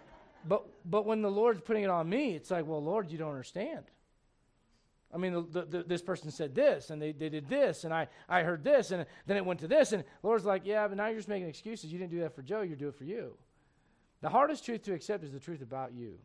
but, 0.47 0.65
but 0.85 1.07
when 1.07 1.23
the 1.23 1.31
Lord's 1.31 1.61
putting 1.61 1.85
it 1.85 1.91
on 1.91 2.09
me, 2.09 2.35
it's 2.35 2.51
like, 2.51 2.67
well, 2.67 2.83
Lord, 2.83 3.11
you 3.11 3.19
don't 3.19 3.31
understand. 3.31 3.85
I 5.13 5.17
mean, 5.17 5.47
the, 5.51 5.63
the, 5.63 5.83
this 5.83 6.03
person 6.03 6.31
said 6.31 6.55
this, 6.55 6.91
and 6.91 7.03
they, 7.03 7.13
they 7.13 7.29
did 7.29 7.49
this, 7.49 7.85
and 7.85 7.93
I, 7.93 8.07
I 8.29 8.43
heard 8.43 8.63
this, 8.63 8.93
and 8.93 9.05
then 9.27 9.37
it 9.37 9.45
went 9.45 9.61
to 9.61 9.69
this, 9.69 9.93
and 9.93 10.05
Lord's 10.23 10.45
like, 10.45 10.63
yeah, 10.65 10.87
but 10.87 10.97
now 10.97 11.09
you're 11.09 11.17
just 11.17 11.29
making 11.29 11.49
excuses. 11.49 11.93
You 11.93 11.99
didn't 11.99 12.13
do 12.13 12.21
that 12.21 12.35
for 12.35 12.43
Joe, 12.43 12.61
you 12.61 12.77
do 12.77 12.89
it 12.89 12.95
for 12.95 13.05
you. 13.05 13.37
The 14.21 14.29
hardest 14.29 14.65
truth 14.65 14.83
to 14.85 14.95
accept 14.95 15.25
is 15.25 15.33
the 15.33 15.41
truth 15.41 15.63
about 15.63 15.93
you. 15.93 16.19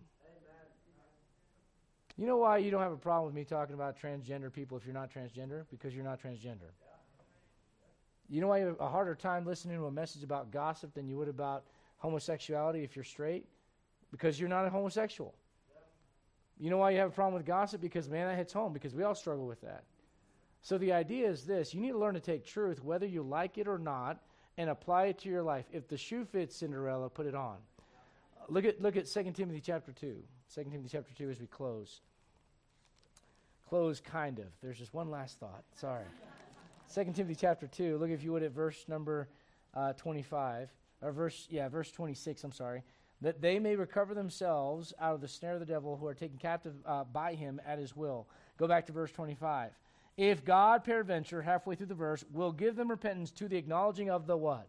You 2.18 2.28
know 2.28 2.38
why 2.38 2.60
you 2.60 2.72
don't 2.72 2.82
have 2.82 2.94
a 2.94 2.98
problem 2.98 3.26
with 3.26 3.36
me 3.36 3.44
talking 3.44 3.76
about 3.76 4.00
transgender 4.00 4.52
people 4.52 4.78
if 4.78 4.86
you're 4.86 4.94
not 4.94 5.12
transgender? 5.12 5.66
Because 5.70 5.94
you're 5.94 6.06
not 6.06 6.22
transgender. 6.22 6.72
You 8.30 8.42
know 8.42 8.48
why 8.48 8.60
you 8.60 8.68
have 8.68 8.80
a 8.80 8.88
harder 8.88 9.16
time 9.16 9.46
listening 9.46 9.78
to 9.78 9.86
a 9.86 9.92
message 9.92 10.24
about 10.24 10.52
gossip 10.52 10.94
than 10.94 11.08
you 11.08 11.18
would 11.18 11.28
about 11.28 11.66
homosexuality 11.98 12.84
if 12.84 12.96
you're 12.96 13.04
straight? 13.04 13.46
Because 14.16 14.40
you're 14.40 14.48
not 14.48 14.66
a 14.66 14.70
homosexual. 14.70 15.36
You 16.58 16.70
know 16.70 16.78
why 16.78 16.92
you 16.92 17.00
have 17.00 17.10
a 17.10 17.14
problem 17.14 17.34
with 17.34 17.46
gossip? 17.46 17.82
Because, 17.82 18.08
man, 18.08 18.30
that 18.30 18.38
hits 18.38 18.54
home 18.54 18.72
because 18.72 18.96
we 18.96 19.04
all 19.04 19.14
struggle 19.14 19.46
with 19.46 19.60
that. 19.60 19.84
So 20.62 20.78
the 20.78 20.94
idea 20.94 21.30
is 21.30 21.44
this 21.44 21.74
you 21.74 21.82
need 21.82 21.92
to 21.92 21.98
learn 21.98 22.14
to 22.14 22.22
take 22.22 22.46
truth, 22.46 22.82
whether 22.82 23.06
you 23.06 23.24
like 23.24 23.58
it 23.58 23.68
or 23.68 23.78
not, 23.78 24.22
and 24.58 24.70
apply 24.70 25.08
it 25.08 25.20
to 25.20 25.30
your 25.30 25.44
life. 25.44 25.66
If 25.74 25.90
the 25.90 25.98
shoe 25.98 26.24
fits 26.24 26.56
Cinderella, 26.56 27.10
put 27.10 27.26
it 27.26 27.36
on. 27.36 27.58
look 28.48 28.64
at 28.64 28.82
look 28.82 28.96
at 28.96 29.06
2 29.06 29.32
Timothy 29.34 29.60
chapter 29.60 29.92
2. 29.92 30.16
2 30.54 30.64
Timothy 30.64 30.88
chapter 30.90 31.14
2 31.14 31.30
as 31.30 31.42
we 31.42 31.48
close. 31.48 32.00
Close 33.68 34.00
kind 34.00 34.40
of. 34.40 34.46
There's 34.64 34.78
just 34.78 34.94
one 34.94 35.12
last 35.12 35.42
thought. 35.42 35.66
Sorry. 35.76 36.06
2 36.94 37.04
Timothy 37.12 37.36
chapter 37.36 37.68
2. 37.68 37.98
Look 37.98 38.12
if 38.12 38.24
you 38.24 38.32
would 38.32 38.44
at 38.44 38.52
verse 38.52 38.86
number 38.88 39.28
uh, 39.74 39.92
25 39.92 40.70
or 41.02 41.12
verse 41.12 41.48
yeah, 41.50 41.68
verse 41.68 41.92
26, 41.92 42.46
I'm 42.46 42.54
sorry. 42.54 42.82
That 43.26 43.42
they 43.42 43.58
may 43.58 43.76
recover 43.76 44.14
themselves 44.14 44.94
out 45.02 45.16
of 45.16 45.22
the 45.22 45.28
snare 45.28 45.56
of 45.56 45.60
the 45.60 45.66
devil 45.66 45.98
who 45.98 46.06
are 46.06 46.14
taken 46.14 46.38
captive 46.38 46.76
uh, 46.86 47.06
by 47.06 47.34
him 47.34 47.60
at 47.66 47.80
his 47.80 47.96
will. 47.96 48.28
Go 48.56 48.68
back 48.68 48.86
to 48.86 48.92
verse 48.92 49.12
25. 49.12 49.72
If 50.16 50.46
God, 50.46 50.84
peradventure, 50.84 51.42
halfway 51.42 51.74
through 51.74 51.88
the 51.88 51.96
verse, 51.96 52.24
will 52.32 52.52
give 52.52 52.76
them 52.76 52.88
repentance 52.88 53.32
to 53.32 53.48
the 53.48 53.58
acknowledging 53.58 54.12
of 54.12 54.28
the 54.28 54.38
what? 54.38 54.68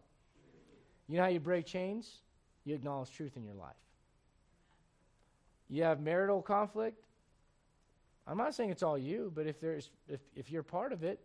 You 1.07 1.17
know 1.17 1.21
how 1.21 1.29
you 1.29 1.39
break 1.39 1.67
chains? 1.67 2.21
You 2.65 2.73
acknowledge 2.73 3.11
truth 3.11 3.37
in 3.37 3.43
your 3.43 3.53
life. 3.53 3.75
You 5.69 5.83
have 5.83 6.01
marital 6.01 6.41
conflict? 6.41 7.03
I'm 8.25 8.37
not 8.37 8.55
saying 8.55 8.71
it's 8.71 8.81
all 8.81 8.97
you, 8.97 9.31
but 9.35 9.45
if 9.45 9.59
there's 9.59 9.91
if, 10.09 10.19
if 10.35 10.49
you're 10.49 10.63
part 10.63 10.93
of 10.93 11.03
it, 11.03 11.19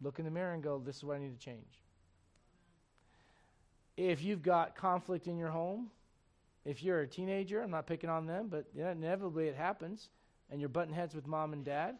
look 0.00 0.20
in 0.20 0.26
the 0.26 0.30
mirror 0.30 0.52
and 0.52 0.62
go, 0.62 0.78
This 0.78 0.98
is 0.98 1.02
what 1.02 1.16
I 1.16 1.18
need 1.18 1.36
to 1.36 1.44
change. 1.44 1.82
If 3.96 4.22
you've 4.22 4.42
got 4.42 4.76
conflict 4.76 5.26
in 5.26 5.36
your 5.36 5.50
home, 5.50 5.90
if 6.64 6.82
you're 6.82 7.00
a 7.00 7.06
teenager, 7.06 7.62
I'm 7.62 7.70
not 7.70 7.86
picking 7.86 8.10
on 8.10 8.26
them, 8.26 8.48
but 8.48 8.66
inevitably 8.74 9.48
it 9.48 9.56
happens, 9.56 10.10
and 10.50 10.60
you're 10.60 10.68
butting 10.68 10.94
heads 10.94 11.14
with 11.14 11.26
mom 11.26 11.52
and 11.52 11.64
dad, 11.64 11.96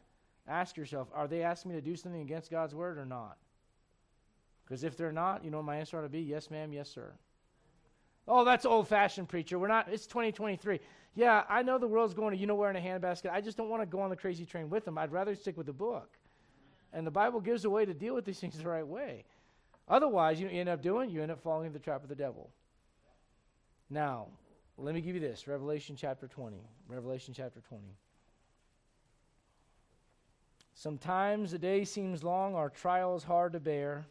ask 0.47 0.77
yourself, 0.77 1.09
are 1.15 1.29
they 1.29 1.43
asking 1.43 1.73
me 1.73 1.77
to 1.77 1.83
do 1.83 1.97
something 1.97 2.21
against 2.21 2.51
God's 2.51 2.75
word 2.75 2.99
or 2.99 3.07
not? 3.07 3.39
Because 4.65 4.85
if 4.85 4.97
they're 4.97 5.13
not, 5.13 5.45
you 5.45 5.51
know 5.51 5.63
my 5.63 5.77
answer 5.77 5.99
ought 5.99 6.03
to 6.03 6.09
be 6.09 6.21
yes, 6.21 6.51
ma'am, 6.51 6.73
yes, 6.73 6.89
sir. 6.89 7.13
Oh, 8.29 8.45
that's 8.45 8.65
old 8.65 8.87
fashioned, 8.87 9.29
preacher. 9.29 9.59
We're 9.59 9.69
not, 9.69 9.89
it's 9.91 10.07
2023. 10.07 10.79
Yeah, 11.15 11.43
I 11.49 11.63
know 11.63 11.79
the 11.79 11.89
world's 11.89 12.15
going 12.15 12.33
to 12.33 12.41
you 12.41 12.47
know 12.47 12.55
where 12.55 12.71
in 12.71 12.77
a 12.77 12.81
handbasket. 12.81 13.33
I 13.33 13.41
just 13.41 13.57
don't 13.57 13.69
want 13.69 13.83
to 13.83 13.87
go 13.87 14.01
on 14.01 14.11
the 14.11 14.17
crazy 14.17 14.45
train 14.45 14.71
with 14.71 14.85
them. 14.85 14.97
I'd 14.97 15.11
rather 15.11 15.35
stick 15.35 15.57
with 15.57 15.67
the 15.67 15.73
book. 15.73 16.17
And 16.93 17.07
the 17.07 17.11
Bible 17.11 17.41
gives 17.41 17.65
a 17.65 17.71
way 17.71 17.85
to 17.85 17.95
deal 17.95 18.15
with 18.15 18.25
these 18.25 18.39
things 18.41 18.59
the 18.59 18.69
right 18.69 18.87
way. 18.87 19.25
Otherwise, 19.89 20.41
you 20.41 20.49
end 20.49 20.69
up 20.69 20.83
doing, 20.83 21.11
you 21.11 21.23
end 21.23 21.33
up 21.33 21.43
falling 21.43 21.67
into 21.67 21.79
the 21.79 21.85
trap 21.85 22.03
of 22.05 22.09
the 22.09 22.15
devil. 22.15 22.51
Now, 23.89 24.29
let 24.83 24.95
me 24.95 25.03
give 25.03 25.15
you 25.15 25.21
this 25.21 25.47
Revelation 25.47 25.95
chapter 25.95 26.27
20. 26.27 26.57
Revelation 26.89 27.35
chapter 27.37 27.61
20. 27.61 27.85
Sometimes 30.75 31.51
the 31.51 31.59
day 31.59 31.85
seems 31.85 32.25
long, 32.25 32.55
our 32.55 32.71
trial 32.71 33.15
is 33.15 33.23
hard 33.23 33.53
to 33.53 33.61
bear. 33.61 34.07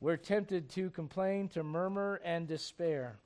We're 0.00 0.18
tempted 0.18 0.68
to 0.70 0.90
complain, 0.90 1.48
to 1.48 1.62
murmur, 1.62 2.20
and 2.22 2.46
despair. 2.46 3.16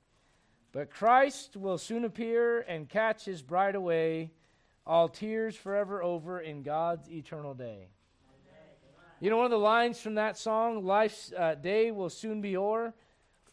But 0.71 0.89
Christ 0.89 1.57
will 1.57 1.77
soon 1.77 2.05
appear 2.05 2.61
and 2.61 2.87
catch 2.87 3.25
his 3.25 3.41
bride 3.41 3.75
away, 3.75 4.31
all 4.87 5.09
tears 5.09 5.57
forever 5.57 6.01
over 6.01 6.39
in 6.39 6.63
God's 6.63 7.09
eternal 7.11 7.53
day. 7.53 7.87
You 9.19 9.29
know, 9.29 9.37
one 9.37 9.45
of 9.45 9.51
the 9.51 9.57
lines 9.57 9.99
from 9.99 10.15
that 10.15 10.37
song, 10.37 10.85
Life's 10.85 11.33
uh, 11.37 11.55
day 11.55 11.91
will 11.91 12.09
soon 12.09 12.41
be 12.41 12.55
o'er. 12.55 12.93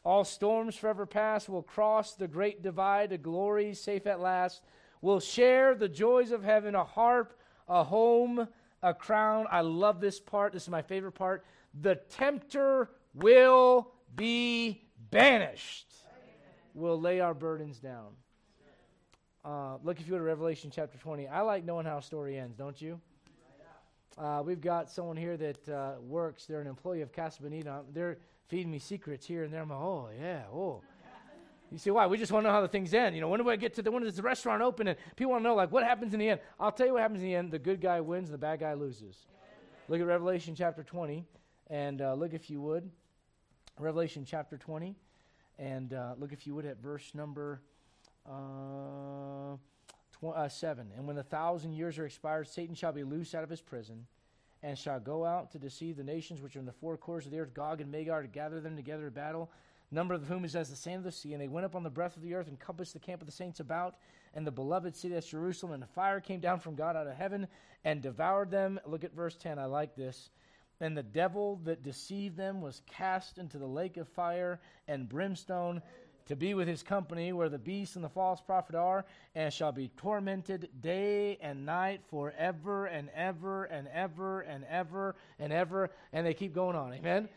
All 0.05 0.25
storms 0.25 0.77
forever 0.77 1.05
past. 1.07 1.49
We'll 1.49 1.63
cross 1.63 2.15
the 2.15 2.29
great 2.29 2.63
divide 2.63 3.11
to 3.11 3.19
glory 3.19 3.75
safe 3.75 4.07
at 4.07 4.21
last. 4.21 4.63
We'll 5.03 5.21
share 5.21 5.75
the 5.75 5.89
joys 5.89 6.31
of 6.31 6.43
heaven, 6.43 6.75
a 6.75 6.85
harp, 6.85 7.39
a 7.69 7.85
home, 7.85 8.49
a 8.83 8.95
crown. 8.95 9.47
I 9.51 9.61
love 9.61 10.01
this 10.01 10.19
part. 10.19 10.53
This 10.53 10.65
is 10.65 10.69
my 10.71 10.83
favorite 10.83 11.13
part. 11.13 11.45
The 11.81 11.97
tempter 11.97 12.91
will 13.15 13.93
be 14.17 14.83
banished. 15.11 15.93
We'll 16.75 17.01
lay 17.01 17.21
our 17.21 17.35
burdens 17.35 17.79
down. 17.79 18.13
Uh, 19.45 19.79
look, 19.83 19.99
if 20.01 20.07
you 20.07 20.13
go 20.13 20.19
to 20.19 20.25
Revelation 20.25 20.71
chapter 20.73 20.99
20, 20.99 21.27
I 21.27 21.41
like 21.41 21.65
knowing 21.65 21.87
how 21.87 21.99
a 21.99 22.03
story 22.03 22.39
ends, 22.39 22.57
don't 22.57 22.81
you? 22.81 23.01
Uh, 24.19 24.43
we've 24.45 24.61
got 24.61 24.91
someone 24.91 25.17
here 25.17 25.37
that 25.37 25.69
uh, 25.69 25.93
works. 26.03 26.45
They're 26.45 26.61
an 26.61 26.67
employee 26.67 27.01
of 27.01 27.13
Casa 27.13 27.41
Bonita. 27.43 27.83
They're 27.93 28.19
feeding 28.51 28.71
me 28.71 28.81
secrets 28.81 29.25
here 29.25 29.45
and 29.45 29.55
there. 29.55 29.63
I'm 29.63 29.71
like, 29.71 29.79
oh, 29.79 30.09
yeah, 30.21 30.43
oh. 30.53 30.83
You 31.71 31.79
say, 31.79 31.93
why? 31.93 32.09
We 32.09 32.19
just 32.19 32.33
want 32.33 32.43
to 32.45 32.49
know 32.49 32.53
how 32.53 32.63
the 32.63 32.69
things 32.69 32.93
end. 32.93 33.15
You 33.15 33.21
know, 33.21 33.29
when 33.29 33.39
do 33.39 33.49
I 33.49 33.55
get 33.55 33.75
to 33.75 33.83
the, 33.83 33.93
when 33.93 34.03
does 34.03 34.17
the 34.17 34.23
restaurant 34.23 34.61
open? 34.61 34.89
And 34.89 34.99
people 35.15 35.31
want 35.31 35.45
to 35.45 35.49
know, 35.49 35.55
like, 35.55 35.71
what 35.71 35.85
happens 35.85 36.13
in 36.13 36.19
the 36.19 36.29
end? 36.29 36.41
I'll 36.59 36.73
tell 36.73 36.89
you 36.89 36.95
what 36.95 37.03
happens 37.03 37.21
in 37.21 37.29
the 37.29 37.35
end. 37.37 37.53
The 37.53 37.61
good 37.61 37.81
guy 37.81 38.01
wins, 38.01 38.29
the 38.29 38.39
bad 38.39 38.59
guy 38.59 38.75
loses. 38.75 39.17
Look 39.87 40.01
at 40.01 40.07
Revelation 40.07 40.57
chapter 40.57 40.83
20, 40.83 41.25
and 41.69 42.03
uh, 42.03 42.15
look, 42.15 42.35
if 42.35 42.51
you 42.51 42.61
would, 42.61 42.91
Revelation 43.79 44.25
chapter 44.25 44.59
20, 44.59 44.97
and 45.61 45.93
uh, 45.93 46.15
look, 46.19 46.33
if 46.33 46.45
you 46.45 46.57
would, 46.57 46.67
at 46.67 46.83
verse 46.83 47.13
number 47.15 47.61
uh, 48.29 49.55
uh, 50.27 50.49
7. 50.49 50.89
And 50.97 51.07
when 51.07 51.15
the 51.15 51.23
thousand 51.23 51.73
years 51.75 51.99
are 52.01 52.07
expired, 52.07 52.49
Satan 52.49 52.75
shall 52.75 52.93
be 52.93 53.05
loosed 53.05 53.33
out 53.33 53.45
of 53.45 53.51
his 53.51 53.61
prison 53.61 54.07
and 54.63 54.77
shall 54.77 55.01
go 55.01 55.25
out 55.25 55.51
to 55.53 55.59
deceive 55.59 55.97
the 55.97 56.05
nations 56.05 56.41
which 56.41 56.57
are 56.57 56.61
in 56.61 56.67
the 56.67 56.73
four 56.73 56.97
quarters 56.97 57.27
of 57.27 57.33
the 57.33 57.41
earth, 57.41 57.55
Gog 57.55 57.81
and 57.81 57.91
Magog, 57.91 58.23
to 58.23 58.29
gather 58.29 58.61
them 58.61 58.77
together 58.77 59.07
to 59.07 59.11
battle, 59.11 59.51
number 59.91 60.15
of 60.15 60.27
whom 60.27 60.45
is 60.45 60.55
as 60.55 60.71
the 60.71 60.77
sand 60.77 60.99
of 60.99 61.05
the 61.05 61.13
sea. 61.13 61.33
And 61.33 61.41
they 61.41 61.49
went 61.49 61.65
up 61.65 61.75
on 61.75 61.83
the 61.83 61.91
breadth 61.91 62.17
of 62.17 62.23
the 62.23 62.35
earth 62.35 62.49
and 62.49 62.59
compassed 62.59 62.93
the 62.93 62.99
camp 62.99 63.23
of 63.23 63.27
the 63.27 63.33
saints 63.33 63.61
about, 63.61 63.97
and 64.35 64.47
the 64.47 64.51
beloved 64.51 64.95
city 64.95 65.15
that's 65.15 65.29
Jerusalem. 65.29 65.73
And 65.73 65.83
the 65.83 65.89
fire 65.89 66.21
came 66.21 66.41
down 66.41 66.61
from 66.61 66.75
God 66.75 66.97
out 66.97 67.07
of 67.07 67.17
heaven 67.17 67.49
and 67.85 68.03
devoured 68.03 68.51
them. 68.51 68.79
Look 68.87 69.05
at 69.05 69.15
verse 69.15 69.37
10. 69.37 69.59
I 69.59 69.65
like 69.65 69.97
this. 69.97 70.31
And 70.81 70.97
the 70.97 71.03
devil 71.03 71.61
that 71.65 71.83
deceived 71.83 72.37
them 72.37 72.63
was 72.63 72.81
cast 72.87 73.39
into 73.39 73.59
the 73.59 73.67
lake 73.67 73.97
of 73.97 74.09
fire 74.09 74.61
and 74.89 75.09
brimstone 75.09 75.83
to 76.31 76.37
be 76.37 76.55
with 76.55 76.69
his 76.69 76.83
company 76.83 77.33
where 77.33 77.49
the 77.49 77.59
beast 77.59 77.97
and 77.97 78.05
the 78.05 78.09
false 78.09 78.41
prophet 78.41 78.77
are, 78.77 79.05
and 79.35 79.53
shall 79.53 79.73
be 79.73 79.89
tormented 79.97 80.69
day 80.81 81.37
and 81.43 81.67
night 81.67 82.01
forever 82.09 82.87
and 82.87 83.11
ever 83.17 83.65
and 83.65 83.89
ever 83.93 84.41
and 84.43 84.65
ever 84.71 85.17
and 85.41 85.53
ever. 85.53 85.91
And 86.13 86.25
they 86.25 86.33
keep 86.33 86.55
going 86.55 86.77
on. 86.77 86.95
Amen. 86.95 87.29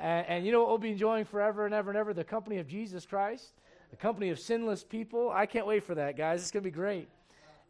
And, 0.00 0.26
and, 0.28 0.46
you 0.46 0.52
know 0.52 0.60
what 0.60 0.68
we'll 0.68 0.78
be 0.78 0.90
enjoying 0.90 1.24
forever 1.24 1.66
and 1.66 1.74
ever 1.74 1.90
and 1.90 1.98
ever? 1.98 2.14
The 2.14 2.24
company 2.24 2.58
of 2.58 2.68
Jesus 2.68 3.04
Christ, 3.04 3.52
the 3.90 3.96
company 3.96 4.30
of 4.30 4.38
sinless 4.38 4.84
people. 4.84 5.30
I 5.30 5.46
can't 5.46 5.66
wait 5.66 5.82
for 5.82 5.96
that, 5.96 6.16
guys. 6.16 6.40
It's 6.40 6.50
going 6.50 6.62
to 6.62 6.70
be 6.70 6.74
great. 6.74 7.08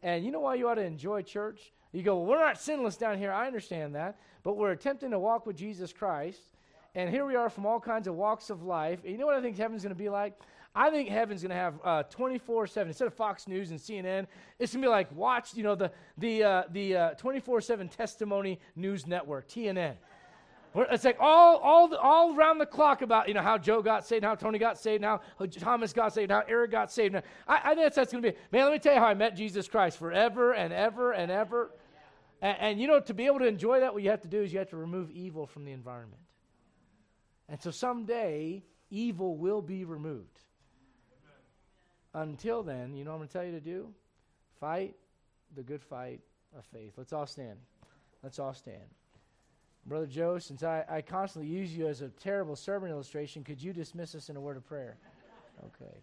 And 0.03 0.23
you 0.23 0.31
know 0.31 0.41
why 0.41 0.55
you 0.55 0.69
ought 0.69 0.75
to 0.75 0.85
enjoy 0.85 1.23
church? 1.23 1.71
You 1.91 2.03
go, 2.03 2.17
well, 2.17 2.25
we're 2.25 2.45
not 2.45 2.59
sinless 2.59 2.97
down 2.97 3.17
here. 3.17 3.31
I 3.31 3.47
understand 3.47 3.95
that. 3.95 4.19
But 4.43 4.57
we're 4.57 4.71
attempting 4.71 5.09
to 5.09 5.19
walk 5.19 5.47
with 5.47 5.55
Jesus 5.55 5.91
Christ. 5.91 6.41
And 6.95 7.09
here 7.09 7.25
we 7.25 7.35
are 7.35 7.49
from 7.49 7.65
all 7.65 7.79
kinds 7.79 8.07
of 8.07 8.15
walks 8.15 8.49
of 8.49 8.63
life. 8.63 9.01
And 9.03 9.11
you 9.11 9.17
know 9.17 9.25
what 9.25 9.35
I 9.35 9.41
think 9.41 9.57
heaven's 9.57 9.83
going 9.83 9.93
to 9.93 10.01
be 10.01 10.09
like? 10.09 10.39
I 10.73 10.89
think 10.89 11.09
heaven's 11.09 11.41
going 11.41 11.49
to 11.49 11.55
have 11.83 12.09
24 12.09 12.63
uh, 12.63 12.67
7. 12.67 12.87
Instead 12.87 13.07
of 13.07 13.13
Fox 13.13 13.47
News 13.47 13.71
and 13.71 13.79
CNN, 13.79 14.27
it's 14.59 14.73
going 14.73 14.81
to 14.81 14.87
be 14.87 14.87
like 14.87 15.11
watch, 15.13 15.55
you 15.55 15.63
know, 15.63 15.75
the, 15.75 15.91
the, 16.17 16.43
uh, 16.43 16.63
the 16.71 17.15
24 17.17 17.57
uh, 17.57 17.61
7 17.61 17.89
testimony 17.89 18.59
news 18.75 19.05
network, 19.05 19.47
TNN. 19.47 19.95
It's 20.77 21.05
like 21.05 21.17
all, 21.21 21.57
all, 21.57 21.95
all 21.95 22.35
around 22.35 22.57
the 22.57 22.65
clock 22.65 23.01
about 23.01 23.29
you 23.29 23.33
know 23.33 23.41
how 23.41 23.57
Joe 23.57 23.81
got 23.81 24.05
saved, 24.05 24.25
how 24.25 24.35
Tony 24.35 24.59
got 24.59 24.77
saved, 24.77 25.05
how 25.05 25.21
Thomas 25.57 25.93
got 25.93 26.13
saved, 26.13 26.31
how 26.31 26.43
Eric 26.49 26.71
got 26.71 26.91
saved. 26.91 27.15
I, 27.15 27.21
I 27.47 27.69
think 27.69 27.79
that's, 27.79 27.95
that's 27.95 28.11
going 28.11 28.21
to 28.21 28.31
be. 28.31 28.37
Man, 28.51 28.65
let 28.65 28.73
me 28.73 28.79
tell 28.79 28.93
you 28.93 28.99
how 28.99 29.07
I 29.07 29.13
met 29.13 29.37
Jesus 29.37 29.69
Christ 29.69 29.97
forever 29.97 30.53
and 30.53 30.73
ever 30.73 31.13
and 31.13 31.31
ever. 31.31 31.71
And, 32.41 32.57
and, 32.59 32.81
you 32.81 32.87
know, 32.87 32.99
to 32.99 33.13
be 33.13 33.25
able 33.25 33.39
to 33.39 33.47
enjoy 33.47 33.79
that, 33.79 33.93
what 33.93 34.03
you 34.03 34.09
have 34.09 34.21
to 34.21 34.27
do 34.27 34.41
is 34.41 34.51
you 34.51 34.59
have 34.59 34.69
to 34.71 34.77
remove 34.77 35.09
evil 35.11 35.47
from 35.47 35.63
the 35.63 35.71
environment. 35.71 36.19
And 37.49 37.61
so 37.61 37.71
someday, 37.71 38.63
evil 38.89 39.37
will 39.37 39.61
be 39.61 39.85
removed. 39.85 40.39
Until 42.13 42.63
then, 42.63 42.95
you 42.95 43.03
know 43.03 43.11
what 43.11 43.15
I'm 43.15 43.19
going 43.19 43.27
to 43.27 43.33
tell 43.33 43.45
you 43.45 43.51
to 43.51 43.59
do? 43.59 43.93
Fight 44.59 44.95
the 45.55 45.63
good 45.63 45.83
fight 45.83 46.21
of 46.57 46.65
faith. 46.65 46.93
Let's 46.97 47.13
all 47.13 47.27
stand. 47.27 47.57
Let's 48.23 48.39
all 48.39 48.53
stand. 48.53 48.85
Brother 49.85 50.07
Joe, 50.07 50.39
since 50.39 50.63
I, 50.63 50.83
I 50.89 51.01
constantly 51.01 51.51
use 51.51 51.75
you 51.75 51.87
as 51.87 52.01
a 52.01 52.09
terrible 52.09 52.55
sermon 52.55 52.89
illustration, 52.89 53.43
could 53.43 53.61
you 53.61 53.71
dismiss 53.73 54.15
us 54.15 54.29
in 54.29 54.35
a 54.35 54.41
word 54.41 54.57
of 54.57 54.65
prayer? 54.65 54.97
Okay. 55.65 55.93